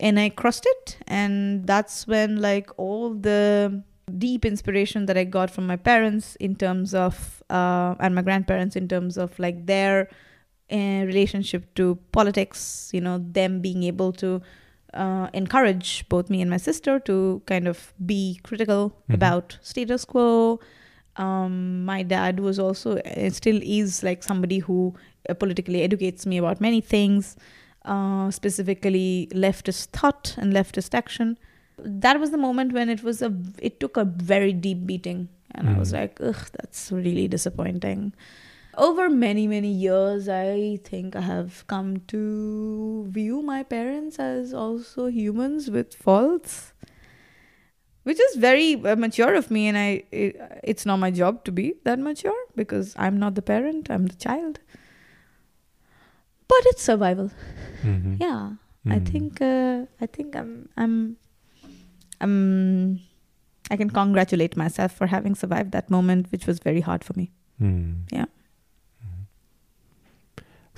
And 0.00 0.20
I 0.20 0.28
crossed 0.28 0.64
it, 0.64 0.98
and 1.08 1.66
that's 1.66 2.06
when 2.06 2.40
like 2.40 2.70
all 2.76 3.14
the 3.14 3.82
deep 4.16 4.44
inspiration 4.44 5.06
that 5.06 5.18
I 5.18 5.24
got 5.24 5.50
from 5.50 5.66
my 5.66 5.76
parents 5.76 6.36
in 6.36 6.54
terms 6.56 6.94
of, 6.94 7.42
uh, 7.50 7.94
and 8.00 8.14
my 8.14 8.22
grandparents 8.22 8.74
in 8.76 8.88
terms 8.88 9.18
of 9.18 9.38
like 9.38 9.66
their 9.66 10.08
uh, 10.72 11.04
relationship 11.04 11.74
to 11.74 11.98
politics, 12.12 12.90
you 12.94 13.00
know, 13.00 13.18
them 13.18 13.60
being 13.60 13.82
able 13.82 14.12
to 14.12 14.40
uh, 14.94 15.28
encourage 15.34 16.08
both 16.08 16.30
me 16.30 16.40
and 16.40 16.50
my 16.50 16.56
sister 16.56 16.98
to 17.00 17.42
kind 17.46 17.68
of 17.68 17.92
be 18.06 18.40
critical 18.42 18.92
Mhm. 19.08 19.14
about 19.14 19.58
status 19.62 20.04
quo. 20.04 20.60
Um, 21.16 21.84
my 21.84 22.02
dad 22.02 22.40
was 22.40 22.58
also, 22.58 22.98
uh, 22.98 23.30
still 23.30 23.60
is 23.62 24.02
like 24.02 24.22
somebody 24.22 24.58
who 24.60 24.94
uh, 25.28 25.34
politically 25.34 25.82
educates 25.82 26.24
me 26.26 26.38
about 26.38 26.60
many 26.60 26.80
things, 26.80 27.36
uh, 27.84 28.30
specifically 28.30 29.28
leftist 29.32 29.86
thought 29.88 30.34
and 30.38 30.52
leftist 30.52 30.94
action. 30.94 31.36
That 31.78 32.18
was 32.20 32.30
the 32.30 32.38
moment 32.38 32.72
when 32.72 32.88
it 32.88 33.02
was 33.02 33.20
a, 33.22 33.32
it 33.60 33.80
took 33.80 33.96
a 33.96 34.04
very 34.04 34.52
deep 34.52 34.86
beating. 34.86 35.28
And 35.54 35.68
I 35.68 35.78
was 35.78 35.92
Mm. 35.92 35.96
like, 36.00 36.20
ugh, 36.20 36.48
that's 36.56 36.92
really 36.92 37.26
disappointing 37.28 38.12
over 38.86 39.04
many 39.10 39.44
many 39.52 39.70
years 39.84 40.28
i 40.28 40.78
think 40.88 41.16
i 41.20 41.20
have 41.28 41.64
come 41.72 41.88
to 42.12 43.06
view 43.16 43.42
my 43.42 43.62
parents 43.62 44.18
as 44.24 44.52
also 44.64 45.06
humans 45.06 45.68
with 45.76 45.94
faults 45.94 46.72
which 48.04 48.20
is 48.26 48.36
very 48.36 48.68
uh, 48.84 48.94
mature 49.04 49.34
of 49.40 49.50
me 49.56 49.66
and 49.70 49.76
i 49.78 49.88
it, 50.12 50.36
it's 50.74 50.86
not 50.90 50.98
my 51.06 51.10
job 51.22 51.42
to 51.48 51.52
be 51.60 51.66
that 51.88 51.98
mature 51.98 52.40
because 52.62 52.94
i'm 53.06 53.18
not 53.24 53.34
the 53.40 53.42
parent 53.42 53.90
i'm 53.90 54.06
the 54.06 54.18
child 54.26 54.60
but 56.54 56.62
it's 56.72 56.82
survival 56.92 57.30
Mhm. 57.82 58.16
yeah 58.20 58.40
i 58.96 58.98
Mm. 59.00 59.06
think 59.12 59.40
uh, 59.46 59.78
i 60.04 60.06
think 60.16 60.36
i'm 60.42 60.52
i'm 60.84 60.94
i'm 62.26 62.36
i 63.70 63.76
can 63.82 63.90
congratulate 64.00 64.56
myself 64.56 64.92
for 65.00 65.06
having 65.14 65.34
survived 65.44 65.72
that 65.72 65.90
moment 65.96 66.30
which 66.32 66.46
was 66.52 66.58
very 66.70 66.80
hard 66.90 67.04
for 67.10 67.14
me 67.22 67.30
Mm. 67.60 67.94
Yeah. 68.16 68.26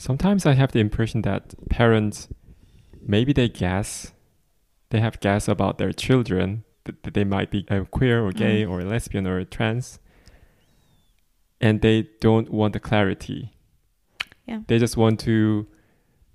Sometimes 0.01 0.47
I 0.47 0.55
have 0.55 0.73
the 0.73 0.81
impression 0.81 1.21
that 1.23 1.55
parents, 1.69 2.29
maybe 3.07 3.33
they 3.35 3.49
guess, 3.49 4.13
they 4.89 4.99
have 5.01 5.21
guess 5.21 5.47
about 5.47 5.77
their 5.77 5.93
children 5.93 6.65
that, 6.85 7.03
that 7.03 7.13
they 7.15 7.25
might 7.25 7.51
be 7.51 7.67
uh, 7.69 7.85
queer 7.91 8.25
or 8.25 8.33
gay 8.33 8.65
Mm. 8.65 8.71
or 8.71 8.83
lesbian 8.83 9.27
or 9.27 9.45
trans, 9.45 9.99
and 11.61 11.83
they 11.83 12.09
don't 12.21 12.51
want 12.51 12.73
the 12.73 12.81
clarity. 12.81 13.53
Yeah. 14.47 14.61
They 14.69 14.79
just 14.79 14.97
want 14.97 15.21
to 15.21 15.67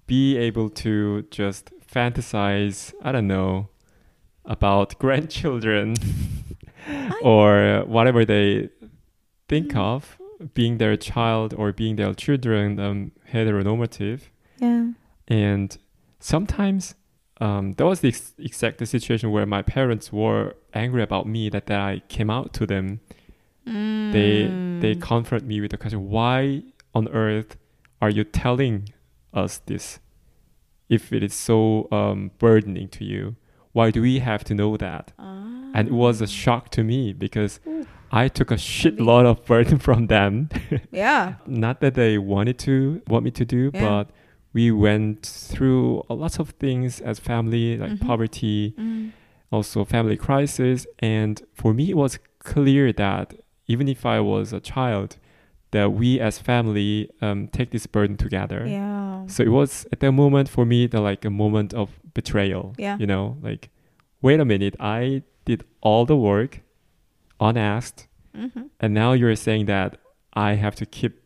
be 0.06 0.38
able 0.38 0.70
to 0.86 1.24
just 1.32 1.72
fantasize. 1.92 2.94
I 3.02 3.12
don't 3.12 3.28
know 3.28 3.70
about 4.46 5.00
grandchildren 5.00 5.96
or 7.24 7.84
whatever 7.88 8.26
they 8.26 8.70
think 9.50 9.72
Mm. 9.74 9.80
of 9.80 10.18
being 10.54 10.78
their 10.78 10.96
child 10.98 11.54
or 11.58 11.72
being 11.72 11.96
their 11.96 12.14
children 12.14 12.80
um, 12.80 13.12
heteronormative 13.32 14.22
yeah 14.60 14.88
and 15.28 15.78
sometimes 16.20 16.96
um, 17.42 17.74
that 17.74 17.86
was 17.86 18.00
the 18.00 18.08
ex- 18.10 18.34
exact 18.38 18.78
the 18.78 18.86
situation 18.86 19.32
where 19.32 19.46
my 19.46 19.62
parents 19.62 20.12
were 20.14 20.56
angry 20.74 21.04
about 21.04 21.28
me 21.28 21.50
that, 21.50 21.66
that 21.68 21.80
I 21.80 22.02
came 22.08 22.30
out 22.30 22.54
to 22.54 22.66
them 22.66 23.00
they 23.66 24.54
they 24.82 24.94
Mm. 24.96 25.02
confront 25.02 25.46
me 25.46 25.60
with 25.62 25.72
the 25.72 25.78
question 25.78 26.10
why 26.10 26.64
on 26.94 27.08
earth 27.10 27.58
are 28.02 28.10
you 28.10 28.24
telling 28.24 28.90
us 29.34 29.58
this 29.66 30.00
if 30.90 31.12
it 31.12 31.24
is 31.24 31.34
so 31.34 31.88
um, 31.92 32.30
burdening 32.38 32.88
to 32.90 33.04
you? 33.04 33.36
Why 33.72 33.90
do 33.92 34.02
we 34.02 34.20
have 34.20 34.44
to 34.46 34.54
know 34.54 34.78
that? 34.78 35.12
Ah. 35.18 35.72
And 35.74 35.88
it 35.88 35.94
was 35.94 36.22
a 36.22 36.28
shock 36.28 36.70
to 36.72 36.84
me 36.84 37.12
because 37.12 37.60
Ooh. 37.68 37.88
I 38.12 38.28
took 38.28 38.52
a 38.52 38.56
shitload 38.56 39.26
of 39.26 39.46
burden 39.46 39.78
from 39.88 40.08
them. 40.08 40.50
yeah. 40.92 41.36
Not 41.46 41.82
that 41.82 41.96
they 41.96 42.18
wanted 42.18 42.58
to 42.60 43.02
want 43.08 43.26
me 43.26 43.32
to 43.32 43.46
do, 43.46 43.72
Yeah. 43.74 43.82
but 43.90 44.10
we 44.54 44.72
went 44.72 45.26
through 45.26 46.04
a 46.10 46.14
lot 46.14 46.40
of 46.40 46.52
things 46.52 47.02
as 47.02 47.20
family, 47.20 47.78
like 47.78 47.92
Mhm. 47.92 48.02
poverty, 48.02 48.74
Mm. 48.78 49.12
also 49.52 49.84
family 49.84 50.16
crisis. 50.18 50.88
And 51.00 51.42
for 51.54 51.74
me, 51.74 51.90
it 51.90 51.98
was 51.98 52.20
clear 52.40 52.94
that 52.94 53.34
even 53.68 53.88
if 53.88 54.06
I 54.06 54.20
was 54.22 54.54
a 54.54 54.60
child, 54.60 55.18
that 55.72 55.92
we 55.92 56.20
as 56.22 56.40
family 56.40 57.10
um, 57.22 57.50
take 57.50 57.72
this 57.72 57.86
burden 57.88 58.16
together. 58.16 58.66
Yeah. 58.66 59.26
So 59.28 59.44
it 59.44 59.50
was 59.52 59.86
at 59.92 60.00
that 60.00 60.12
moment 60.14 60.48
for 60.48 60.66
me 60.66 60.88
the 60.88 61.02
like 61.02 61.26
a 61.26 61.30
moment 61.30 61.74
of 61.74 61.90
betrayal. 62.14 62.74
Yeah. 62.78 62.98
You 62.98 63.08
know, 63.08 63.38
like 63.42 63.70
wait 64.22 64.40
a 64.40 64.46
minute, 64.46 64.76
I 64.80 65.24
did 65.44 65.64
all 65.82 66.06
the 66.06 66.16
work 66.16 66.62
unasked, 67.40 68.08
Mhm. 68.36 68.70
and 68.80 68.94
now 68.94 69.14
you're 69.14 69.36
saying 69.36 69.66
that 69.68 69.98
I 70.34 70.56
have 70.56 70.76
to 70.76 70.86
keep 70.86 71.22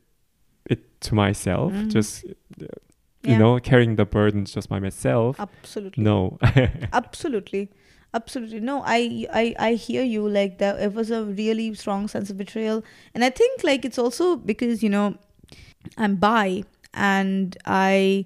it 0.69 1.01
to 1.01 1.15
myself, 1.15 1.73
Mhm. 1.73 1.89
just 1.91 2.25
uh, 2.25 2.65
you 3.23 3.31
Yeah. 3.31 3.37
know, 3.39 3.59
carrying 3.59 3.95
the 3.95 4.05
burdens 4.05 4.53
just 4.53 4.69
by 4.69 4.79
myself. 4.79 5.39
Absolutely. 5.39 6.03
No. 6.03 6.37
absolutely 6.93 7.69
absolutely 8.11 8.59
no 8.59 8.81
I, 8.83 9.27
I 9.31 9.55
i 9.59 9.73
hear 9.75 10.01
you 10.03 10.27
like 10.27 10.57
that 10.57 10.79
it 10.81 10.93
was 10.95 11.11
a 11.11 11.23
really 11.25 11.75
strong 11.75 12.07
sense 12.07 12.31
of 12.31 12.37
betrayal 12.37 12.81
and 13.13 13.23
i 13.23 13.29
think 13.29 13.63
like 13.63 13.85
it's 13.85 13.99
also 13.99 14.35
because 14.35 14.81
you 14.81 14.89
know 14.89 15.13
i'm 15.95 16.15
bi 16.15 16.63
and 16.95 17.55
i 17.65 18.25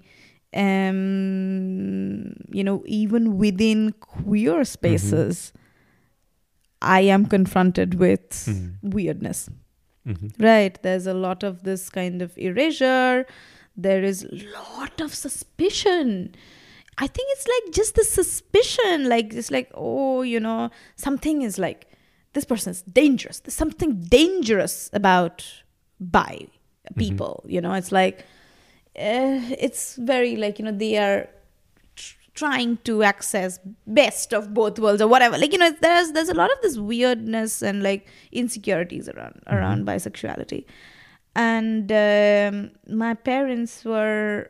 am 0.54 2.34
you 2.52 2.64
know 2.64 2.84
even 2.86 3.38
within 3.38 3.92
queer 4.00 4.64
spaces 4.64 5.52
i 6.84 7.02
am 7.02 7.26
confronted 7.26 7.96
with 7.96 8.30
Mhm. 8.48 8.74
weirdness. 8.96 9.50
Mhm. 10.06 10.32
right 10.40 10.82
there's 10.84 11.08
a 11.08 11.14
lot 11.14 11.44
of 11.44 11.64
this 11.64 11.90
kind 11.90 12.22
of 12.22 12.38
erasure. 12.38 13.26
There 13.76 14.04
is 14.04 14.24
a 14.24 14.36
lot 14.70 15.02
of 15.02 15.14
suspicion. 15.16 16.36
I 16.98 17.08
think 17.08 17.28
it's 17.36 17.48
like 17.48 17.74
just 17.74 17.96
the 17.96 18.04
suspicion 18.04 19.10
like 19.10 19.34
it's 19.34 19.50
like 19.50 19.72
oh 19.74 20.22
you 20.22 20.40
know 20.40 20.70
something 20.96 21.42
is 21.42 21.58
like 21.58 21.88
this 22.34 22.46
person 22.46 22.72
is 22.72 22.82
dangerous. 22.84 23.40
There's 23.40 23.56
something 23.56 23.92
dangerous 24.20 24.90
about 24.94 25.44
bi 26.00 26.48
people 26.98 27.44
you 27.48 27.62
know? 27.62 27.74
It's 27.74 27.92
like 27.92 28.20
uh, 29.00 29.40
it's 29.68 29.96
very 29.96 30.36
like 30.36 30.60
you 30.60 30.66
know 30.66 30.72
they 30.86 30.98
are 30.98 31.30
trying 32.36 32.78
to 32.84 33.04
access 33.04 33.60
best 33.86 34.34
of 34.34 34.54
both 34.54 34.80
worlds 34.80 35.02
or 35.02 35.08
whatever. 35.08 35.38
Like 35.38 35.52
you 35.54 35.60
know 35.60 35.72
there's 35.82 36.12
there's 36.14 36.30
a 36.30 36.34
lot 36.34 36.52
of 36.52 36.58
this 36.62 36.78
weirdness 36.78 37.62
and 37.62 37.84
like 37.84 38.08
insecurities 38.32 39.08
around 39.10 39.42
around 39.48 39.86
bisexuality. 39.86 40.66
And 41.36 41.92
um, 41.92 42.72
my 42.88 43.14
parents 43.16 43.84
were 43.86 44.50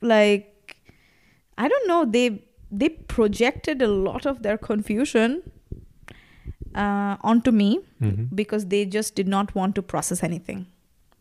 like 0.00 0.76
i 1.58 1.66
don't 1.66 1.88
know 1.88 2.04
they 2.04 2.40
they 2.70 2.88
projected 2.88 3.82
a 3.82 3.88
lot 3.88 4.24
of 4.26 4.42
their 4.44 4.56
confusion 4.56 5.42
uh, 6.74 7.16
onto 7.22 7.50
me 7.50 7.80
Mhm. 8.00 8.28
because 8.34 8.66
they 8.66 8.84
just 8.84 9.14
did 9.16 9.26
not 9.26 9.54
want 9.54 9.74
to 9.74 9.82
process 9.82 10.22
anything. 10.22 10.66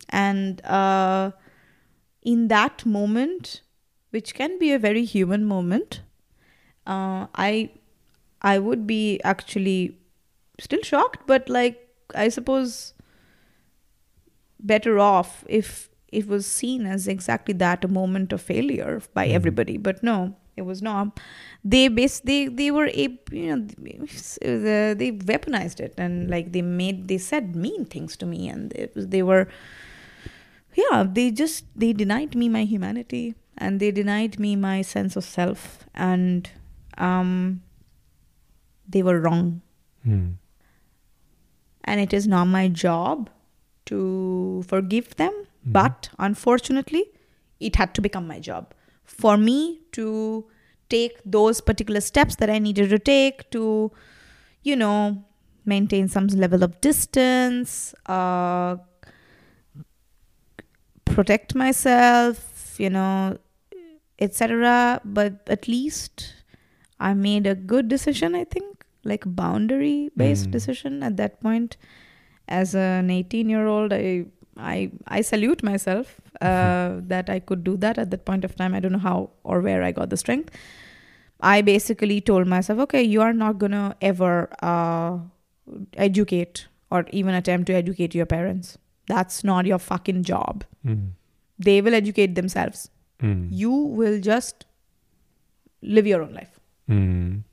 And 0.10 0.64
uh, 0.66 1.32
in 2.22 2.50
that 2.50 2.86
moment 2.86 3.62
which 4.18 4.34
can 4.42 4.58
be 4.66 4.72
a 4.74 4.80
very 4.90 5.06
human 5.16 5.46
moment. 5.54 6.02
Uh, 6.96 7.28
i 7.46 7.50
i 8.50 8.58
would 8.66 8.84
be 8.90 9.00
actually 9.32 9.80
still 10.66 10.84
shocked 10.90 11.24
but 11.32 11.50
like 11.56 11.80
i 12.24 12.28
suppose 12.36 12.70
better 14.60 14.98
off 15.00 15.44
if 15.48 15.90
it 16.12 16.28
was 16.28 16.46
seen 16.46 16.86
as 16.86 17.08
exactly 17.08 17.54
that 17.54 17.84
a 17.84 17.88
moment 17.88 18.32
of 18.38 18.42
failure 18.42 19.02
by 19.14 19.28
Mhm. 19.28 19.34
everybody. 19.40 19.78
But 19.78 20.04
no 20.04 20.36
it 20.56 20.66
was 20.68 20.82
not. 20.82 21.20
They 21.74 21.88
bas- 21.98 22.22
they 22.30 22.38
they 22.48 22.70
were 22.72 22.88
a 22.88 23.08
you 23.32 23.56
know 23.56 23.66
they, 23.80 24.94
they 25.02 25.12
weaponized 25.32 25.80
it 25.80 25.94
and 26.06 26.30
like 26.36 26.54
they 26.54 26.64
made 26.64 27.08
they 27.10 27.18
said 27.20 27.56
mean 27.66 27.86
things 27.86 28.16
to 28.18 28.26
me 28.26 28.48
and 28.50 28.74
was, 28.96 29.08
they 29.08 29.22
were 29.22 29.44
yeah 30.76 31.04
they 31.20 31.30
just 31.32 31.66
they 31.76 31.92
denied 31.94 32.36
me 32.36 32.50
my 32.50 32.64
humanity 32.64 33.36
and 33.58 33.80
they 33.80 33.92
denied 33.92 34.40
me 34.40 34.56
my 34.56 34.82
sense 34.82 35.16
of 35.16 35.24
self 35.24 35.64
and 35.94 36.50
um 36.98 37.62
they 38.96 39.04
were 39.04 39.20
wrong 39.20 39.62
Mm. 40.08 40.36
and 41.84 42.00
it 42.02 42.14
is 42.14 42.28
not 42.28 42.46
my 42.46 42.68
job 42.70 43.30
to 43.92 44.64
forgive 44.68 45.16
them 45.22 45.34
Mhm. 45.38 45.74
but 45.78 46.10
unfortunately 46.28 47.04
it 47.70 47.76
had 47.82 47.94
to 47.98 48.02
become 48.06 48.28
my 48.28 48.40
job 48.40 48.74
for 49.04 49.36
me 49.38 49.58
to 49.98 50.06
take 50.96 51.18
those 51.38 51.60
particular 51.72 52.02
steps 52.10 52.36
that 52.44 52.50
i 52.50 52.60
needed 52.68 52.90
to 52.96 53.00
take 53.12 53.50
to 53.58 53.64
you 54.72 54.76
know 54.84 55.24
maintain 55.74 56.08
some 56.08 56.28
level 56.46 56.64
of 56.68 56.80
distance 56.90 57.74
uh, 58.18 58.76
protect 61.06 61.56
myself 61.56 62.76
you 62.80 62.90
know 62.90 63.38
etc 64.20 65.00
but 65.06 65.34
at 65.56 65.68
least 65.68 66.34
i 67.00 67.14
made 67.14 67.46
a 67.48 67.56
good 67.74 67.88
decision 67.88 68.36
i 68.36 68.44
think 68.56 68.86
like 69.04 69.24
boundary 69.42 70.10
based 70.18 70.48
Mm. 70.48 70.52
decision 70.52 71.04
at 71.04 71.16
that 71.18 71.40
point. 71.42 71.78
As 72.50 72.74
an 72.76 73.10
18 73.10 73.50
year 73.54 73.68
old 73.68 73.94
i 73.94 74.26
i 74.58 74.90
i 75.18 75.22
salute 75.22 75.62
myself 75.68 76.12
uh, 76.42 76.90
that 77.14 77.30
i 77.30 77.40
could 77.40 77.64
do 77.64 77.76
that 77.86 77.98
at 78.04 78.10
that 78.12 78.26
point 78.26 78.44
of 78.50 78.56
time. 78.62 78.74
I 78.74 78.80
don't 78.86 78.92
know 78.98 79.04
how 79.06 79.30
or 79.44 79.62
where 79.62 79.84
i 79.84 79.92
got 79.92 80.10
the 80.10 80.18
strength. 80.24 80.50
I 81.40 81.62
basically 81.70 82.20
told 82.32 82.48
myself 82.56 82.80
okay 82.88 83.04
you 83.04 83.22
are 83.28 83.34
not 83.34 83.60
gonna 83.64 83.96
ever 84.02 84.34
uh, 84.72 85.20
educate 86.10 86.68
or 86.92 87.06
even 87.12 87.34
attempt 87.34 87.68
to 87.68 87.74
educate 87.76 88.16
your 88.16 88.26
parents. 88.26 88.78
That's 89.08 89.44
not 89.44 89.66
your 89.66 89.80
fucking 89.80 90.24
job. 90.34 90.64
Mm. 90.86 91.08
they 91.68 91.82
will 91.86 91.96
educate 91.98 92.36
themselves 92.36 92.82
Mm. 93.22 93.48
you 93.52 93.72
will 93.72 94.20
just 94.20 94.66
live 95.82 96.06
your 96.08 96.22
own 96.22 96.34
life 96.34 96.60
Mm. 96.90 97.44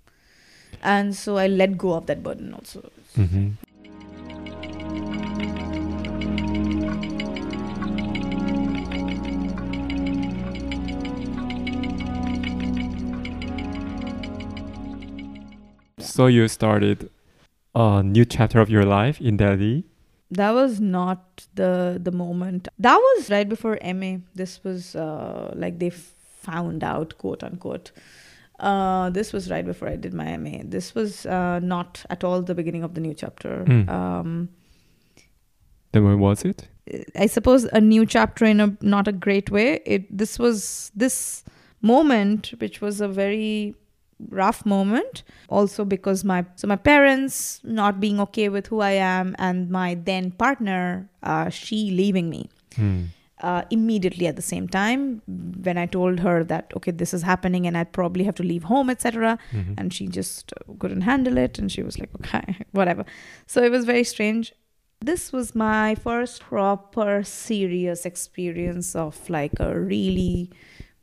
and 0.83 1.15
so 1.17 1.37
i 1.39 1.47
let 1.47 1.79
go 1.79 1.95
of 1.95 2.07
that 2.07 2.23
burden 2.23 2.53
also 2.55 2.83
Mhm. 3.17 3.47
So 15.99 16.27
you 16.27 16.47
started 16.49 17.11
a 17.75 18.03
new 18.03 18.25
chapter 18.25 18.61
of 18.61 18.69
your 18.71 18.85
life 18.85 19.21
in 19.21 19.37
Delhi. 19.37 19.85
That 20.41 20.53
was 20.61 20.81
not 20.81 21.47
the 21.61 21.99
the 22.07 22.13
moment 22.13 22.69
that 22.87 22.97
was 23.09 23.31
right 23.35 23.49
before 23.55 23.77
ma 24.01 24.11
this 24.35 24.53
was 24.65 24.95
uh, 24.97 25.53
like 25.65 25.79
they 25.79 25.91
found 25.91 26.83
out 26.85 27.17
quote 27.19 27.43
unquote 27.49 27.91
uh, 28.61 29.11
this 29.11 29.33
was 29.33 29.51
right 29.51 29.67
before 29.73 29.89
i 29.89 29.97
did 29.97 30.15
my 30.23 30.37
ma 30.37 30.57
this 30.77 30.95
was 30.95 31.27
uh, 31.27 31.59
not 31.75 32.05
at 32.11 32.25
all 32.25 32.43
the 32.43 32.55
beginning 32.55 32.85
of 32.89 32.95
the 32.95 33.01
new 33.07 33.15
chapter 33.23 33.55
Hmm. 33.71 33.89
um, 33.99 34.49
Then 35.93 36.05
when 36.05 36.19
was 36.19 36.45
it? 36.45 36.69
I 37.25 37.27
suppose 37.35 37.65
a 37.73 37.81
new 37.81 38.05
chapter 38.15 38.45
in 38.53 38.61
a 38.61 38.69
not 38.95 39.07
a 39.09 39.13
great 39.27 39.49
way. 39.57 39.69
It 39.95 40.03
this 40.23 40.33
was 40.45 40.91
this 41.03 41.45
moment, 41.91 42.49
which 42.63 42.81
was 42.87 43.01
a 43.01 43.09
very 43.09 43.75
rough 44.31 44.65
moment. 44.67 45.23
Also 45.49 45.85
because 45.85 46.25
my 46.25 46.45
so 46.57 46.67
my 46.69 46.77
parents 46.77 47.61
not 47.65 48.01
being 48.01 48.21
okay 48.21 48.49
with 48.49 48.67
who 48.69 48.81
I 48.81 48.93
am, 48.93 49.35
and 49.39 49.71
my 49.71 49.95
then 49.95 50.31
partner, 50.33 51.09
uh, 51.23 51.49
she 51.51 51.91
leaving 51.91 52.29
me 52.31 52.49
Hmm. 52.77 53.03
uh, 53.43 53.63
immediately 53.71 54.27
at 54.27 54.37
the 54.37 54.43
same 54.43 54.67
time. 54.69 55.23
When 55.67 55.77
I 55.79 55.87
told 55.87 56.21
her 56.21 56.43
that 56.45 56.73
okay, 56.77 56.91
this 56.93 57.13
is 57.15 57.23
happening, 57.23 57.67
and 57.67 57.77
I 57.77 57.85
probably 57.85 58.25
have 58.25 58.35
to 58.37 58.43
leave 58.43 58.65
home, 58.65 58.91
etc 58.91 59.39
Mhm. 59.53 59.75
and 59.79 59.93
she 59.93 60.07
just 60.09 60.53
uh, 60.53 60.73
couldn't 60.81 61.03
handle 61.03 61.37
it 61.39 61.59
and 61.59 61.71
she 61.71 61.83
was 61.83 61.99
like 61.99 62.11
okay 62.21 62.57
whatever 62.79 63.05
so 63.47 63.63
it 63.63 63.71
was 63.71 63.85
very 63.85 64.05
strange 64.05 64.53
this 65.01 65.33
was 65.33 65.55
my 65.55 65.95
first 65.95 66.41
proper 66.41 67.23
serious 67.23 68.07
experience 68.07 68.95
of 68.97 69.19
like 69.29 69.53
a 69.61 69.79
really 69.79 70.51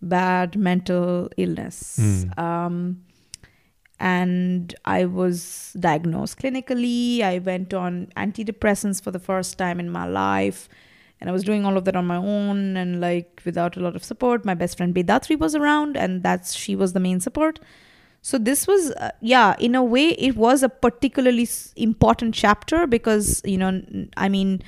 bad 0.02 0.56
mental 0.70 1.30
illness 1.38 1.78
Mm. 2.00 2.40
um 2.48 2.76
and 4.02 4.76
i 4.86 5.06
was 5.06 5.76
diagnosed 5.80 6.38
clinically 6.40 7.22
i 7.22 7.38
went 7.40 7.74
on 7.74 8.08
antidepressants 8.18 9.02
for 9.02 9.12
the 9.12 9.20
first 9.20 9.58
time 9.58 9.80
in 9.80 9.90
my 9.90 10.08
life 10.08 10.68
and 11.22 11.30
I 11.30 11.34
was 11.34 11.44
doing 11.44 11.66
all 11.66 11.78
of 11.78 11.86
that 11.86 11.96
on 11.96 12.08
my 12.08 12.18
own 12.18 12.76
and 12.76 13.00
like 13.00 13.42
without 13.46 13.78
a 13.78 13.80
lot 13.80 13.96
of 13.96 14.04
support. 14.04 14.44
My 14.44 14.56
best 14.56 14.76
friend 14.76 14.94
Bedatri 14.94 15.38
was 15.38 15.54
around, 15.54 15.96
and 15.96 16.24
that's 16.24 16.56
she 16.56 16.76
was 16.76 16.94
the 16.94 17.00
main 17.00 17.20
support. 17.20 17.60
So 18.24 18.38
this 18.38 18.68
was, 18.68 18.92
uh, 18.92 19.12
yeah, 19.22 19.56
in 19.60 19.76
a 19.76 19.84
way, 19.84 20.10
it 20.10 20.36
was 20.36 20.64
a 20.64 20.70
particularly 20.70 21.48
important 21.76 22.34
chapter 22.34 22.88
because 22.88 23.42
you 23.46 23.58
know, 23.58 23.82
I 24.18 24.30
mean, 24.30 24.64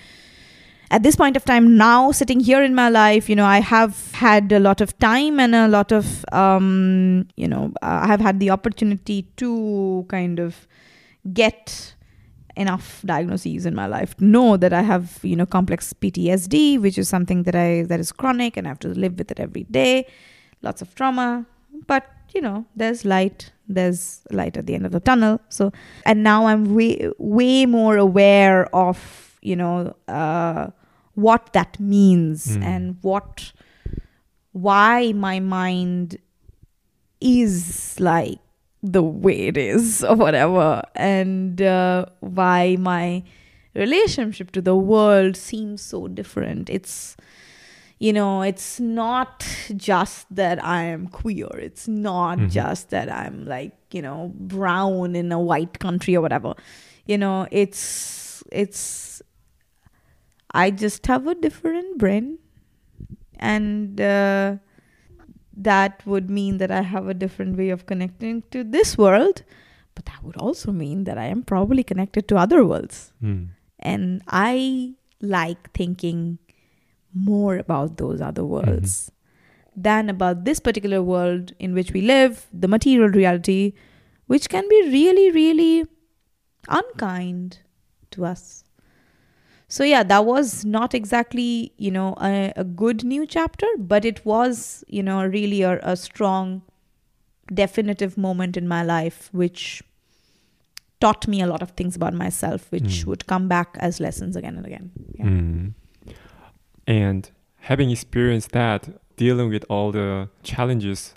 at 0.94 1.02
this 1.02 1.16
point 1.16 1.36
of 1.36 1.44
time 1.44 1.76
now, 1.76 2.12
sitting 2.12 2.39
here 2.39 2.62
in 2.62 2.76
my 2.76 2.88
life, 2.88 3.28
you 3.28 3.36
know, 3.36 3.46
I 3.46 3.62
have 3.62 4.12
had 4.12 4.52
a 4.52 4.60
lot 4.60 4.80
of 4.80 4.96
time 5.00 5.39
and 5.39 5.56
a 5.56 5.68
lot 5.68 5.91
of, 5.91 6.24
um, 6.32 7.28
you 7.36 7.48
know, 7.48 7.74
uh, 7.82 8.02
I 8.04 8.08
have 8.08 8.22
had 8.22 8.39
the 8.39 8.52
opportunity 8.52 9.24
to 9.38 10.06
kind 10.08 10.39
of 10.39 10.68
get 11.34 11.96
enough 12.56 13.02
diagnoses 13.04 13.66
in 13.66 13.74
my 13.74 13.88
life 13.88 14.16
to 14.18 14.24
know 14.24 14.56
that 14.56 14.72
I 14.72 14.84
have, 14.84 15.18
you 15.24 15.36
know, 15.36 15.48
complex 15.48 15.94
PTSD, 15.94 16.80
which 16.80 17.00
is 17.00 17.10
something 17.10 17.41
that 17.41 17.56
I 17.56 17.82
that 17.89 18.00
is 18.00 18.12
chronic 18.12 18.56
and 18.56 18.68
I 18.68 18.70
have 18.70 18.80
to 18.82 18.89
live 18.89 19.18
with 19.18 19.32
it 19.32 19.39
every 19.39 19.64
day. 19.64 20.06
Lots 20.62 20.84
of 20.84 20.94
trauma, 20.94 21.48
but 21.88 22.06
you 22.36 22.41
know, 22.41 22.66
there's 22.76 23.04
light. 23.04 23.52
There's 23.68 24.22
light 24.30 24.58
at 24.58 24.68
the 24.68 24.76
end 24.76 24.86
of 24.86 24.91
the 24.91 25.00
tunnel. 25.00 25.41
So, 25.50 25.72
and 26.06 26.22
now 26.22 26.46
I'm 26.46 26.76
way 26.76 27.10
way 27.18 27.66
more 27.66 27.98
aware 27.98 28.68
of, 28.76 29.39
you 29.41 29.56
know, 29.56 29.96
uh, 30.08 30.68
what 31.16 31.53
that 31.53 31.80
means 31.80 32.57
Mm. 32.57 32.64
and 32.64 32.97
what 33.01 33.51
why 34.51 35.11
my 35.14 35.39
mind 35.39 36.18
is 37.22 37.99
like 37.99 38.39
the 38.82 39.01
way 39.03 39.47
it 39.47 39.57
is 39.57 40.03
or 40.09 40.16
whatever 40.16 40.82
and 40.95 41.61
uh, 41.61 42.05
why 42.20 42.76
my 42.80 43.24
relationship 43.76 44.51
to 44.51 44.61
the 44.61 44.76
world 44.76 45.36
seems 45.38 45.82
so 45.82 46.07
different 46.07 46.70
it's 46.70 47.16
you 47.99 48.11
know 48.11 48.41
it's 48.41 48.80
not 48.80 49.47
just 49.76 50.28
that 50.36 50.64
i 50.64 50.84
am 50.84 51.07
queer 51.07 51.47
it's 51.57 51.88
not 51.88 52.38
Mhm. 52.38 52.51
just 52.51 52.89
that 52.89 53.11
i'm 53.11 53.45
like 53.45 53.72
you 53.91 54.01
know 54.01 54.32
brown 54.36 55.16
in 55.16 55.32
a 55.32 55.39
white 55.39 55.80
country 55.80 56.16
or 56.16 56.22
whatever 56.22 56.53
you 57.05 57.18
know 57.18 57.47
it's 57.51 58.43
it's 58.51 59.22
i 60.54 60.70
just 60.70 61.06
have 61.08 61.28
a 61.28 61.36
different 61.36 61.97
brain 61.97 62.38
and 63.43 63.99
uh, 63.99 64.56
that 65.56 66.01
would 66.06 66.30
mean 66.30 66.58
that 66.58 66.72
I 66.72 66.82
have 66.82 67.08
a 67.08 67.14
different 67.14 67.58
way 67.58 67.70
of 67.70 67.86
connecting 67.86 68.43
to 68.51 68.64
this 68.64 68.97
world, 68.97 69.43
but 69.95 70.06
that 70.06 70.24
would 70.24 70.38
also 70.38 70.72
mean 70.72 71.04
that 71.04 71.18
I 71.18 71.26
am 71.26 71.43
probably 71.43 71.84
connected 71.84 72.28
to 72.30 72.38
other 72.38 72.66
worlds. 72.66 73.12
Mm. 73.22 73.49
And 73.80 74.22
I 74.28 74.93
like 75.22 75.72
thinking 75.74 76.39
more 77.14 77.58
about 77.58 77.97
those 77.97 78.22
other 78.22 78.43
worlds 78.43 79.12
than 79.76 80.10
about 80.10 80.45
this 80.45 80.60
particular 80.60 81.01
world 81.01 81.51
in 81.60 81.74
which 81.74 81.91
we 81.91 82.01
live, 82.01 82.47
the 82.54 82.68
material 82.68 83.10
reality, 83.10 83.74
which 84.28 84.49
can 84.49 84.68
be 84.70 84.82
really, 84.89 85.32
really 85.32 85.86
unkind 86.68 87.60
to 88.12 88.26
us. 88.26 88.62
So, 89.76 89.84
yeah, 89.84 90.03
that 90.03 90.24
was 90.26 90.63
not 90.65 90.93
exactly, 90.93 91.71
you 91.78 91.89
know, 91.89 92.13
a, 92.21 92.53
a 92.55 92.63
good 92.63 93.03
new 93.03 93.26
chapter, 93.26 93.65
but 93.80 94.05
it 94.05 94.24
was, 94.24 94.84
you 94.88 95.01
know, 95.01 95.26
really 95.26 95.63
a, 95.63 95.80
a 95.82 95.95
strong, 95.95 96.61
definitive 97.51 98.15
moment 98.15 98.55
in 98.55 98.67
my 98.67 98.84
life, 98.84 99.30
which 99.32 99.82
taught 101.01 101.28
me 101.28 101.41
a 101.41 101.47
lot 101.47 101.61
of 101.63 101.71
things 101.71 101.95
about 101.95 102.13
myself, 102.13 102.71
which 102.71 102.91
Mm. 103.01 103.05
would 103.07 103.24
come 103.26 103.47
back 103.47 103.69
as 103.80 103.99
lessons 103.99 104.36
again 104.36 104.55
and 104.57 104.65
again. 104.71 104.91
Yeah. 105.17 105.26
Mm. 105.26 105.74
And 106.86 107.32
having 107.61 107.89
experienced 107.89 108.51
that, 108.51 108.82
dealing 109.17 109.49
with 109.49 109.65
all 109.69 109.91
the 109.91 110.30
challenges 110.43 111.15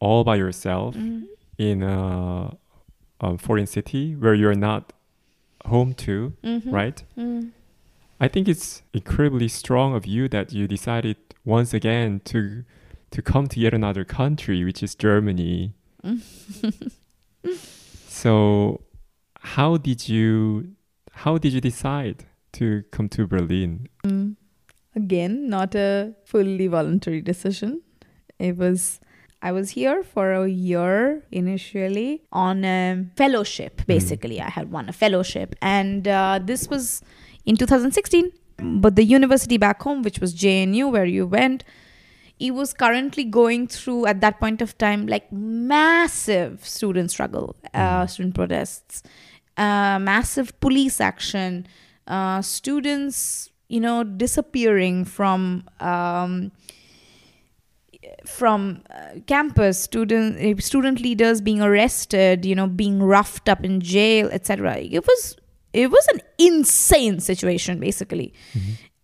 all 0.00 0.24
by 0.24 0.36
yourself 0.36 0.96
Mm. 0.96 1.26
in 1.58 1.82
a, 1.84 2.56
a 3.20 3.38
foreign 3.38 3.68
city 3.68 4.16
where 4.16 4.34
you're 4.34 4.60
not 4.70 4.92
home 5.64 5.94
to, 6.06 6.32
Mhm. 6.42 6.72
right? 6.72 7.04
Mm. 7.16 7.52
I 8.20 8.28
think 8.28 8.48
it's 8.48 8.82
incredibly 8.92 9.48
strong 9.48 9.94
of 9.94 10.06
you 10.06 10.28
that 10.28 10.52
you 10.52 10.66
decided 10.68 11.16
once 11.44 11.74
again 11.74 12.20
to 12.26 12.64
to 13.10 13.22
come 13.22 13.46
to 13.46 13.60
yet 13.60 13.72
another 13.74 14.04
country, 14.04 14.64
which 14.64 14.82
is 14.82 14.94
Germany. 14.94 15.74
so, 18.08 18.80
how 19.40 19.76
did 19.76 20.08
you 20.08 20.74
how 21.12 21.38
did 21.38 21.52
you 21.52 21.60
decide 21.60 22.24
to 22.52 22.84
come 22.90 23.08
to 23.10 23.26
Berlin? 23.26 23.88
Mm. 24.04 24.36
Again, 24.96 25.48
not 25.48 25.74
a 25.74 26.14
fully 26.24 26.66
voluntary 26.66 27.20
decision. 27.20 27.82
It 28.38 28.56
was, 28.56 29.00
I 29.42 29.52
was 29.52 29.70
here 29.70 30.02
for 30.02 30.32
a 30.32 30.48
year 30.48 31.24
initially 31.32 32.22
on 32.32 32.64
a 32.64 33.06
fellowship, 33.16 33.82
basically. 33.86 34.40
I 34.40 34.50
had 34.50 34.70
won 34.70 34.88
a 34.88 34.92
fellowship. 34.92 35.56
And 35.60 36.06
uh, 36.06 36.40
this 36.42 36.68
was 36.68 37.02
in 37.44 37.56
2016. 37.56 38.30
But 38.56 38.96
the 38.96 39.04
university 39.04 39.58
back 39.58 39.82
home, 39.82 40.02
which 40.02 40.20
was 40.20 40.34
JNU, 40.34 40.90
where 40.90 41.04
you 41.04 41.26
went, 41.26 41.64
it 42.38 42.52
was 42.52 42.72
currently 42.72 43.24
going 43.24 43.66
through, 43.68 44.06
at 44.06 44.20
that 44.20 44.40
point 44.40 44.60
of 44.62 44.76
time, 44.78 45.06
like 45.06 45.30
massive 45.32 46.64
student 46.66 47.10
struggle, 47.10 47.56
uh, 47.72 48.06
student 48.06 48.34
protests, 48.34 49.02
uh, 49.56 49.98
massive 50.00 50.58
police 50.60 51.00
action, 51.00 51.66
uh, 52.06 52.42
students, 52.42 53.50
you 53.68 53.80
know, 53.80 54.04
disappearing 54.04 55.04
from 55.04 55.64
um, 55.80 56.52
from 58.26 58.82
uh, 58.90 59.20
campus, 59.26 59.78
student 59.78 60.36
uh, 60.36 60.60
student 60.60 61.00
leaders 61.00 61.40
being 61.40 61.60
arrested, 61.60 62.44
you 62.44 62.54
know, 62.54 62.66
being 62.66 63.02
roughed 63.02 63.48
up 63.48 63.64
in 63.64 63.80
jail, 63.80 64.28
etc. 64.32 64.78
It 64.78 65.06
was 65.06 65.36
it 65.74 65.90
was 65.90 66.06
an 66.14 66.20
insane 66.38 67.20
situation, 67.20 67.80
basically, 67.80 68.32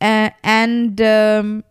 uh, 0.01 0.31
and 0.43 1.01
um, 1.03 1.65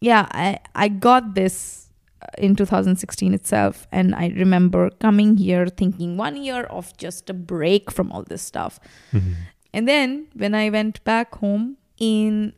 yeah, 0.00 0.26
I 0.32 0.58
I 0.74 0.88
got 0.88 1.34
this 1.34 1.88
uh, 2.20 2.26
in 2.38 2.56
2016 2.56 3.32
itself, 3.34 3.86
and 3.92 4.14
I 4.14 4.28
remember 4.36 4.90
coming 5.00 5.36
here 5.36 5.66
thinking 5.68 6.16
one 6.18 6.36
year 6.36 6.64
of 6.64 6.94
just 6.98 7.30
a 7.30 7.34
break 7.34 7.90
from 7.90 8.12
all 8.12 8.24
this 8.24 8.42
stuff. 8.42 8.80
Mhm. 9.12 9.34
And 9.72 9.88
then 9.88 10.26
when 10.34 10.54
I 10.54 10.70
went 10.70 11.02
back 11.04 11.34
home 11.36 11.76
in 11.98 12.52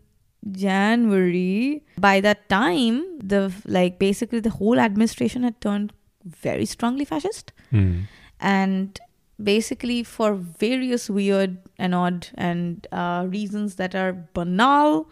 January, 0.51 1.83
by 1.99 2.21
that 2.21 2.49
time, 2.49 3.05
the 3.19 3.53
like 3.67 3.99
basically 3.99 4.41
the 4.41 4.51
whole 4.51 4.79
administration 4.79 5.43
had 5.43 5.61
turned 5.61 5.93
very 6.25 6.67
strongly 6.67 7.05
fascist. 7.05 7.53
Mm. 7.73 8.09
And 8.41 9.01
basically, 9.43 10.03
for 10.03 10.35
various 10.35 11.09
weird 11.11 11.59
and 11.79 11.95
odd 11.95 12.29
and 12.35 12.87
uh, 12.93 13.27
reasons 13.29 13.77
that 13.77 13.95
are 13.95 14.29
banal, 14.35 15.09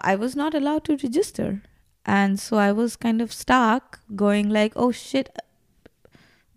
I 0.00 0.14
was 0.16 0.34
not 0.36 0.54
allowed 0.54 0.84
to 0.84 0.96
register. 0.96 1.62
And 2.04 2.40
so 2.40 2.56
I 2.56 2.72
was 2.72 2.96
kind 2.96 3.20
of 3.20 3.32
stuck 3.32 4.00
going 4.16 4.48
like, 4.48 4.72
oh 4.76 4.90
shit, 4.92 5.28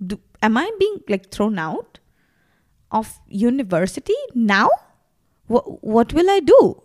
do, 0.06 0.20
am 0.42 0.58
I 0.58 0.72
being 0.80 1.02
like 1.10 1.30
thrown 1.32 1.60
out 1.60 2.00
of 2.92 3.20
university 3.28 4.16
now? 4.34 4.70
What, 5.48 5.84
what 5.84 6.14
will 6.14 6.30
I 6.30 6.40
do? 6.40 6.82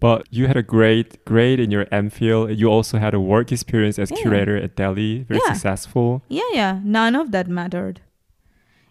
But 0.00 0.26
you 0.30 0.46
had 0.46 0.56
a 0.56 0.62
great 0.62 1.24
grade 1.24 1.58
in 1.60 1.70
your 1.70 1.84
MPhil. 1.86 2.56
You 2.56 2.68
also 2.68 2.98
had 2.98 3.14
a 3.14 3.20
work 3.20 3.50
experience 3.52 3.98
as 3.98 4.10
Yeah. 4.10 4.16
curator 4.18 4.56
at 4.56 4.76
Delhi, 4.76 5.24
very 5.24 5.40
Yeah. 5.44 5.52
successful. 5.52 6.22
Yeah, 6.28 6.42
yeah. 6.52 6.80
None 6.84 7.16
of 7.16 7.32
that 7.32 7.48
mattered. 7.48 8.00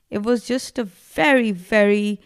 It 0.10 0.24
was 0.24 0.45
just 0.45 0.80
a 0.80 0.84
very, 0.84 1.51
very 1.51 2.20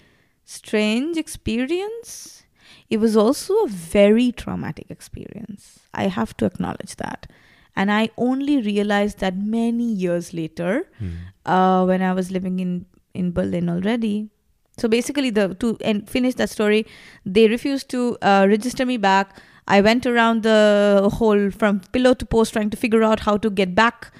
strange 0.45 1.17
experience. 1.17 2.43
It 2.89 2.99
was 2.99 3.15
also 3.15 3.53
a 3.63 3.67
very 3.67 4.31
traumatic 4.31 4.87
experience. 4.91 5.79
I 5.93 6.07
have 6.07 6.35
to 6.37 6.45
acknowledge 6.45 6.95
that. 6.97 7.27
And 7.75 7.91
I 7.91 8.09
only 8.17 8.61
realized 8.61 9.19
that 9.19 9.37
many 9.37 9.85
years 9.85 10.33
later, 10.33 10.89
Mm. 11.01 11.11
uh, 11.45 11.85
when 11.85 12.01
I 12.01 12.11
was 12.13 12.29
living 12.31 12.59
in, 12.59 12.85
in 13.13 13.31
Berlin 13.31 13.69
already. 13.69 14.29
So 14.77 14.87
basically, 14.87 15.29
the 15.29 15.55
to 15.55 15.77
and 15.83 16.09
finish 16.09 16.35
that 16.35 16.49
story, 16.49 16.85
they 17.25 17.47
refused 17.47 17.89
to 17.89 18.17
uh, 18.21 18.45
register 18.49 18.85
me 18.85 18.97
back. 18.97 19.39
I 19.67 19.79
went 19.81 20.05
around 20.05 20.43
the 20.43 21.09
whole 21.13 21.49
from 21.51 21.81
pillow 21.93 22.13
to 22.13 22.25
post 22.25 22.53
trying 22.53 22.69
to 22.71 22.77
figure 22.77 23.03
out 23.03 23.21
how 23.21 23.37
to 23.37 23.49
get 23.49 23.73
back, 23.75 24.11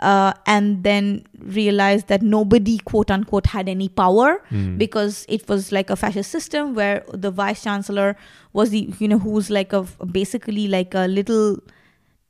uh, 0.00 0.32
and 0.46 0.82
then 0.84 1.24
realized 1.38 2.08
that 2.08 2.22
nobody 2.22 2.78
quote 2.78 3.10
unquote 3.10 3.46
had 3.46 3.68
any 3.68 3.88
power 3.88 4.42
Mm. 4.50 4.78
because 4.78 5.26
it 5.28 5.48
was 5.48 5.72
like 5.72 5.90
a 5.90 5.96
fascist 5.96 6.30
system 6.30 6.74
where 6.74 7.04
the 7.12 7.30
vice 7.30 7.62
chancellor 7.62 8.16
was 8.52 8.70
the 8.70 8.92
you 8.98 9.08
know 9.08 9.18
who's 9.18 9.50
like 9.50 9.72
a 9.72 9.82
basically 10.10 10.66
like 10.68 10.94
a 10.94 11.06
little 11.06 11.58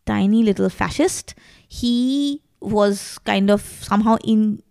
tiny 0.06 0.42
little 0.42 0.68
fascist 0.68 1.34
he 1.68 2.42
was 2.60 3.18
kind 3.24 3.50
of 3.50 3.60
somehow 3.62 4.16
in 4.24 4.62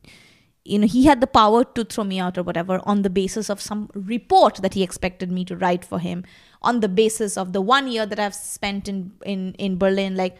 you 0.65 0.77
know 0.77 0.85
he 0.87 1.05
had 1.05 1.21
the 1.21 1.27
power 1.27 1.63
to 1.63 1.83
throw 1.83 2.03
me 2.03 2.19
out 2.19 2.37
or 2.37 2.43
whatever 2.43 2.79
on 2.83 3.01
the 3.01 3.09
basis 3.09 3.49
of 3.49 3.61
some 3.61 3.89
report 3.93 4.55
that 4.61 4.73
he 4.73 4.83
expected 4.83 5.31
me 5.31 5.43
to 5.45 5.55
write 5.55 5.83
for 5.85 5.99
him 5.99 6.23
on 6.61 6.81
the 6.81 6.89
basis 6.89 7.37
of 7.37 7.53
the 7.53 7.61
one 7.61 7.87
year 7.87 8.05
that 8.05 8.19
i've 8.19 8.35
spent 8.35 8.87
in 8.87 9.11
in 9.25 9.53
in 9.53 9.77
berlin 9.77 10.15
like 10.15 10.37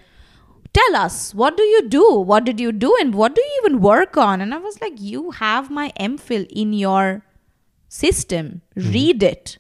tell 0.74 0.96
us 0.96 1.34
what 1.34 1.58
do 1.58 1.64
you 1.64 1.88
do? 1.88 2.16
What 2.16 2.44
did 2.44 2.60
you 2.60 2.72
do 2.72 2.96
and 3.00 3.14
what 3.16 3.36
do 3.36 3.42
you 3.42 3.62
even 3.64 3.82
work 3.82 4.18
on? 4.18 4.42
And 4.42 4.54
i 4.54 4.58
was 4.58 4.82
like 4.82 4.94
you 4.98 5.32
have 5.32 5.70
my 5.70 5.92
mphil 6.00 6.48
in 6.50 6.74
your 6.74 7.24
system. 7.88 8.62
Mm-hmm. 8.76 8.92
Read 8.92 9.24
it. 9.24 9.58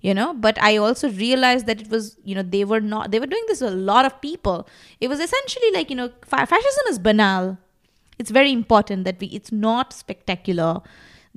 You 0.00 0.14
know 0.14 0.34
but 0.34 0.56
i 0.62 0.76
also 0.76 1.10
realized 1.10 1.66
that 1.66 1.80
it 1.80 1.88
was 1.90 2.16
you 2.22 2.34
know 2.34 2.42
they 2.42 2.64
were 2.64 2.80
not 2.80 3.10
they 3.10 3.18
were 3.18 3.26
doing 3.26 3.42
this 3.48 3.60
with 3.60 3.72
a 3.72 3.76
lot 3.76 4.04
of 4.04 4.20
people. 4.20 4.68
It 5.00 5.08
was 5.08 5.20
essentially 5.20 5.70
like 5.72 5.90
you 5.90 5.96
know 5.96 6.10
fa- 6.22 6.46
fascism 6.46 6.86
is 6.88 6.98
banal. 6.98 7.58
It's 8.18 8.30
very 8.30 8.52
important 8.52 9.04
that 9.04 9.18
we 9.20 9.26
it's 9.28 9.52
not 9.52 9.92
spectacular. 9.92 10.80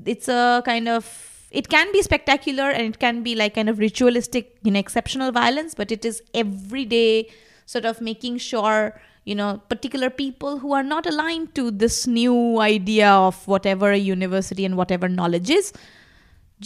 It's 0.06 0.28
a 0.28 0.62
kind 0.66 0.88
of 0.88 1.30
it 1.52 1.68
can 1.70 1.92
be 1.92 2.02
spectacular 2.02 2.70
and 2.70 2.94
it 2.94 3.00
can 3.00 3.24
be 3.24 3.36
like 3.36 3.56
kind 3.56 3.70
of 3.70 3.80
ritualistic 3.80 4.58
you 4.64 4.72
know 4.72 4.80
exceptional 4.80 5.32
violence 5.32 5.74
but 5.74 5.92
it 5.92 6.06
is 6.06 6.22
everyday 6.34 7.28
sort 7.74 7.86
of 7.86 8.02
making 8.02 8.38
sure 8.38 9.00
you 9.26 9.36
know 9.36 9.50
particular 9.70 10.10
people 10.10 10.58
who 10.64 10.74
are 10.78 10.88
not 10.92 11.06
aligned 11.12 11.54
to 11.60 11.70
this 11.84 12.08
new 12.08 12.60
idea 12.66 13.12
of 13.12 13.48
whatever 13.54 13.92
a 13.92 14.02
university 14.08 14.66
and 14.66 14.76
whatever 14.82 15.10
knowledge 15.20 15.52
is 15.60 15.72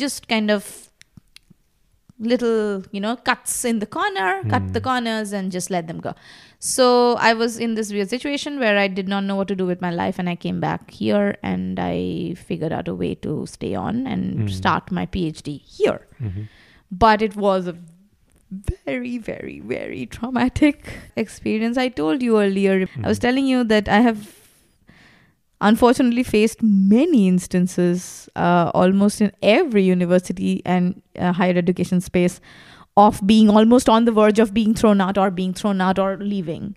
just 0.04 0.30
kind 0.30 0.50
of 0.50 0.70
little 2.20 2.84
you 2.92 3.02
know 3.06 3.16
cuts 3.30 3.66
in 3.66 3.80
the 3.80 3.90
corner 3.98 4.30
cut 4.50 4.72
the 4.72 4.80
hmm. 4.80 4.88
corners 4.88 5.34
and 5.34 5.52
just 5.52 5.70
let 5.70 5.88
them 5.88 6.00
go. 6.00 6.14
So 6.60 6.86
i 7.30 7.34
was 7.34 7.58
in 7.66 7.74
this 7.78 7.92
weird 7.92 8.10
situation 8.10 8.60
where 8.60 8.78
i 8.82 8.88
did 9.00 9.10
not 9.14 9.26
know 9.30 9.36
what 9.40 9.50
to 9.50 9.56
do 9.62 9.66
with 9.72 9.82
my 9.86 9.92
life 10.02 10.20
and 10.24 10.30
i 10.34 10.36
came 10.44 10.62
back 10.66 10.92
here 11.00 11.38
and 11.44 11.82
i 11.86 12.36
figured 12.50 12.76
out 12.78 12.88
a 12.88 12.96
way 13.02 13.16
to 13.26 13.34
stay 13.56 13.76
on 13.76 14.06
and 14.08 14.44
hmm. 14.44 14.48
start 14.48 14.92
my 15.00 15.06
phd 15.08 15.62
here. 15.80 16.08
Mm-hmm. 16.22 16.44
But 17.06 17.24
it 17.24 17.36
was 17.36 17.68
a 17.68 17.76
very 18.86 19.18
very 19.18 19.60
very 19.60 20.06
traumatic 20.06 20.88
experience. 21.16 21.78
I 21.78 21.90
told 21.90 22.22
you 22.22 22.40
earlier 22.40 22.88
i 23.04 23.08
was 23.08 23.20
telling 23.20 23.46
you 23.48 23.64
that 23.64 23.88
i 23.88 24.00
have 24.00 24.22
unfortunately 25.62 26.24
faced 26.24 26.62
many 26.62 27.28
instances 27.28 28.30
uh, 28.36 28.70
almost 28.74 29.22
in 29.22 29.32
every 29.42 29.84
university 29.84 30.62
and 30.66 31.02
uh, 31.18 31.32
higher 31.32 31.58
education 31.58 32.02
space 32.02 32.42
of 32.98 33.26
being 33.26 33.50
almost 33.50 33.90
on 33.90 34.06
the 34.06 34.12
verge 34.12 34.40
of 34.40 34.54
being 34.54 34.74
thrown 34.76 35.00
out 35.02 35.18
or 35.18 35.32
being 35.32 35.54
thrown 35.54 35.80
out 35.82 35.98
or 35.98 36.18
leaving. 36.18 36.76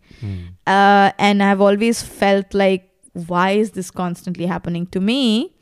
Uh, 0.67 1.11
and 1.19 1.43
i've 1.43 1.61
always 1.61 2.03
felt 2.03 2.55
like 2.55 2.89
why 3.33 3.51
is 3.51 3.73
this 3.73 3.91
constantly 3.91 4.47
happening 4.47 4.87
to 4.89 5.01
me? 5.01 5.53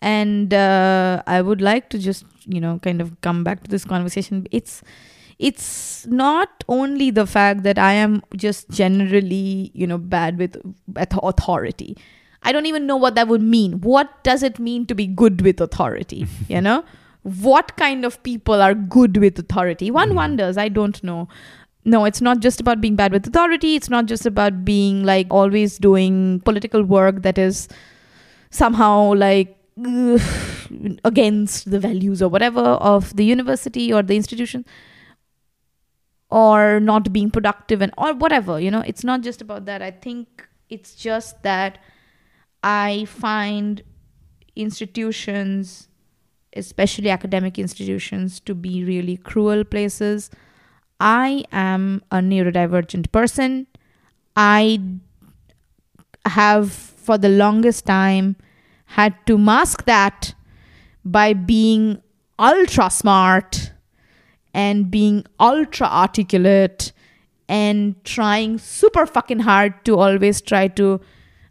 And 0.00 0.54
uh, 0.54 1.22
i 1.26 1.42
would 1.42 1.60
like 1.60 1.90
to 1.90 1.98
just 1.98 2.24
you 2.46 2.60
know 2.60 2.78
kind 2.78 3.00
of 3.00 3.20
come 3.20 3.44
back 3.44 3.64
to 3.64 3.70
this 3.70 3.84
conversation. 3.84 4.46
It's 4.50 4.82
it's 5.38 6.06
not 6.06 6.64
only 6.68 7.10
the 7.10 7.26
fact 7.26 7.62
that 7.62 7.78
i 7.78 7.92
am 7.92 8.22
just 8.36 8.68
generally 8.70 9.70
you 9.74 9.86
know 9.86 9.98
bad 9.98 10.38
with 10.38 10.56
auth- 10.92 11.28
authority. 11.28 11.96
I 12.40 12.52
don't 12.52 12.66
even 12.66 12.86
know 12.86 12.96
what 12.96 13.16
that 13.16 13.26
would 13.26 13.42
mean. 13.42 13.80
What 13.80 14.22
does 14.22 14.44
it 14.44 14.60
mean 14.60 14.86
to 14.86 14.94
be 14.94 15.08
good 15.08 15.42
with 15.42 15.60
authority 15.60 16.26
you 16.48 16.60
know? 16.60 16.84
What 17.22 17.76
kind 17.76 18.04
of 18.04 18.22
people 18.22 18.62
are 18.62 18.74
good 18.74 19.16
with 19.16 19.38
authority? 19.38 19.90
One 19.90 20.10
hmm. 20.10 20.16
wonders. 20.16 20.56
I 20.56 20.68
don't 20.68 21.02
know. 21.02 21.28
No 21.84 22.04
it's 22.04 22.20
not 22.20 22.40
just 22.40 22.60
about 22.60 22.80
being 22.80 22.96
bad 22.96 23.12
with 23.12 23.26
authority. 23.26 23.74
It's 23.74 23.90
not 23.90 24.06
just 24.06 24.26
about 24.26 24.64
being 24.64 25.04
like 25.04 25.26
always 25.30 25.78
doing 25.78 26.40
political 26.44 26.82
work 26.82 27.22
that 27.22 27.38
is 27.38 27.68
somehow 28.50 29.14
like 29.14 29.56
against 31.04 31.70
the 31.70 31.78
values 31.78 32.20
or 32.20 32.28
whatever 32.28 32.60
of 32.60 33.14
the 33.16 33.24
university 33.24 33.92
or 33.92 34.02
the 34.02 34.16
institution 34.16 34.64
or 36.30 36.80
not 36.80 37.12
being 37.12 37.30
productive 37.30 37.80
and 37.80 37.92
or 37.98 38.14
whatever 38.14 38.60
you 38.60 38.70
know? 38.70 38.82
It's 38.86 39.04
not 39.04 39.22
just 39.22 39.40
about 39.40 39.64
that. 39.66 39.82
I 39.82 39.90
think 39.90 40.46
it's 40.68 40.94
just 40.94 41.42
that 41.44 41.78
i 42.62 43.06
find 43.06 43.82
institutions 44.54 45.88
especially 46.56 47.10
academic 47.10 47.58
institutions 47.58 48.40
to 48.40 48.54
be 48.54 48.84
really 48.84 49.16
cruel 49.16 49.64
places. 49.64 50.30
I 51.00 51.44
am 51.52 52.02
a 52.10 52.16
neurodivergent 52.16 53.12
person. 53.12 53.66
I 54.36 54.80
have 56.26 56.72
for 56.72 57.18
the 57.18 57.28
longest 57.28 57.86
time 57.86 58.36
had 58.86 59.14
to 59.26 59.38
mask 59.38 59.84
that 59.84 60.34
by 61.04 61.32
being 61.32 62.02
ultra 62.38 62.90
smart 62.90 63.72
and 64.54 64.90
being 64.90 65.24
ultra 65.38 65.86
articulate 65.86 66.92
and 67.48 67.94
trying 68.04 68.58
super 68.58 69.06
fucking 69.06 69.40
hard 69.40 69.74
to 69.84 69.96
always 69.98 70.40
try 70.40 70.68
to 70.68 71.00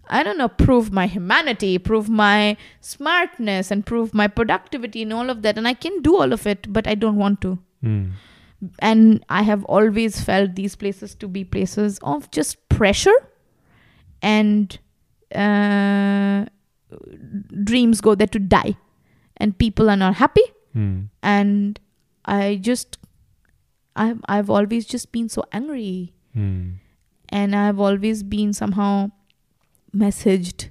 i 0.09 0.23
don't 0.23 0.37
know 0.37 0.47
prove 0.47 0.91
my 0.91 1.05
humanity 1.07 1.77
prove 1.77 2.09
my 2.09 2.55
smartness 2.81 3.71
and 3.71 3.85
prove 3.85 4.13
my 4.13 4.27
productivity 4.27 5.01
and 5.03 5.13
all 5.13 5.29
of 5.29 5.41
that 5.41 5.57
and 5.57 5.67
i 5.67 5.73
can 5.73 6.01
do 6.01 6.15
all 6.15 6.31
of 6.33 6.45
it 6.47 6.71
but 6.71 6.87
i 6.87 6.95
don't 6.95 7.17
want 7.17 7.41
to 7.41 7.57
Mm. 7.83 8.11
and 8.79 9.23
i 9.29 9.41
have 9.43 9.63
always 9.65 10.19
felt 10.19 10.55
these 10.55 10.75
places 10.75 11.13
to 11.23 11.27
be 11.27 11.43
places 11.43 11.99
of 12.01 12.29
just 12.31 12.55
pressure 12.69 13.17
and 14.21 14.79
uh, 15.35 16.45
dreams 17.63 18.01
go 18.01 18.15
there 18.15 18.27
to 18.27 18.39
die 18.39 18.75
and 19.37 19.57
people 19.57 19.89
are 19.89 19.97
not 19.97 20.15
happy 20.15 20.41
Mm. 20.75 21.09
and 21.23 21.79
i 22.27 22.55
just 22.69 22.97
I've, 23.95 24.19
I've 24.29 24.49
always 24.49 24.85
just 24.85 25.11
been 25.11 25.29
so 25.29 25.43
angry 25.51 26.13
Mm. 26.35 26.73
and 27.29 27.55
i've 27.55 27.79
always 27.79 28.21
been 28.21 28.53
somehow 28.53 29.09
messaged 29.95 30.69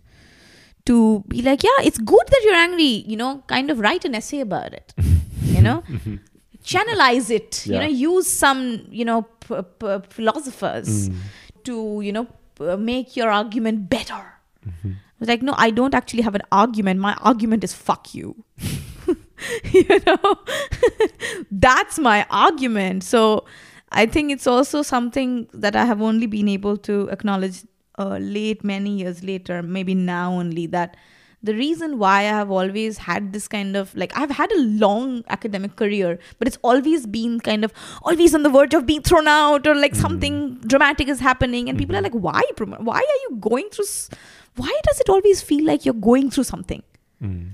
to 0.84 1.24
be 1.28 1.42
like 1.42 1.62
yeah 1.64 1.78
it's 1.80 1.98
good 1.98 2.26
that 2.34 2.40
you're 2.44 2.54
angry 2.54 3.02
you 3.12 3.16
know 3.16 3.42
kind 3.48 3.70
of 3.70 3.80
write 3.80 4.04
an 4.04 4.14
essay 4.14 4.40
about 4.40 4.72
it 4.72 4.94
you 5.42 5.60
know 5.62 5.82
channelize 6.64 7.30
it 7.30 7.66
you 7.66 7.78
know 7.78 7.86
use 7.86 8.26
some 8.28 8.86
you 8.90 9.04
know 9.04 9.22
p- 9.22 9.62
p- 9.80 9.98
philosophers 10.10 11.08
Mm. 11.08 11.16
to 11.64 12.00
you 12.02 12.12
know 12.12 12.26
p- 12.54 12.76
make 12.76 13.16
your 13.16 13.30
argument 13.30 13.88
better 13.90 14.22
Mm-hmm. 14.66 14.92
I 14.92 15.18
was 15.20 15.28
like 15.28 15.42
no 15.42 15.54
i 15.56 15.70
don't 15.70 15.94
actually 15.94 16.22
have 16.22 16.34
an 16.34 16.42
argument 16.50 16.98
my 17.00 17.14
argument 17.32 17.62
is 17.64 17.72
fuck 17.72 18.14
you 18.14 18.44
you 19.72 20.00
know? 20.06 20.38
That's 21.50 21.98
my 21.98 22.26
argument. 22.30 23.04
So 23.04 23.44
i 23.92 24.04
think 24.04 24.32
it's 24.32 24.48
also 24.48 24.82
something 24.82 25.46
that 25.64 25.76
i 25.80 25.84
have 25.88 26.00
only 26.02 26.26
been 26.26 26.48
able 26.52 26.76
to 26.76 26.94
acknowledge 27.16 27.58
uh, 28.00 28.18
late 28.20 28.64
many 28.64 28.90
years 29.00 29.22
later 29.22 29.62
maybe 29.62 29.94
now 29.94 30.32
only 30.32 30.64
that 30.66 30.96
the 31.50 31.54
reason 31.54 31.92
why 32.00 32.16
i 32.22 32.32
have 32.38 32.50
always 32.50 32.98
had 32.98 33.32
this 33.32 33.46
kind 33.46 33.76
of 33.76 33.92
like 33.94 34.16
i've 34.18 34.32
had 34.38 34.50
a 34.56 34.58
long 34.84 35.12
academic 35.36 35.76
career 35.76 36.18
but 36.40 36.48
it's 36.48 36.58
always 36.64 37.06
been 37.06 37.38
kind 37.38 37.64
of 37.68 37.72
always 38.02 38.34
on 38.34 38.42
the 38.42 38.50
verge 38.56 38.74
of 38.74 38.84
being 38.86 39.00
thrown 39.02 39.28
out 39.28 39.68
or 39.68 39.74
like 39.76 39.94
something 39.94 40.40
dramatic 40.66 41.06
is 41.06 41.20
happening 41.20 41.68
and 41.68 41.78
people 41.78 41.94
are 41.94 42.02
like 42.02 42.18
why 42.26 42.42
why 42.90 42.96
are 42.96 43.20
you 43.28 43.36
going 43.38 43.68
through 43.70 43.84
s- 43.84 44.10
why 44.56 44.72
does 44.88 44.98
it 44.98 45.08
always 45.08 45.40
feel 45.40 45.64
like 45.64 45.84
you're 45.84 45.94
going 46.10 46.28
through 46.28 46.44
something? 46.44 46.82
Mm. 47.22 47.50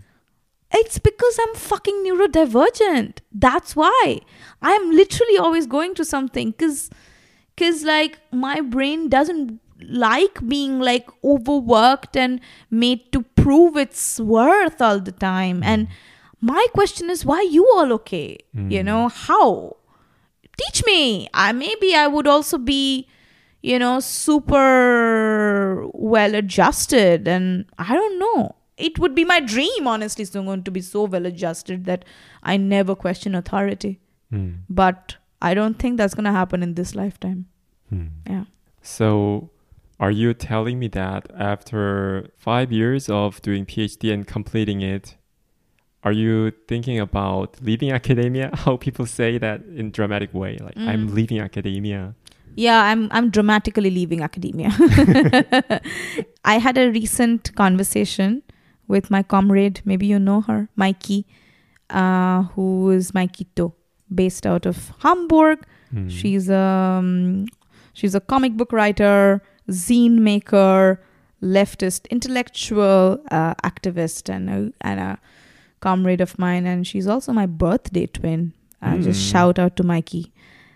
It's 0.72 0.98
because 0.98 1.38
I'm 1.40 1.54
fucking 1.54 2.04
neurodivergent. 2.04 3.18
That's 3.32 3.76
why. 3.76 4.20
I'm 4.60 4.90
literally 4.90 5.38
always 5.38 5.66
going 5.66 5.94
to 5.96 6.04
something 6.04 6.52
cuz 6.54 6.90
cuz 7.56 7.84
like 7.84 8.18
my 8.30 8.60
brain 8.60 9.08
doesn't 9.08 9.60
like 9.88 10.46
being 10.46 10.78
like 10.80 11.08
overworked 11.24 12.16
and 12.16 12.40
made 12.70 13.10
to 13.12 13.22
prove 13.42 13.76
its 13.76 14.20
worth 14.20 14.80
all 14.80 15.00
the 15.00 15.12
time. 15.12 15.60
Mm. 15.60 15.66
And 15.66 15.88
my 16.40 16.66
question 16.72 17.10
is 17.10 17.24
why 17.24 17.42
you 17.42 17.66
all 17.74 17.92
okay? 17.94 18.38
Mm. 18.56 18.70
You 18.70 18.82
know, 18.82 19.08
how? 19.08 19.76
Teach 20.56 20.84
me. 20.86 21.28
I 21.34 21.52
maybe 21.52 21.94
I 21.94 22.06
would 22.06 22.26
also 22.26 22.58
be 22.58 23.08
you 23.62 23.78
know 23.78 24.00
super 24.00 25.86
well 25.92 26.34
adjusted 26.34 27.28
and 27.28 27.64
I 27.78 27.94
don't 27.94 28.18
know 28.18 28.56
it 28.82 28.98
would 28.98 29.14
be 29.14 29.24
my 29.24 29.40
dream, 29.40 29.86
honestly, 29.86 30.24
so 30.24 30.56
to 30.56 30.70
be 30.70 30.80
so 30.80 31.04
well 31.04 31.26
adjusted 31.26 31.84
that 31.84 32.04
I 32.42 32.56
never 32.56 32.94
question 32.94 33.34
authority. 33.34 34.00
Mm. 34.32 34.58
But 34.68 35.16
I 35.40 35.54
don't 35.54 35.78
think 35.78 35.96
that's 35.98 36.14
going 36.14 36.24
to 36.24 36.32
happen 36.32 36.62
in 36.62 36.74
this 36.74 36.94
lifetime. 36.94 37.46
Mm. 37.92 38.10
Yeah. 38.28 38.44
So, 38.82 39.50
are 40.00 40.10
you 40.10 40.34
telling 40.34 40.78
me 40.78 40.88
that 40.88 41.30
after 41.38 42.28
five 42.36 42.72
years 42.72 43.08
of 43.08 43.40
doing 43.42 43.64
PhD 43.66 44.12
and 44.12 44.26
completing 44.26 44.80
it, 44.80 45.16
are 46.02 46.12
you 46.12 46.52
thinking 46.66 46.98
about 46.98 47.56
leaving 47.62 47.92
academia? 48.00 48.50
How 48.64 48.76
people 48.76 49.06
say 49.06 49.38
that 49.38 49.62
in 49.76 49.92
dramatic 49.92 50.34
way, 50.34 50.58
like 50.58 50.76
I'm 50.76 51.08
Mm. 51.08 51.14
leaving 51.14 51.38
academia. 51.40 52.14
Yeah, 52.54 52.82
I'm 52.82 53.08
I'm 53.16 53.30
dramatically 53.30 53.90
leaving 53.90 54.20
academia. 54.22 54.70
I 56.44 56.58
had 56.58 56.76
a 56.76 56.90
recent 56.90 57.54
conversation 57.54 58.42
with 58.92 59.10
my 59.10 59.22
comrade. 59.34 59.80
Maybe 59.84 60.06
you 60.12 60.18
know 60.18 60.40
her, 60.48 60.68
Mikey, 60.76 61.20
uh, 61.90 62.42
who 62.54 62.90
is 62.90 63.12
Mikey 63.14 63.46
To, 63.56 63.72
based 64.20 64.46
out 64.46 64.66
of 64.66 64.76
Hamburg. 65.02 65.58
Mm. 65.94 66.10
She's 66.10 66.48
a 66.48 66.64
um, 67.00 67.46
she's 67.92 68.14
a 68.14 68.20
comic 68.20 68.52
book 68.56 68.72
writer, 68.72 69.42
zine 69.68 70.18
maker, 70.30 71.00
leftist 71.42 72.08
intellectual, 72.10 73.18
uh, 73.30 73.54
activist, 73.64 74.28
and 74.34 74.48
a, 74.50 74.58
and 74.80 75.00
a 75.00 75.18
comrade 75.80 76.20
of 76.20 76.38
mine. 76.38 76.66
And 76.66 76.86
she's 76.86 77.06
also 77.06 77.32
my 77.32 77.46
birthday 77.46 78.06
twin. 78.06 78.52
Uh, 78.82 78.96
Just 78.98 79.20
Mm. 79.20 79.30
shout 79.32 79.58
out 79.58 79.76
to 79.76 79.82
Mikey. 79.82 80.32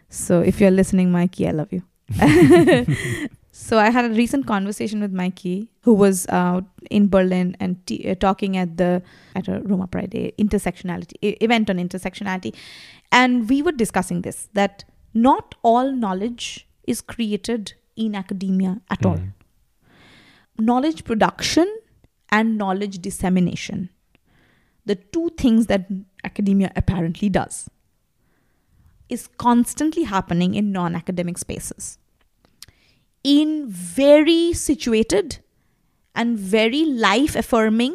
So 0.09 0.41
if 0.41 0.61
you're 0.61 0.71
listening, 0.81 1.11
Mikey, 1.11 1.49
I 1.49 1.53
love 1.53 1.73
you. 1.73 1.83
so 3.59 3.79
I 3.79 3.89
had 3.89 4.05
a 4.05 4.11
recent 4.11 4.47
conversation 4.47 5.01
with 5.01 5.13
Mikey, 5.13 5.71
who 5.81 5.95
was 5.95 6.27
uh, 6.27 6.61
in 6.91 7.09
Berlin 7.09 7.57
and 7.59 7.85
t- 7.87 8.09
uh, 8.09 8.15
talking 8.15 8.59
at 8.59 8.77
the 8.77 9.03
at 9.35 9.49
a 9.49 9.61
Roma 9.61 9.87
Pride 9.87 10.11
Day 10.11 10.35
intersectionality 10.39 11.15
e- 11.23 11.39
event 11.41 11.71
on 11.71 11.79
intersectionality, 11.79 12.55
and 13.11 13.49
we 13.49 13.63
were 13.63 13.73
discussing 13.73 14.21
this 14.21 14.51
that 14.53 14.85
not 15.15 15.55
all 15.63 15.91
knowledge 15.91 16.69
is 16.87 17.01
created 17.01 17.73
in 17.97 18.15
academia 18.15 18.83
at 18.91 19.07
all. 19.07 19.17
Mm. 19.17 19.33
Knowledge 20.59 21.05
production 21.05 21.75
and 22.29 22.59
knowledge 22.59 22.99
dissemination, 22.99 23.89
the 24.85 24.97
two 24.97 25.31
things 25.39 25.67
that 25.67 25.87
academia 26.25 26.73
apparently 26.77 27.31
does, 27.31 27.71
is 29.09 29.29
constantly 29.39 30.03
happening 30.03 30.55
in 30.55 30.73
non-academic 30.73 31.39
spaces 31.39 31.99
in 33.35 33.53
very 33.69 34.53
situated 34.53 35.39
and 36.15 36.39
very 36.39 36.85
life 37.07 37.35
affirming 37.41 37.95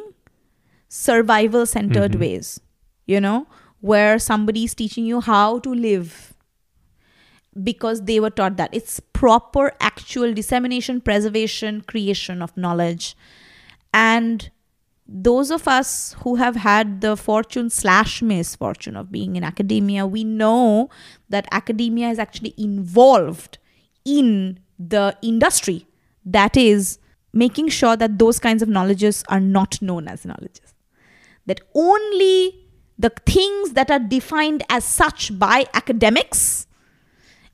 survival 1.01 1.65
centered 1.73 2.13
Mhm. 2.17 2.19
ways 2.25 2.49
you 3.13 3.19
know 3.25 3.37
where 3.91 4.19
somebody's 4.25 4.73
teaching 4.81 5.05
you 5.11 5.21
how 5.27 5.45
to 5.67 5.73
live 5.83 6.15
because 7.69 8.03
they 8.05 8.19
were 8.19 8.29
taught 8.29 8.57
that 8.57 8.73
it's 8.79 8.99
proper 9.21 9.71
actual 9.79 10.33
dissemination 10.33 10.99
preservation 11.01 11.81
creation 11.81 12.41
of 12.41 12.55
knowledge 12.55 13.15
and 13.93 14.49
those 15.29 15.51
of 15.51 15.67
us 15.67 16.15
who 16.23 16.35
have 16.35 16.55
had 16.55 17.01
the 17.01 17.15
fortune 17.17 17.69
slash 17.69 18.21
misfortune 18.21 18.95
of 18.95 19.11
being 19.11 19.35
in 19.35 19.43
academia 19.43 20.05
we 20.07 20.23
know 20.23 20.89
that 21.29 21.47
academia 21.51 22.09
is 22.09 22.19
actually 22.19 22.53
involved 22.57 23.57
in 24.05 24.57
the 24.89 25.15
industry 25.21 25.85
that 26.25 26.55
is 26.57 26.97
making 27.33 27.67
sure 27.69 27.95
that 27.95 28.17
those 28.19 28.39
kinds 28.39 28.61
of 28.61 28.69
knowledges 28.69 29.23
are 29.29 29.39
not 29.39 29.81
known 29.81 30.07
as 30.07 30.25
knowledges 30.25 30.73
that 31.45 31.61
only 31.73 32.55
the 32.99 33.09
things 33.25 33.73
that 33.73 33.89
are 33.89 33.99
defined 33.99 34.63
as 34.69 34.83
such 34.83 35.37
by 35.39 35.65
academics 35.73 36.67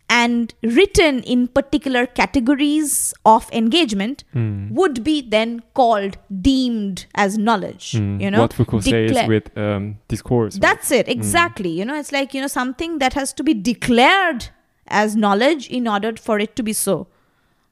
and 0.09 0.53
written 0.63 1.21
in 1.23 1.47
particular 1.49 2.05
categories 2.05 3.13
of 3.25 3.49
engagement 3.51 4.23
Mm. 4.33 4.71
would 4.71 5.03
be 5.03 5.15
then 5.21 5.61
called 5.73 6.17
deemed 6.41 7.05
as 7.15 7.37
knowledge 7.37 7.91
Mm. 7.91 8.21
you 8.21 8.31
know 8.31 8.39
what 8.41 8.53
Foucault 8.53 8.81
says 8.81 9.27
with 9.27 9.57
um, 9.57 9.97
discourse. 10.07 10.55
right? 10.55 10.61
that's 10.61 10.91
it 10.91 11.07
exactly 11.09 11.69
you 11.69 11.83
know 11.83 11.99
it's 11.99 12.11
like 12.13 12.33
you 12.33 12.39
know 12.41 12.47
something 12.47 12.99
that 12.99 13.13
has 13.13 13.33
to 13.33 13.43
be 13.43 13.53
declared 13.53 14.47
as 14.87 15.15
knowledge 15.17 15.67
in 15.69 15.87
order 15.87 16.13
for 16.15 16.39
it 16.39 16.55
to 16.55 16.63
be 16.63 16.71
so 16.73 17.07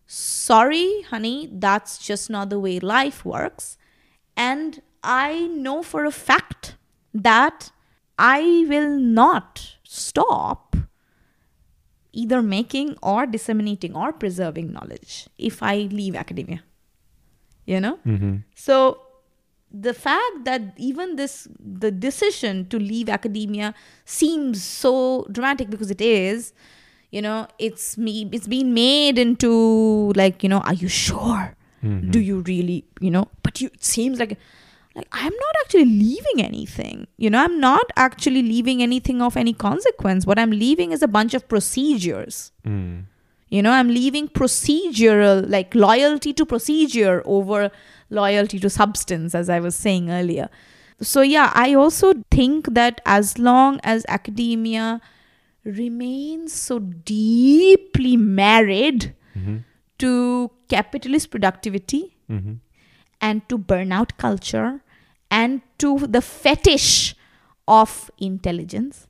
sorry 0.07 1.01
honey 1.09 1.49
that's 1.51 1.97
just 1.97 2.29
not 2.29 2.49
the 2.49 2.59
way 2.59 2.79
life 2.79 3.25
works 3.25 3.77
and 4.37 4.81
i 5.03 5.47
know 5.47 5.81
for 5.81 6.05
a 6.05 6.11
fact 6.11 6.75
that 7.13 7.71
i 8.19 8.65
will 8.69 8.97
not 8.99 9.75
stop 9.83 10.75
either 12.13 12.41
making 12.41 12.95
or 13.01 13.25
disseminating 13.25 13.95
or 13.95 14.13
preserving 14.13 14.71
knowledge 14.71 15.27
if 15.37 15.61
i 15.63 15.75
leave 15.99 16.15
academia 16.15 16.61
you 17.65 17.79
know 17.79 17.97
Mhm. 18.05 18.43
so 18.55 19.01
the 19.87 19.93
fact 19.93 20.43
that 20.45 20.61
even 20.77 21.15
this 21.17 21.47
the 21.59 21.91
decision 21.91 22.65
to 22.73 22.79
leave 22.79 23.09
academia 23.09 23.73
seems 24.05 24.63
so 24.63 25.25
dramatic 25.31 25.69
because 25.69 25.91
it 25.91 25.99
is 26.01 26.53
you 27.11 27.21
know 27.21 27.47
it's 27.59 27.97
me 27.97 28.27
it's 28.31 28.47
been 28.47 28.73
made 28.73 29.17
into 29.17 30.11
like 30.15 30.43
you 30.43 30.49
know 30.49 30.59
are 30.59 30.73
you 30.73 30.87
sure? 30.87 31.55
Mhm. 31.83 32.09
do 32.11 32.19
you 32.19 32.39
really 32.47 32.83
you 32.99 33.11
know 33.11 33.27
but 33.43 33.61
you 33.61 33.67
it 33.73 33.83
seems 33.83 34.19
like 34.19 34.37
like 34.95 35.07
i'm 35.11 35.33
not 35.45 35.55
actually 35.63 35.85
leaving 35.85 36.41
anything. 36.43 37.05
You 37.17 37.29
know 37.29 37.43
i'm 37.43 37.59
not 37.59 37.91
actually 37.95 38.41
leaving 38.41 38.81
anything 38.81 39.21
of 39.21 39.37
any 39.37 39.53
consequence. 39.53 40.25
What 40.25 40.39
i'm 40.39 40.51
leaving 40.51 40.91
is 40.91 41.03
a 41.03 41.07
bunch 41.07 41.33
of 41.35 41.47
procedures. 41.47 42.51
Mm. 42.65 43.03
you 43.55 43.61
know 43.61 43.71
i'm 43.71 43.89
leaving 43.95 44.27
procedural 44.27 45.47
like 45.55 45.75
loyalty 45.75 46.33
to 46.33 46.45
procedure 46.45 47.21
over 47.25 47.69
loyalty 48.09 48.57
to 48.63 48.69
substance 48.69 49.35
as 49.35 49.49
i 49.49 49.59
was 49.59 49.75
saying 49.75 50.09
earlier. 50.09 50.49
So 51.01 51.21
yeah 51.21 51.51
i 51.53 51.73
also 51.75 52.13
think 52.31 52.73
that 52.79 53.01
as 53.05 53.37
long 53.37 53.79
as 53.83 54.05
academia 54.07 55.01
remains 55.65 56.53
so 56.53 56.79
deeply 56.79 58.15
married 58.15 59.13
Mhm. 59.35 59.63
to 59.97 60.51
capitalist 60.69 61.31
productivity 61.31 62.15
Mhm. 62.29 62.59
and 63.21 63.47
to 63.49 63.57
burnout 63.57 64.15
culture 64.17 64.81
and 65.31 65.61
to 65.79 65.97
the 66.07 66.21
fetish 66.21 67.15
of 67.67 68.11
intelligence 68.19 69.07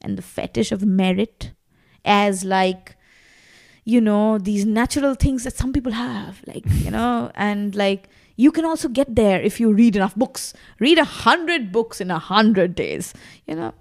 and 0.00 0.18
the 0.18 0.22
fetish 0.22 0.72
of 0.72 0.84
merit 0.84 1.52
as 2.04 2.44
like 2.44 2.96
you 3.84 4.00
know 4.00 4.38
these 4.38 4.64
natural 4.64 5.14
things 5.14 5.44
that 5.44 5.56
some 5.56 5.72
people 5.72 5.92
have 5.92 6.42
like 6.46 6.64
you 6.84 6.90
know 6.90 7.30
and 7.36 7.74
like 7.76 8.08
you 8.36 8.50
can 8.50 8.64
also 8.64 8.88
get 8.88 9.14
there 9.14 9.40
if 9.40 9.60
you 9.60 9.72
read 9.72 9.94
enough 9.94 10.14
books 10.16 10.52
read 10.80 10.98
a 10.98 11.04
hundred 11.04 11.70
books 11.70 12.00
in 12.00 12.10
a 12.10 12.18
hundred 12.18 12.74
days 12.74 13.12
you 13.46 13.54
know 13.54 13.72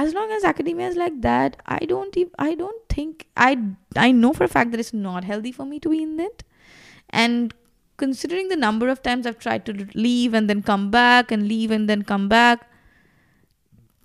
as 0.00 0.14
long 0.14 0.30
as 0.36 0.44
academia 0.44 0.88
is 0.88 0.96
like 0.96 1.20
that 1.22 1.56
i 1.66 1.78
don't 1.92 2.16
ev- 2.22 2.34
i 2.38 2.54
don't 2.54 2.88
think 2.88 3.26
i 3.36 3.50
i 3.96 4.10
know 4.12 4.32
for 4.32 4.44
a 4.44 4.52
fact 4.56 4.70
that 4.72 4.80
it's 4.80 4.94
not 4.94 5.24
healthy 5.24 5.52
for 5.52 5.66
me 5.66 5.80
to 5.80 5.88
be 5.88 6.02
in 6.02 6.20
it. 6.20 6.44
And 7.10 7.54
considering 7.96 8.48
the 8.48 8.56
number 8.56 8.88
of 8.88 9.02
times 9.02 9.26
i've 9.26 9.38
tried 9.38 9.64
to 9.66 9.72
leave 9.94 10.34
and 10.34 10.50
then 10.50 10.62
come 10.62 10.90
back 10.90 11.32
and 11.36 11.48
leave 11.48 11.70
and 11.70 11.88
then 11.88 12.02
come 12.10 12.28
back 12.28 12.66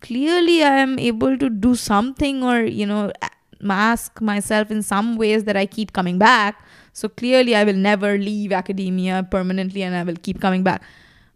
clearly 0.01 0.55
i 0.63 0.75
am 0.85 0.97
able 0.99 1.37
to 1.43 1.49
do 1.49 1.75
something 1.75 2.43
or 2.43 2.61
you 2.61 2.85
know 2.85 3.11
mask 3.59 4.21
myself 4.21 4.71
in 4.71 4.81
some 4.81 5.15
ways 5.17 5.45
that 5.45 5.55
i 5.55 5.65
keep 5.65 5.93
coming 5.93 6.17
back. 6.17 6.63
So 6.93 7.09
clearly 7.09 7.55
i 7.55 7.63
will 7.63 7.81
never 7.89 8.17
leave 8.17 8.51
academia 8.51 9.25
permanently 9.35 9.83
and 9.83 9.95
i 9.95 10.03
will 10.03 10.17
keep 10.21 10.41
coming 10.41 10.63
back. 10.63 10.83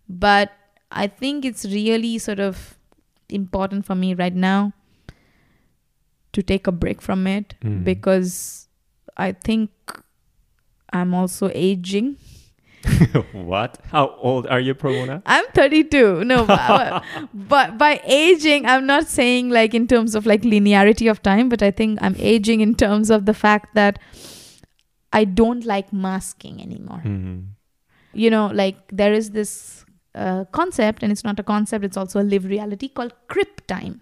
But 0.09 0.51
i 0.91 1.07
think 1.07 1.45
it's 1.45 1.65
really 1.65 2.17
sort 2.17 2.39
of 2.39 2.76
important 3.29 3.85
for 3.85 3.95
me 3.95 4.13
right 4.13 4.35
now 4.35 4.73
to 6.33 6.41
take 6.43 6.67
a 6.67 6.71
break 6.71 7.01
from 7.01 7.25
it 7.27 7.55
Mm. 7.61 7.83
because 7.83 8.67
i 9.17 9.31
think 9.31 9.69
i'm 10.93 11.13
also 11.13 11.49
aging 11.53 12.15
what? 13.33 13.79
How 13.91 14.15
old 14.21 14.47
are 14.47 14.59
you, 14.61 14.73
Promona? 14.73 15.21
I'm 15.25 15.43
32. 15.53 16.23
No, 16.23 16.45
but, 16.45 17.03
but 17.33 17.77
by 17.77 17.99
aging, 18.05 18.65
I'm 18.65 18.85
not 18.85 19.07
saying 19.07 19.49
like 19.49 19.73
in 19.73 19.87
terms 19.87 20.15
of 20.15 20.25
like 20.25 20.43
linearity 20.43 21.09
of 21.11 21.21
time, 21.21 21.49
but 21.49 21.61
I 21.61 21.71
think 21.71 21.99
I'm 22.01 22.15
aging 22.17 22.61
in 22.61 22.75
terms 22.75 23.09
of 23.09 23.25
the 23.25 23.33
fact 23.33 23.73
that 23.75 23.99
I 25.11 25.25
don't 25.25 25.65
like 25.65 25.91
masking 25.91 26.61
anymore. 26.61 27.01
Mhm. 27.03 27.47
You 28.13 28.29
know, 28.29 28.47
like 28.53 28.77
there 28.91 29.11
is 29.11 29.31
this 29.31 29.83
uh, 30.17 30.45
concept, 30.59 31.03
and 31.03 31.11
it's 31.11 31.23
not 31.23 31.39
a 31.39 31.43
concept, 31.43 31.85
it's 31.85 31.97
also 31.97 32.19
a 32.19 32.27
lived 32.33 32.45
reality 32.45 32.87
called 32.89 33.13
crip 33.27 33.65
time, 33.67 34.01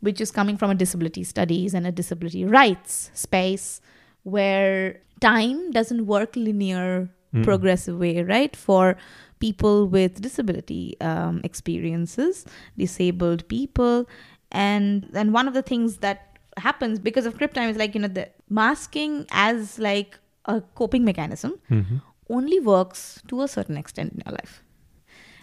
which 0.00 0.20
is 0.20 0.30
coming 0.30 0.56
from 0.56 0.70
a 0.70 0.74
disability 0.74 1.24
studies 1.24 1.74
and 1.74 1.86
a 1.86 1.92
disability 1.92 2.44
rights 2.44 3.10
space 3.14 3.80
where 4.22 5.00
time 5.20 5.70
doesn't 5.70 6.06
work 6.06 6.36
linear 6.36 7.08
Mm. 7.34 7.44
progressive 7.44 7.98
way, 7.98 8.22
right? 8.22 8.56
For 8.56 8.96
people 9.38 9.86
with 9.86 10.20
disability 10.22 10.96
um, 11.00 11.40
experiences, 11.44 12.46
disabled 12.78 13.46
people, 13.48 14.08
and 14.50 15.10
and 15.14 15.34
one 15.34 15.46
of 15.46 15.54
the 15.54 15.62
things 15.62 15.98
that 15.98 16.38
happens 16.56 16.98
because 16.98 17.26
of 17.26 17.36
crip 17.36 17.52
time 17.52 17.68
is 17.68 17.76
like 17.76 17.94
you 17.94 18.00
know 18.00 18.08
the 18.20 18.28
masking 18.48 19.26
as 19.30 19.78
like 19.78 20.18
a 20.46 20.56
coping 20.80 21.04
mechanism 21.04 21.52
Mhm. 21.70 22.00
only 22.38 22.58
works 22.60 23.02
to 23.28 23.42
a 23.42 23.48
certain 23.56 23.76
extent 23.76 24.12
in 24.14 24.22
your 24.24 24.32
life. 24.40 24.62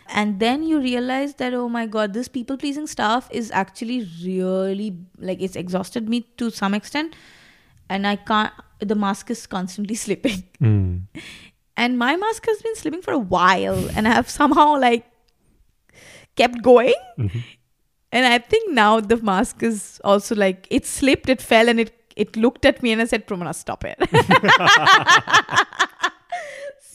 And 0.08 0.40
then 0.40 0.64
you 0.64 0.80
realize 0.80 1.36
that, 1.36 1.54
oh 1.54 1.68
my 1.68 1.86
God, 1.88 2.14
this 2.14 2.28
people 2.28 2.58
pleasing 2.58 2.86
stuff 2.88 3.28
is 3.32 3.50
actually 3.52 4.08
really 4.24 4.96
like 5.18 5.42
it's 5.42 5.56
exhausted 5.56 6.08
me 6.08 6.22
to 6.38 6.50
some 6.52 6.74
extent. 6.76 7.16
And 7.90 8.06
I 8.06 8.16
can't, 8.16 8.54
the 8.80 8.96
mask 8.96 9.30
is 9.32 9.48
constantly 9.48 9.96
slipping. 10.06 10.44
Mm. 10.62 11.02
and 11.78 11.98
my 11.98 12.16
mask 12.16 12.46
has 12.46 12.62
been 12.62 12.76
slipping 12.76 13.02
for 13.02 13.14
a 13.14 13.20
while 13.20 13.90
and 13.98 14.08
i 14.08 14.12
have 14.12 14.30
somehow 14.30 14.78
like 14.84 15.06
kept 16.42 16.62
going 16.68 16.94
Mhm. 17.20 17.42
and 18.14 18.26
i 18.26 18.38
think 18.54 18.72
now 18.78 19.00
the 19.02 19.18
mask 19.30 19.62
is 19.70 20.00
also 20.12 20.36
like 20.36 20.68
it 20.78 20.86
slipped 20.86 21.28
it 21.36 21.42
fell 21.42 21.68
and 21.74 21.80
it 21.86 21.92
it 22.16 22.38
looked 22.38 22.64
at 22.72 22.82
me 22.82 22.94
and 22.94 23.02
i 23.02 23.06
said 23.14 23.28
Promona 23.28 23.54
stop 23.54 23.84
it 23.84 23.98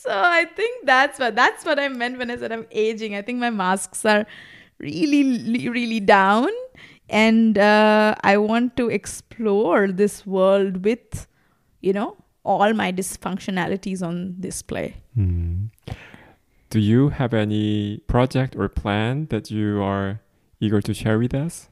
so 0.03 0.11
i 0.11 0.45
think 0.59 0.87
that's 0.87 1.19
what 1.23 1.35
that's 1.37 1.65
what 1.65 1.79
i 1.79 1.89
meant 1.89 2.19
when 2.19 2.31
i 2.31 2.37
said 2.43 2.53
i'm 2.57 2.67
aging 2.85 3.15
i 3.15 3.23
think 3.23 3.39
my 3.39 3.51
masks 3.51 4.05
are 4.05 4.25
really 4.79 5.69
really 5.69 6.01
down 6.01 6.49
and 7.09 7.59
uh, 7.59 8.15
i 8.23 8.37
want 8.37 8.77
to 8.77 8.89
explore 8.89 9.89
this 10.03 10.27
world 10.27 10.85
with 10.85 11.27
you 11.81 11.93
know 11.93 12.17
all 12.45 12.73
my 12.73 12.91
dysfunctionalities 13.01 14.03
on 14.03 14.35
display 14.41 14.95
Hmm. 15.15 15.67
Do 16.71 16.79
you 16.79 17.09
have 17.09 17.35
any 17.35 17.99
project 18.07 18.55
or 18.55 18.69
plan 18.69 19.27
that 19.31 19.51
you 19.51 19.83
are 19.83 20.21
eager 20.61 20.81
to 20.81 20.95
share 20.95 21.19
with 21.19 21.35
us? 21.35 21.69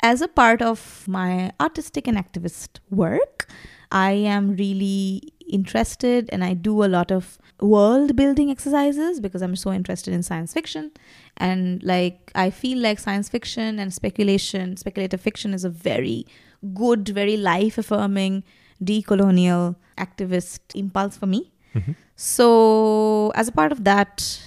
as 0.00 0.22
a 0.22 0.28
part 0.28 0.62
of 0.62 1.04
my 1.08 1.52
artistic 1.60 2.06
and 2.06 2.16
activist 2.16 2.78
work, 2.90 3.48
I 3.90 4.12
am 4.12 4.54
really 4.56 5.32
interested 5.50 6.28
and 6.32 6.44
I 6.44 6.54
do 6.54 6.84
a 6.84 6.86
lot 6.86 7.10
of 7.10 7.38
world 7.60 8.14
building 8.16 8.50
exercises 8.50 9.20
because 9.20 9.42
I'm 9.42 9.56
so 9.56 9.72
interested 9.72 10.14
in 10.14 10.22
science 10.22 10.52
fiction. 10.52 10.92
And 11.36 11.82
like, 11.82 12.30
I 12.34 12.50
feel 12.50 12.78
like 12.78 12.98
science 12.98 13.28
fiction 13.28 13.78
and 13.78 13.92
speculation, 13.92 14.76
speculative 14.76 15.20
fiction 15.20 15.54
is 15.54 15.64
a 15.64 15.70
very 15.70 16.26
good, 16.74 17.08
very 17.08 17.36
life 17.36 17.78
affirming, 17.78 18.44
decolonial 18.82 19.76
activist 19.96 20.60
impulse 20.74 21.16
for 21.16 21.26
me. 21.26 21.50
Mhm. 21.74 21.96
So, 22.16 23.30
as 23.34 23.48
a 23.48 23.52
part 23.52 23.72
of 23.72 23.84
that, 23.84 24.40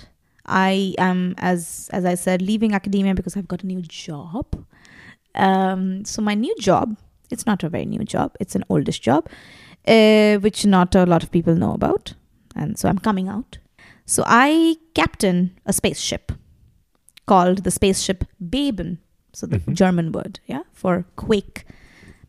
I 0.46 0.96
am, 0.98 1.36
as 1.38 1.90
as 1.94 2.04
I 2.06 2.16
said, 2.16 2.42
leaving 2.42 2.74
academia 2.74 3.14
because 3.14 3.38
I've 3.38 3.48
got 3.48 3.64
a 3.64 3.68
new 3.68 3.82
job. 3.82 4.46
Um, 5.36 6.04
so 6.04 6.22
my 6.22 6.34
new 6.34 6.54
job, 6.60 6.98
it's 7.30 7.46
not 7.46 7.64
a 7.64 7.70
very 7.70 7.86
new 7.86 8.04
job; 8.04 8.36
it's 8.40 8.56
an 8.56 8.66
oldish 8.70 9.00
job, 9.00 9.30
uh, 9.88 10.38
which 10.38 10.66
not 10.66 10.96
a 10.96 11.06
lot 11.06 11.24
of 11.24 11.32
people 11.32 11.56
know 11.56 11.74
about, 11.74 12.14
and 12.56 12.78
so 12.78 12.90
I'm 12.90 13.00
coming 13.00 13.28
out. 13.28 13.58
So 14.06 14.24
I 14.28 14.76
captain 14.94 15.52
a 15.66 15.74
spaceship 15.74 16.32
called 17.26 17.64
the 17.64 17.72
spaceship 17.72 18.26
Beben, 18.40 18.98
so 19.34 19.48
the 19.48 19.60
Mhm. 19.60 19.74
German 19.74 20.12
word, 20.12 20.40
yeah, 20.48 20.64
for 20.74 21.06
quake, 21.16 21.66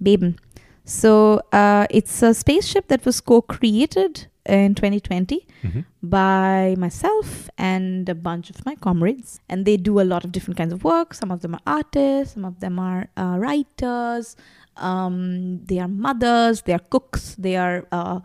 Beben. 0.03 0.39
So 0.85 1.41
uh, 1.53 1.87
it's 1.91 2.23
a 2.23 2.35
spaceship 2.35 2.89
that 2.89 3.05
was 3.05 3.21
co-created 3.21 4.27
in 4.45 4.75
2020 4.75 5.47
Mhm. 5.63 5.85
by 6.03 6.75
myself 6.77 7.49
and 7.57 8.09
a 8.09 8.15
bunch 8.15 8.51
of 8.51 8.65
my 8.67 8.75
comrades. 8.75 9.39
And 9.49 9.65
they 9.65 9.77
do 9.77 10.01
a 10.01 10.07
lot 10.13 10.25
of 10.25 10.33
different 10.33 10.57
kinds 10.59 10.73
of 10.73 10.83
work. 10.83 11.15
Some 11.15 11.31
of 11.31 11.41
them 11.43 11.55
are 11.55 11.61
artists, 11.67 12.35
some 12.35 12.45
of 12.45 12.59
them 12.61 12.79
are 12.81 13.09
uh, 13.17 13.37
writers, 13.39 14.37
um, 14.77 15.65
they 15.65 15.79
are 15.79 15.89
mothers, 15.89 16.63
they 16.63 16.73
are 16.73 16.85
cooks, 16.91 17.35
they 17.39 17.57
are 17.57 17.87
uh, 17.93 18.21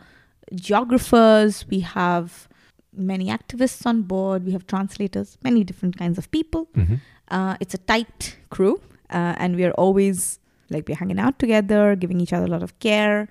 geographers. 0.56 1.66
We 1.70 1.82
have 1.82 2.48
many 2.94 3.28
activists 3.28 3.86
on 3.86 4.04
board, 4.04 4.46
we 4.46 4.52
have 4.54 4.66
translators, 4.68 5.38
many 5.44 5.64
different 5.64 5.98
kinds 5.98 6.18
of 6.18 6.30
people. 6.32 6.68
Mhm. 6.76 7.00
Uh, 7.30 7.56
it's 7.60 7.74
a 7.74 7.78
tight 7.78 8.38
crew, 8.50 8.82
uh, 9.12 9.36
and 9.38 9.56
we 9.56 9.64
are 9.66 9.72
always 9.74 10.40
like 10.70 10.88
we're 10.88 10.96
hanging 10.98 11.20
out 11.20 11.38
together, 11.40 11.96
giving 11.96 12.20
each 12.20 12.34
other 12.34 12.46
a 12.46 12.50
lot 12.50 12.64
of 12.64 12.78
care, 12.80 13.28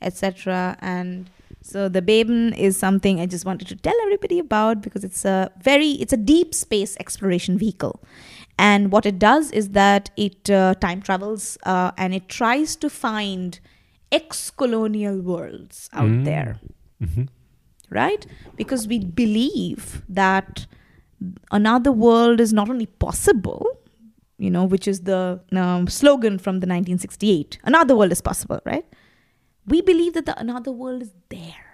etc. 0.00 0.76
And 0.80 1.28
so 1.62 1.88
the 1.88 2.00
Beben 2.00 2.52
is 2.54 2.76
something 2.76 3.20
I 3.20 3.26
just 3.26 3.44
wanted 3.44 3.68
to 3.68 3.76
tell 3.76 3.94
everybody 4.04 4.38
about 4.38 4.80
because 4.80 5.04
it's 5.04 5.24
a 5.24 5.50
very 5.62 5.90
it's 5.92 6.12
a 6.12 6.16
deep 6.16 6.54
space 6.54 6.96
exploration 7.00 7.58
vehicle, 7.58 8.00
and 8.58 8.90
what 8.92 9.06
it 9.06 9.18
does 9.18 9.50
is 9.52 9.70
that 9.70 10.10
it 10.16 10.50
uh, 10.50 10.74
time 10.74 11.00
travels 11.00 11.56
uh, 11.64 11.90
and 11.96 12.14
it 12.14 12.28
tries 12.28 12.74
to 12.76 12.90
find 12.90 13.60
ex-colonial 14.10 15.20
worlds 15.20 15.88
out 15.92 16.08
Mm. 16.10 16.24
there 16.24 16.58
Mhm. 17.02 17.28
right? 17.90 18.26
Because 18.56 18.86
we 18.88 18.98
believe 19.22 20.02
that 20.08 20.66
another 21.50 21.92
world 21.92 22.40
is 22.40 22.52
not 22.52 22.68
only 22.68 22.86
possible, 22.86 23.66
you 24.38 24.50
know, 24.50 24.64
which 24.64 24.86
is 24.92 25.00
the 25.02 25.40
um, 25.52 25.86
slogan 25.88 26.38
from 26.38 26.60
the 26.60 26.66
1968 26.66 27.58
another 27.64 27.94
world 27.96 28.12
is 28.12 28.20
possible, 28.20 28.60
right? 28.64 28.84
We 29.66 29.80
believe 29.82 30.12
that 30.14 30.26
the 30.26 30.38
another 30.40 30.72
world 30.72 31.02
is 31.02 31.12
there, 31.28 31.66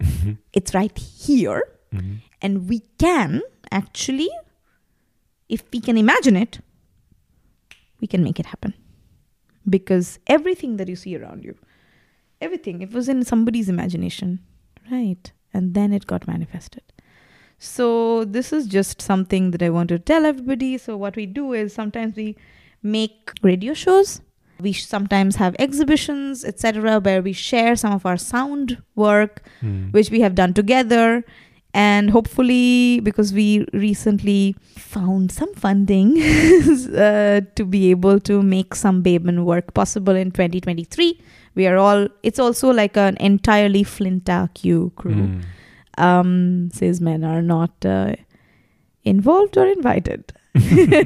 Mhm. 0.00 0.38
it's 0.52 0.74
right 0.74 0.96
here, 0.98 1.62
Mhm. 1.94 2.14
and 2.42 2.68
we 2.68 2.80
can 2.98 3.42
actually, 3.70 4.30
if 5.48 5.62
we 5.72 5.80
can 5.80 5.96
imagine 5.96 6.36
it, 6.36 6.60
we 8.00 8.06
can 8.06 8.22
make 8.22 8.38
it 8.38 8.46
happen. 8.46 8.74
Because 9.68 10.18
everything 10.26 10.76
that 10.78 10.88
you 10.88 10.96
see 10.96 11.16
around 11.16 11.44
you, 11.44 11.54
everything, 12.40 12.80
it 12.82 12.92
was 12.92 13.08
in 13.08 13.24
somebody's 13.24 13.68
imagination, 13.68 14.40
right? 14.90 15.30
And 15.52 15.74
then 15.74 15.92
it 15.92 16.06
got 16.06 16.26
manifested. 16.26 16.82
So, 17.58 18.24
this 18.24 18.52
is 18.52 18.66
just 18.66 19.02
something 19.02 19.50
that 19.50 19.62
I 19.62 19.70
want 19.70 19.88
to 19.88 19.98
tell 19.98 20.24
everybody. 20.24 20.78
So, 20.78 20.96
what 20.96 21.16
we 21.16 21.26
do 21.26 21.52
is 21.52 21.74
sometimes 21.74 22.14
we 22.14 22.36
make 22.82 23.32
radio 23.42 23.74
shows. 23.74 24.20
We 24.60 24.72
sometimes 24.72 25.36
have 25.36 25.56
exhibitions, 25.58 26.44
etc., 26.44 27.00
where 27.00 27.20
we 27.20 27.32
share 27.32 27.74
some 27.76 27.92
of 27.92 28.06
our 28.06 28.16
sound 28.16 28.80
work 28.94 29.42
Mm. 29.62 29.92
which 29.92 30.10
we 30.10 30.20
have 30.20 30.34
done 30.36 30.54
together. 30.54 31.24
And 31.74 32.10
hopefully, 32.10 33.00
because 33.00 33.32
we 33.32 33.66
recently 33.72 34.56
found 34.76 35.30
some 35.30 35.54
funding 35.54 36.20
uh, 36.22 37.42
to 37.54 37.64
be 37.64 37.90
able 37.90 38.20
to 38.20 38.42
make 38.42 38.74
some 38.74 39.02
Beben 39.02 39.44
work 39.44 39.74
possible 39.74 40.16
in 40.16 40.30
2023, 40.30 41.20
we 41.54 41.66
are 41.66 41.76
all, 41.76 42.08
it's 42.22 42.38
also 42.38 42.70
like 42.70 42.96
an 42.96 43.16
entirely 43.18 43.84
Flinta 43.84 44.48
crew. 44.96 45.12
Mm. 45.12 45.42
Um, 45.98 46.70
cis 46.72 47.00
men 47.00 47.24
are 47.24 47.42
not 47.42 47.84
uh, 47.84 48.14
involved 49.04 49.58
or 49.58 49.66
invited. 49.66 50.32
yeah, 50.54 51.02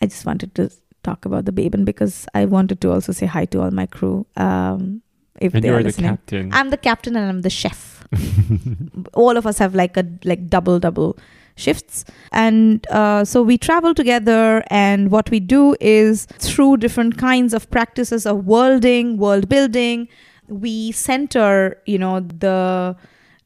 I 0.00 0.06
just 0.06 0.26
wanted 0.26 0.54
to 0.56 0.70
talk 1.02 1.24
about 1.24 1.44
the 1.44 1.52
Beben 1.52 1.84
because 1.84 2.26
I 2.34 2.44
wanted 2.44 2.80
to 2.82 2.92
also 2.92 3.12
say 3.12 3.26
hi 3.26 3.46
to 3.46 3.62
all 3.62 3.70
my 3.70 3.86
crew. 3.86 4.26
Um, 4.36 5.02
if 5.40 5.54
And 5.54 5.62
they 5.62 5.68
you're 5.68 5.78
are 5.78 5.82
the 5.82 5.88
listening. 5.88 6.10
captain. 6.10 6.52
I'm 6.52 6.70
the 6.70 6.76
captain 6.76 7.16
and 7.16 7.28
I'm 7.28 7.42
the 7.42 7.50
chef. 7.50 8.06
All 9.14 9.36
of 9.36 9.46
us 9.46 9.58
have 9.58 9.74
like 9.74 9.96
a 9.96 10.04
like 10.24 10.48
double 10.48 10.78
double 10.78 11.18
shifts, 11.56 12.04
and 12.32 12.86
uh, 12.90 13.24
so 13.24 13.42
we 13.42 13.58
travel 13.58 13.94
together. 13.94 14.62
And 14.70 15.10
what 15.10 15.30
we 15.30 15.40
do 15.40 15.74
is 15.80 16.26
through 16.38 16.76
different 16.78 17.18
kinds 17.18 17.54
of 17.54 17.68
practices 17.70 18.26
of 18.26 18.46
worlding, 18.46 19.16
world 19.18 19.48
building, 19.48 20.08
we 20.48 20.92
center 20.92 21.80
you 21.86 21.98
know 21.98 22.20
the 22.20 22.96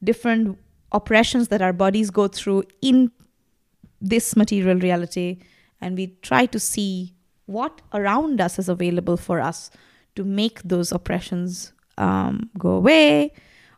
different 0.03 0.57
oppressions 0.91 1.47
that 1.47 1.61
our 1.61 1.73
bodies 1.73 2.09
go 2.11 2.27
through 2.27 2.63
in 2.81 3.11
this 4.01 4.35
material 4.35 4.77
reality, 4.79 5.39
and 5.79 5.95
we 5.97 6.07
try 6.21 6.45
to 6.47 6.59
see 6.59 7.13
what 7.45 7.81
around 7.93 8.39
us 8.39 8.59
is 8.59 8.69
available 8.69 9.17
for 9.17 9.39
us 9.41 9.71
to 10.15 10.23
make 10.23 10.61
those 10.63 10.91
oppressions 10.91 11.73
um, 12.05 12.33
go 12.65 12.71
away 12.81 13.31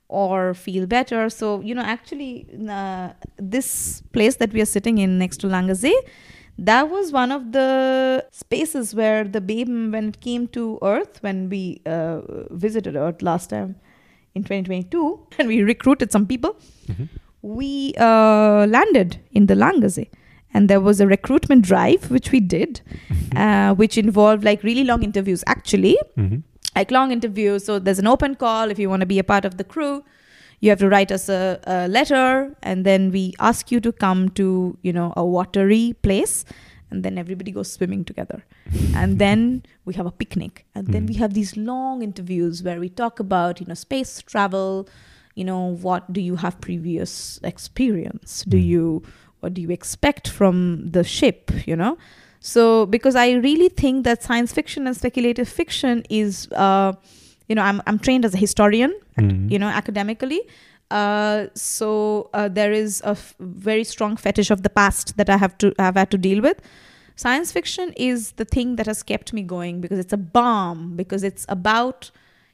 or 0.07 0.53
feel 0.65 0.85
better. 0.97 1.21
So, 1.39 1.47
you 1.67 1.73
know, 1.77 1.85
actually, 1.95 2.33
uh, 2.77 3.09
this 3.55 4.01
place 4.15 4.35
that 4.41 4.51
we 4.53 4.61
are 4.65 4.71
sitting 4.77 4.97
in 5.05 5.17
next 5.23 5.37
to 5.41 5.47
Langaze, 5.47 5.93
that 6.69 6.83
was 6.95 7.11
one 7.11 7.31
of 7.37 7.51
the 7.57 7.69
spaces 8.31 8.93
where 8.99 9.23
the 9.35 9.41
Beben, 9.41 9.91
when 9.91 10.05
it 10.09 10.19
came 10.27 10.47
to 10.49 10.63
Earth, 10.93 11.15
when 11.21 11.49
we 11.49 11.81
uh, 11.85 12.21
visited 12.65 12.95
Earth 12.95 13.21
last 13.29 13.49
time 13.49 13.75
in 14.35 14.43
2022, 14.43 15.27
and 15.39 15.47
we 15.53 15.63
recruited 15.73 16.11
some 16.11 16.25
people, 16.33 16.55
Mhm. 16.89 17.07
we 17.41 17.93
uh, 17.97 18.65
landed 18.77 19.17
in 19.31 19.47
the 19.47 19.55
Langaze. 19.55 20.05
And 20.55 20.69
there 20.69 20.81
was 20.87 20.97
a 21.01 21.07
recruitment 21.07 21.63
drive, 21.65 22.11
which 22.15 22.27
we 22.31 22.39
did, 22.39 22.81
uh, 23.35 23.73
which 23.73 23.97
involved 23.97 24.43
like 24.43 24.61
really 24.69 24.83
long 24.83 25.01
interviews. 25.09 25.43
Actually, 25.47 25.95
Mhm. 26.17 26.43
Like 26.75 26.91
long 26.91 27.11
interviews. 27.11 27.63
So 27.65 27.79
there's 27.79 27.99
an 27.99 28.07
open 28.07 28.35
call 28.35 28.69
if 28.71 28.79
you 28.79 28.89
want 28.89 29.01
to 29.01 29.05
be 29.05 29.19
a 29.19 29.23
part 29.23 29.45
of 29.45 29.57
the 29.57 29.63
crew. 29.63 30.03
You 30.59 30.69
have 30.69 30.79
to 30.79 30.87
write 30.89 31.11
us 31.11 31.27
a, 31.29 31.59
a 31.67 31.87
letter, 31.89 32.55
and 32.63 32.85
then 32.85 33.11
we 33.11 33.33
ask 33.39 33.69
you 33.71 33.79
to 33.81 33.91
come 33.91 34.29
to 34.29 34.77
you 34.81 34.93
know 34.93 35.11
a 35.17 35.25
watery 35.25 35.93
place, 36.01 36.45
and 36.89 37.03
then 37.03 37.17
everybody 37.17 37.51
goes 37.51 37.69
swimming 37.71 38.05
together, 38.05 38.45
and 38.95 39.19
then 39.19 39.63
we 39.85 39.93
have 39.95 40.05
a 40.05 40.11
picnic, 40.11 40.65
and 40.73 40.87
then 40.87 41.03
Mm. 41.03 41.07
we 41.09 41.13
have 41.15 41.33
these 41.33 41.57
long 41.57 42.01
interviews 42.01 42.63
where 42.63 42.79
we 42.79 42.87
talk 42.87 43.19
about 43.19 43.59
you 43.59 43.65
know 43.65 43.73
space 43.73 44.21
travel. 44.21 44.87
You 45.35 45.43
know 45.43 45.75
what 45.81 46.13
do 46.13 46.21
you 46.21 46.37
have 46.37 46.61
previous 46.61 47.39
experience? 47.43 48.45
Do 48.47 48.57
Mm. 48.57 48.65
you 48.65 49.03
what 49.41 49.53
do 49.53 49.61
you 49.61 49.71
expect 49.71 50.29
from 50.29 50.91
the 50.91 51.03
ship? 51.03 51.51
You 51.67 51.75
know, 51.75 51.97
so 52.51 52.85
because 52.95 53.15
I 53.15 53.27
really 53.47 53.69
think 53.81 54.03
that 54.07 54.21
science 54.27 54.51
fiction 54.57 54.85
and 54.87 54.95
speculative 55.01 55.47
fiction 55.59 56.03
is, 56.09 56.47
uh, 56.65 56.91
you 57.47 57.55
know, 57.57 57.61
I'm 57.69 57.79
I'm 57.87 57.97
trained 58.07 58.25
as 58.25 58.33
a 58.33 58.41
historian, 58.47 58.93
Mm. 59.17 59.51
you 59.53 59.59
know, 59.61 59.67
academically. 59.81 60.41
Uh, 60.99 61.39
so 61.55 62.29
uh, 62.33 62.47
there 62.57 62.71
is 62.83 63.01
a 63.05 63.13
f- 63.19 63.35
very 63.39 63.83
strong 63.83 64.17
fetish 64.23 64.49
of 64.55 64.59
the 64.63 64.69
past 64.81 65.15
that 65.17 65.29
I 65.35 65.37
have 65.43 65.53
to 65.63 65.67
have 65.85 65.95
had 66.01 66.09
to 66.15 66.17
deal 66.27 66.41
with. 66.47 66.57
Science 67.15 67.51
fiction 67.57 67.93
is 68.09 68.19
the 68.41 68.45
thing 68.55 68.75
that 68.77 68.87
has 68.91 69.03
kept 69.11 69.33
me 69.37 69.43
going 69.55 69.81
because 69.81 69.99
it's 70.03 70.13
a 70.13 70.21
bomb 70.37 70.95
because 71.01 71.23
it's 71.29 71.45
about 71.57 72.09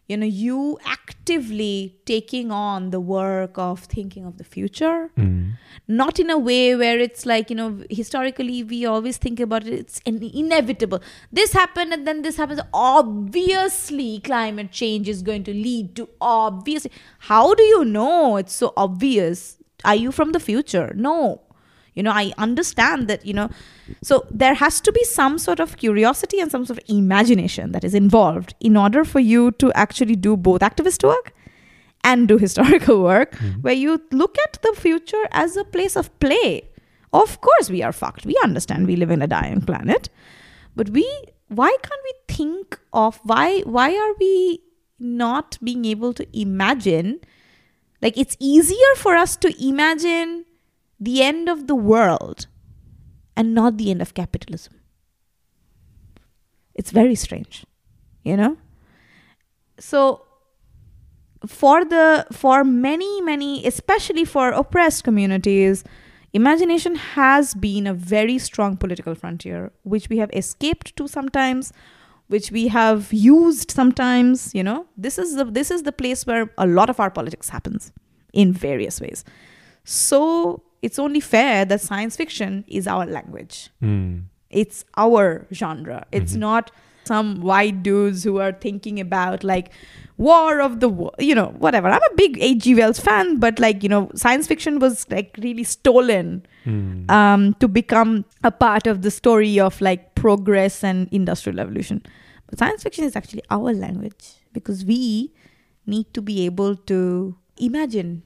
you 0.09 0.17
know 0.17 0.25
you 0.25 0.77
actively 0.85 1.95
taking 2.05 2.51
on 2.51 2.89
the 2.89 2.99
work 2.99 3.57
of 3.57 3.81
thinking 3.81 4.25
of 4.25 4.37
the 4.37 4.43
future. 4.43 5.11
Mm. 5.17 5.57
not 5.99 6.19
in 6.21 6.29
a 6.29 6.37
way 6.37 6.75
where 6.79 6.99
it's 7.03 7.25
like 7.25 7.49
you 7.51 7.55
know 7.55 7.69
historically 7.89 8.57
we 8.71 8.79
always 8.93 9.17
think 9.25 9.39
about 9.39 9.67
it 9.67 9.73
it's 9.73 9.99
in- 10.05 10.23
inevitable. 10.43 11.01
This 11.31 11.53
happened 11.53 11.93
and 11.93 12.07
then 12.07 12.23
this 12.23 12.37
happens. 12.37 12.61
Obviously 12.73 14.19
climate 14.19 14.71
change 14.71 15.07
is 15.07 15.21
going 15.21 15.43
to 15.51 15.53
lead 15.53 15.95
to 16.01 16.09
obviously 16.19 16.91
how 17.31 17.53
do 17.53 17.63
you 17.63 17.85
know 17.85 18.37
it's 18.37 18.53
so 18.53 18.73
obvious? 18.75 19.57
Are 19.85 19.95
you 19.95 20.11
from 20.11 20.33
the 20.33 20.39
future? 20.39 20.91
No 20.95 21.41
you 21.95 22.03
know 22.03 22.11
i 22.11 22.31
understand 22.37 23.07
that 23.07 23.25
you 23.25 23.33
know 23.33 23.49
so 24.03 24.25
there 24.29 24.53
has 24.53 24.79
to 24.81 24.91
be 24.91 25.03
some 25.03 25.37
sort 25.37 25.59
of 25.59 25.77
curiosity 25.77 26.39
and 26.39 26.51
some 26.51 26.65
sort 26.65 26.79
of 26.79 26.85
imagination 26.87 27.71
that 27.71 27.83
is 27.83 27.93
involved 27.93 28.53
in 28.59 28.77
order 28.77 29.03
for 29.03 29.19
you 29.19 29.51
to 29.51 29.71
actually 29.73 30.15
do 30.15 30.37
both 30.37 30.61
activist 30.61 31.03
work 31.03 31.33
and 32.03 32.27
do 32.27 32.37
historical 32.47 33.01
work 33.01 33.35
hmm. 33.35 33.61
where 33.61 33.73
you 33.73 34.01
look 34.11 34.37
at 34.39 34.61
the 34.61 34.73
future 34.75 35.23
as 35.31 35.57
a 35.57 35.63
place 35.63 35.95
of 35.95 36.17
play. 36.19 36.69
Of 37.11 37.41
course, 37.41 37.69
we 37.69 37.81
are 37.81 37.91
fucked. 37.91 38.25
We 38.25 38.37
understand 38.43 38.85
we 38.85 38.95
live 38.95 39.09
in 39.09 39.21
a 39.21 39.27
dying 39.27 39.61
planet, 39.61 40.09
but 40.75 40.89
we 40.89 41.07
why 41.47 41.75
can't 41.81 42.01
we 42.03 42.13
think 42.35 42.79
of 42.93 43.19
why 43.23 43.61
why 43.61 43.95
are 43.95 44.13
we 44.19 44.59
not 44.99 45.57
being 45.63 45.85
able 45.85 46.13
to 46.13 46.27
imagine? 46.39 47.19
Like 48.01 48.15
it's 48.17 48.37
easier 48.39 48.93
for 48.95 49.15
us 49.15 49.35
to 49.37 49.67
imagine 49.67 50.45
the 50.99 51.21
end 51.23 51.47
of 51.47 51.67
the 51.67 51.75
world 51.75 52.47
and 53.35 53.53
not 53.53 53.77
the 53.77 53.89
end 53.91 54.01
of 54.01 54.13
capitalism. 54.13 54.73
It's 56.75 56.91
very 56.91 57.15
strange, 57.15 57.65
you 58.23 58.35
know. 58.37 58.57
So 59.79 60.25
for 61.45 61.85
the 61.85 62.25
for 62.31 62.63
many 62.63 63.21
many 63.21 63.65
especially 63.65 64.25
for 64.25 64.49
oppressed 64.49 65.03
communities 65.03 65.83
imagination 66.33 66.95
has 66.95 67.53
been 67.53 67.87
a 67.87 67.93
very 67.93 68.37
strong 68.37 68.75
political 68.75 69.15
frontier 69.15 69.71
which 69.83 70.09
we 70.09 70.17
have 70.17 70.29
escaped 70.33 70.95
to 70.97 71.07
sometimes 71.07 71.71
which 72.27 72.51
we 72.51 72.67
have 72.67 73.11
used 73.13 73.71
sometimes 73.71 74.53
you 74.53 74.61
know 74.61 74.85
this 74.97 75.17
is 75.17 75.35
the 75.35 75.45
this 75.45 75.71
is 75.71 75.83
the 75.83 75.93
place 75.93 76.25
where 76.27 76.51
a 76.57 76.67
lot 76.67 76.89
of 76.89 76.99
our 76.99 77.09
politics 77.09 77.49
happens 77.49 77.93
in 78.33 78.51
various 78.51 78.99
ways 78.99 79.23
so 79.85 80.61
it's 80.81 80.99
only 80.99 81.19
fair 81.19 81.65
that 81.65 81.81
science 81.81 82.15
fiction 82.15 82.63
is 82.67 82.87
our 82.87 83.05
language 83.05 83.69
Mm. 83.81 84.23
it's 84.49 84.85
our 84.97 85.45
genre 85.53 86.05
it's 86.11 86.33
Mhm. 86.33 86.39
not 86.39 86.71
some 87.05 87.41
white 87.41 87.81
dudes 87.83 88.23
who 88.23 88.37
are 88.39 88.51
thinking 88.51 88.99
about 88.99 89.43
like 89.43 89.71
war 90.17 90.59
of 90.61 90.79
the 90.81 90.89
you 91.27 91.33
know 91.33 91.47
whatever 91.65 91.87
i'm 91.89 92.01
a 92.11 92.15
big 92.15 92.37
hg 92.47 92.75
wells 92.79 92.99
fan 92.99 93.37
but 93.39 93.57
like 93.65 93.81
you 93.83 93.89
know 93.89 94.01
science 94.23 94.47
fiction 94.47 94.79
was 94.79 95.05
like 95.09 95.35
really 95.47 95.63
stolen 95.63 96.43
Mm. 96.65 97.09
um, 97.09 97.53
to 97.61 97.67
become 97.67 98.25
a 98.43 98.51
part 98.51 98.85
of 98.85 99.01
the 99.01 99.09
story 99.09 99.59
of 99.67 99.79
like 99.81 100.13
progress 100.15 100.83
and 100.83 101.07
industrial 101.19 101.57
revolution 101.57 102.01
but 102.47 102.59
science 102.59 102.83
fiction 102.83 103.05
is 103.05 103.15
actually 103.15 103.41
our 103.49 103.73
language 103.73 104.25
because 104.53 104.83
we 104.85 105.31
need 105.87 106.13
to 106.13 106.21
be 106.21 106.45
able 106.45 106.75
to 106.91 106.99
imagine 107.57 108.21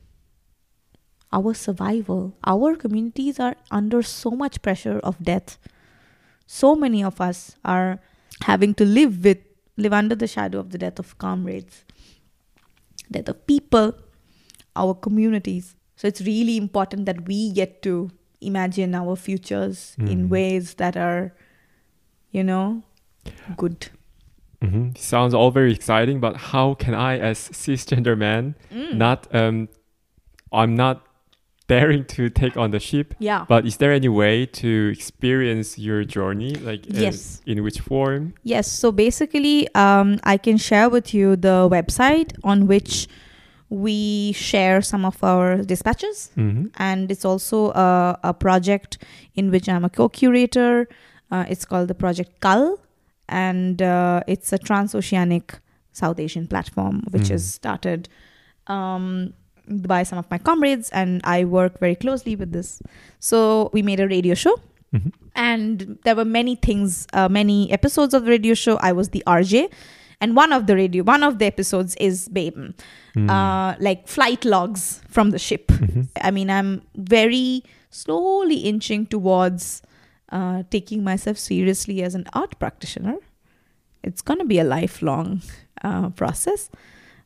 our 1.37 1.53
survival 1.53 2.21
our 2.53 2.75
communities 2.83 3.39
are 3.45 3.55
under 3.79 4.01
so 4.03 4.31
much 4.43 4.61
pressure 4.67 4.99
of 5.11 5.17
death 5.31 5.57
so 6.45 6.75
many 6.85 7.03
of 7.03 7.19
us 7.27 7.39
are 7.75 7.99
having 8.49 8.73
to 8.81 8.85
live 8.97 9.23
with 9.27 9.39
live 9.85 9.93
under 10.01 10.15
the 10.23 10.27
shadow 10.35 10.59
of 10.63 10.69
the 10.75 10.77
death 10.85 10.99
of 11.03 11.17
comrades 11.25 11.83
death 13.11 13.29
of 13.33 13.39
people 13.47 13.93
our 14.75 14.93
communities 15.07 15.75
so 15.95 16.07
it's 16.07 16.21
really 16.21 16.57
important 16.57 17.05
that 17.05 17.25
we 17.27 17.39
get 17.61 17.81
to 17.87 17.95
imagine 18.41 18.93
our 19.01 19.15
futures 19.15 19.95
in 19.99 20.27
Mm. 20.27 20.29
ways 20.37 20.73
that 20.83 20.97
are 21.07 21.33
you 22.31 22.43
know 22.43 22.63
good 23.57 23.89
Mhm. 24.65 24.97
Sounds 24.97 25.33
all 25.33 25.51
very 25.51 25.73
exciting, 25.73 26.19
but 26.21 26.37
how 26.51 26.73
can 26.81 26.93
I, 26.93 27.17
as 27.29 27.37
cisgender 27.61 28.17
man, 28.17 28.55
Mm. 28.71 28.93
not 29.01 29.27
um, 29.39 29.67
I'm 30.53 30.73
not 30.73 31.01
daring 31.67 32.03
to 32.05 32.29
take 32.29 32.57
on 32.57 32.71
the 32.71 32.79
ship. 32.79 33.13
yeah 33.19 33.45
But 33.47 33.65
is 33.65 33.77
there 33.77 33.91
any 33.93 34.09
way 34.09 34.45
to 34.61 34.91
experience 34.91 35.77
your 35.79 36.03
journey? 36.03 36.55
Like, 36.55 36.81
uh, 36.87 36.99
Yes. 37.01 37.41
in 37.45 37.63
which 37.63 37.79
form? 37.79 38.33
Yes, 38.43 38.67
so 38.71 38.91
basically, 38.91 39.67
um, 39.75 40.19
I 40.23 40.37
can 40.37 40.57
share 40.57 40.89
with 40.89 41.13
you 41.13 41.35
the 41.35 41.67
website 41.71 42.33
on 42.43 42.67
which 42.67 43.07
we 43.69 44.33
share 44.33 44.81
some 44.81 45.05
of 45.05 45.23
our 45.23 45.57
dispatches, 45.63 46.29
hmm 46.35 46.65
and 46.77 47.09
it's 47.11 47.25
also 47.25 47.71
a, 47.71 48.19
a 48.23 48.33
project 48.33 48.97
in 49.35 49.49
which 49.51 49.67
I'm 49.67 49.83
a 49.85 49.89
co 49.89 50.09
curator. 50.09 50.87
Uh, 51.31 51.45
it's 51.49 51.65
called 51.65 51.87
the 51.87 51.95
Project 51.95 52.39
Kal, 52.41 52.77
and 53.27 53.81
uh, 53.81 54.21
it's 54.27 54.53
a 54.53 54.59
transoceanic 54.59 55.59
South 55.91 56.19
Asian 56.19 56.45
platform 56.47 57.01
which 57.11 57.29
Mm. 57.29 57.35
is 57.35 57.53
started 57.53 58.09
um, 58.67 59.33
by 59.67 60.03
some 60.03 60.17
of 60.19 60.29
my 60.29 60.37
comrades, 60.37 60.89
and 60.91 61.21
I 61.23 61.45
work 61.45 61.79
very 61.79 61.95
closely 61.95 62.35
with 62.35 62.51
this. 62.51 62.81
So 63.19 63.69
we 63.73 63.81
made 63.81 63.99
a 63.99 64.07
radio 64.07 64.33
show. 64.35 64.55
Hmm 64.91 65.09
and 65.35 65.97
there 66.03 66.15
were 66.15 66.25
many 66.25 66.53
things 66.55 67.07
uh, 67.13 67.27
many 67.27 67.71
episodes 67.71 68.13
of 68.13 68.23
the 68.25 68.29
radio 68.29 68.53
show. 68.53 68.77
I 68.77 68.91
was 68.91 69.09
the 69.09 69.23
rj 69.25 69.67
and 70.21 70.35
one 70.35 70.53
of 70.53 70.67
the 70.67 70.75
radio 70.75 71.03
one 71.03 71.23
of 71.23 71.39
the 71.39 71.45
episodes 71.47 71.95
is 71.95 72.27
Beben 72.29 72.75
Mm. 73.15 73.29
uh, 73.29 73.75
like 73.79 74.07
flight 74.07 74.45
logs 74.45 75.01
from 75.09 75.31
the 75.31 75.39
ship. 75.39 75.67
Mhm. 75.69 76.07
i 76.21 76.29
mean 76.29 76.49
i'm 76.51 76.83
very 76.95 77.63
slowly 77.89 78.57
inching 78.57 79.07
towards 79.07 79.81
uh, 80.31 80.61
taking 80.69 81.03
myself 81.03 81.37
seriously 81.37 82.03
as 82.03 82.13
an 82.15 82.25
art 82.33 82.57
practitioner. 82.59 83.17
It's 84.03 84.21
going 84.21 84.39
to 84.39 84.45
be 84.45 84.59
a 84.59 84.63
lifelong 84.63 85.41
uh, 85.83 86.09
process. 86.09 86.69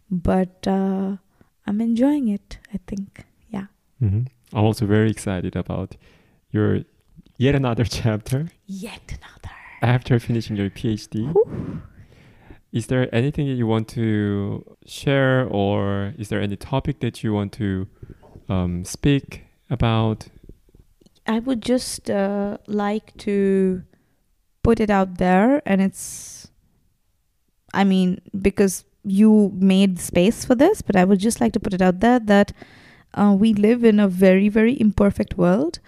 But 0.09 0.65
uh, 0.67 1.17
i'm 1.67 1.81
enjoying 1.81 2.27
it 2.27 2.57
i 2.73 2.79
think. 2.87 3.25
Yeah. 3.49 3.67
Hmm 3.99 4.23
I'm 4.53 4.63
also 4.63 4.85
very 4.85 5.09
excited 5.09 5.55
about 5.55 5.95
your 6.51 6.83
yet 7.37 7.55
another 7.55 7.83
chapter. 7.99 8.49
Yet 8.65 9.01
another. 9.09 9.55
After 9.81 10.19
finishing 10.19 10.55
your 10.55 10.69
PhD. 10.69 11.33
Is 12.73 12.87
there 12.87 13.13
anything 13.13 13.47
that 13.47 13.53
you 13.53 13.65
want 13.65 13.87
to 13.89 14.63
share, 14.85 15.47
or 15.47 16.13
is 16.17 16.29
there 16.29 16.41
any 16.41 16.57
topic 16.57 16.99
that 16.99 17.23
you 17.23 17.33
want 17.33 17.53
to 17.53 17.87
um, 18.49 18.83
speak 18.83 19.45
about? 19.69 20.27
I 21.25 21.39
would 21.39 21.61
just 21.61 22.09
uh, 22.09 22.57
like 22.67 23.15
to 23.19 23.83
put 24.63 24.79
it 24.79 24.89
out 24.89 25.17
there, 25.17 25.61
and 25.65 25.81
it's, 25.81 26.49
I 27.73 27.83
mean, 27.83 28.21
because 28.39 28.83
you 29.07 29.51
made 29.55 29.99
space 29.99 30.45
for 30.45 30.55
this, 30.55 30.81
but 30.81 30.95
I 30.95 31.03
would 31.03 31.19
just 31.19 31.39
like 31.41 31.53
to 31.53 31.59
put 31.59 31.73
it 31.73 31.81
out 31.81 31.99
there 31.99 32.19
that 32.19 32.53
uh, 33.13 33.35
we 33.37 33.53
live 33.53 33.83
in 33.83 33.99
a 33.99 34.07
very, 34.07 34.49
very 34.49 34.79
imperfect 34.79 35.37
world 35.37 35.79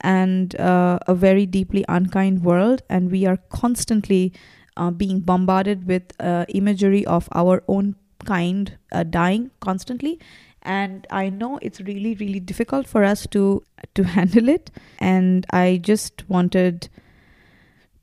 and 0.00 0.58
uh, 0.60 0.98
a 1.06 1.14
very 1.14 1.46
deeply 1.46 1.84
unkind 1.88 2.44
world, 2.44 2.82
and 2.88 3.10
we 3.10 3.26
are 3.26 3.38
constantly 3.48 4.32
uh, 4.76 4.90
being 4.90 5.20
bombarded 5.20 5.86
with 5.86 6.02
uh, 6.20 6.44
imagery 6.48 7.04
of 7.06 7.28
our 7.34 7.62
own 7.66 7.96
kind 8.24 8.76
uh, 8.92 9.02
dying 9.02 9.50
constantly. 9.60 10.18
And 10.62 11.06
i 11.10 11.28
know 11.28 11.60
it's 11.62 11.80
really 11.80 12.14
really 12.16 12.40
difficult 12.40 12.88
for 12.88 13.04
us 13.04 13.26
to 13.28 13.62
to 13.94 14.02
handle 14.16 14.48
it. 14.48 14.70
And 14.98 15.46
i 15.50 15.80
just 15.82 16.28
wanted 16.28 16.88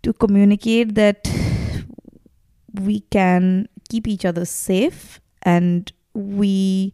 to 0.01 0.13
communicate 0.13 0.95
that 0.95 1.29
we 2.81 3.01
can 3.01 3.67
keep 3.93 4.07
each 4.07 4.25
other 4.31 4.45
safe 4.45 5.21
and 5.43 5.93
we 6.13 6.93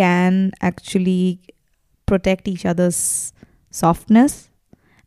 can 0.00 0.52
actually 0.70 1.40
protect 2.06 2.48
each 2.48 2.66
other's 2.72 3.32
softness 3.70 4.50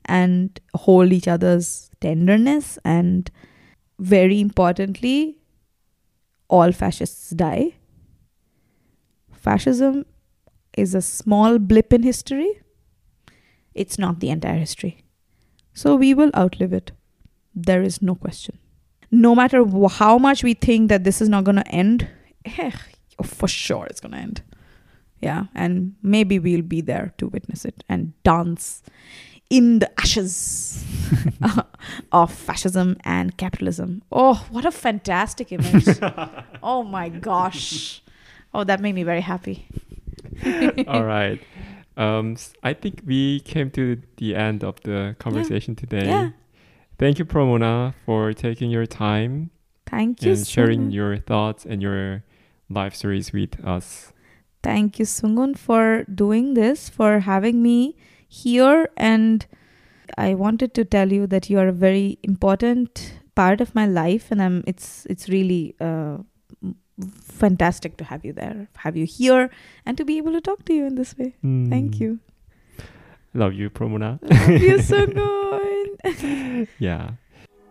and 0.05 0.59
hold 0.85 1.13
each 1.19 1.27
other's 1.27 1.89
tenderness 1.99 2.77
and 2.83 3.31
very 3.99 4.39
importantly 4.39 5.37
all 6.47 6.71
fascists 6.71 7.29
die 7.43 7.73
fascism 9.41 10.05
is 10.77 10.95
a 10.95 11.01
small 11.01 11.59
blip 11.59 11.91
in 11.93 12.03
history. 12.03 12.61
It's 13.73 13.97
not 13.97 14.19
the 14.19 14.29
entire 14.29 14.59
history. 14.59 15.03
So 15.73 15.95
we 15.95 16.13
will 16.13 16.31
outlive 16.35 16.73
it. 16.73 16.91
There 17.53 17.81
is 17.81 18.01
no 18.01 18.15
question. 18.15 18.57
No 19.11 19.35
matter 19.35 19.63
how 19.89 20.17
much 20.17 20.43
we 20.43 20.53
think 20.53 20.89
that 20.89 21.03
this 21.03 21.21
is 21.21 21.27
not 21.29 21.43
going 21.43 21.57
to 21.57 21.67
end 21.67 22.07
eh, 22.45 22.71
for 23.23 23.47
sure 23.47 23.85
it's 23.85 23.99
gonna 23.99 24.17
end. 24.17 24.41
Yeah, 25.19 25.45
and 25.53 25.95
maybe 26.01 26.39
we'll 26.39 26.63
be 26.63 26.81
there 26.81 27.13
to 27.19 27.27
witness 27.27 27.63
it 27.63 27.83
and 27.87 28.13
dance 28.23 28.81
in 29.49 29.79
the 29.79 29.99
ashes 29.99 30.83
of 32.11 32.33
fascism 32.33 32.97
and 33.03 33.37
capitalism. 33.37 34.01
Oh, 34.11 34.45
what 34.49 34.65
a 34.65 34.71
fantastic 34.71 35.51
image! 35.51 35.85
oh 36.63 36.83
my 36.83 37.09
gosh! 37.09 38.01
Oh, 38.53 38.63
that 38.63 38.79
made 38.79 38.95
me 38.95 39.03
very 39.03 39.21
happy. 39.21 39.67
All 40.87 41.03
right. 41.03 41.39
Um, 41.97 42.37
I 42.63 42.73
think 42.73 43.01
we 43.05 43.41
came 43.41 43.69
to 43.71 44.01
the 44.17 44.35
end 44.35 44.63
of 44.63 44.81
the 44.81 45.15
conversation 45.19 45.75
today. 45.75 46.07
Yeah. 46.07 46.29
Thank 47.01 47.17
you, 47.17 47.25
Promona, 47.25 47.95
for 48.05 48.31
taking 48.31 48.69
your 48.69 48.85
time 48.85 49.49
Thank 49.87 50.21
you, 50.21 50.33
and 50.33 50.45
sharing 50.47 50.81
Sungun. 50.89 50.93
your 50.93 51.17
thoughts 51.17 51.65
and 51.65 51.81
your 51.81 52.23
life 52.69 52.93
stories 52.93 53.33
with 53.33 53.57
us. 53.65 54.13
Thank 54.61 54.99
you, 54.99 55.05
Sungun, 55.05 55.57
for 55.57 56.03
doing 56.03 56.53
this, 56.53 56.89
for 56.89 57.21
having 57.21 57.63
me 57.63 57.95
here. 58.27 58.87
And 58.95 59.45
I 60.15 60.35
wanted 60.35 60.75
to 60.75 60.85
tell 60.85 61.11
you 61.11 61.25
that 61.25 61.49
you 61.49 61.57
are 61.57 61.67
a 61.69 61.73
very 61.73 62.19
important 62.21 63.15
part 63.33 63.61
of 63.61 63.73
my 63.73 63.87
life, 63.87 64.29
and 64.29 64.39
I'm. 64.39 64.63
It's 64.67 65.07
it's 65.09 65.27
really 65.27 65.73
uh, 65.81 66.17
fantastic 67.23 67.97
to 67.97 68.03
have 68.03 68.23
you 68.23 68.31
there, 68.33 68.67
have 68.85 68.95
you 68.95 69.05
here, 69.07 69.49
and 69.87 69.97
to 69.97 70.05
be 70.05 70.17
able 70.19 70.33
to 70.33 70.41
talk 70.41 70.65
to 70.65 70.73
you 70.73 70.85
in 70.85 70.93
this 71.01 71.17
way. 71.17 71.33
Thank 71.41 71.95
Mm. 71.95 71.99
you. 71.99 72.19
Love 73.33 73.53
you, 73.53 73.69
Promona. 73.71 74.19
Love 74.21 74.61
you, 74.61 74.77
Sungun. 74.91 75.60
yeah, 76.79 77.11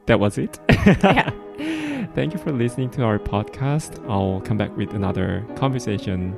that 0.06 0.20
was 0.20 0.38
it. 0.38 0.58
Yeah. 0.68 1.30
Thank 2.14 2.32
you 2.32 2.40
for 2.40 2.50
listening 2.52 2.90
to 2.90 3.02
our 3.02 3.18
podcast. 3.18 4.04
I'll 4.08 4.40
come 4.40 4.56
back 4.56 4.76
with 4.76 4.94
another 4.94 5.44
conversation 5.56 6.36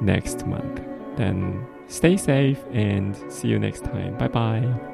next 0.00 0.46
month. 0.46 0.80
Then 1.16 1.66
stay 1.88 2.16
safe 2.16 2.58
and 2.72 3.16
see 3.32 3.48
you 3.48 3.58
next 3.58 3.84
time. 3.84 4.16
Bye 4.18 4.28
bye. 4.28 4.60
Bye. 4.60 4.86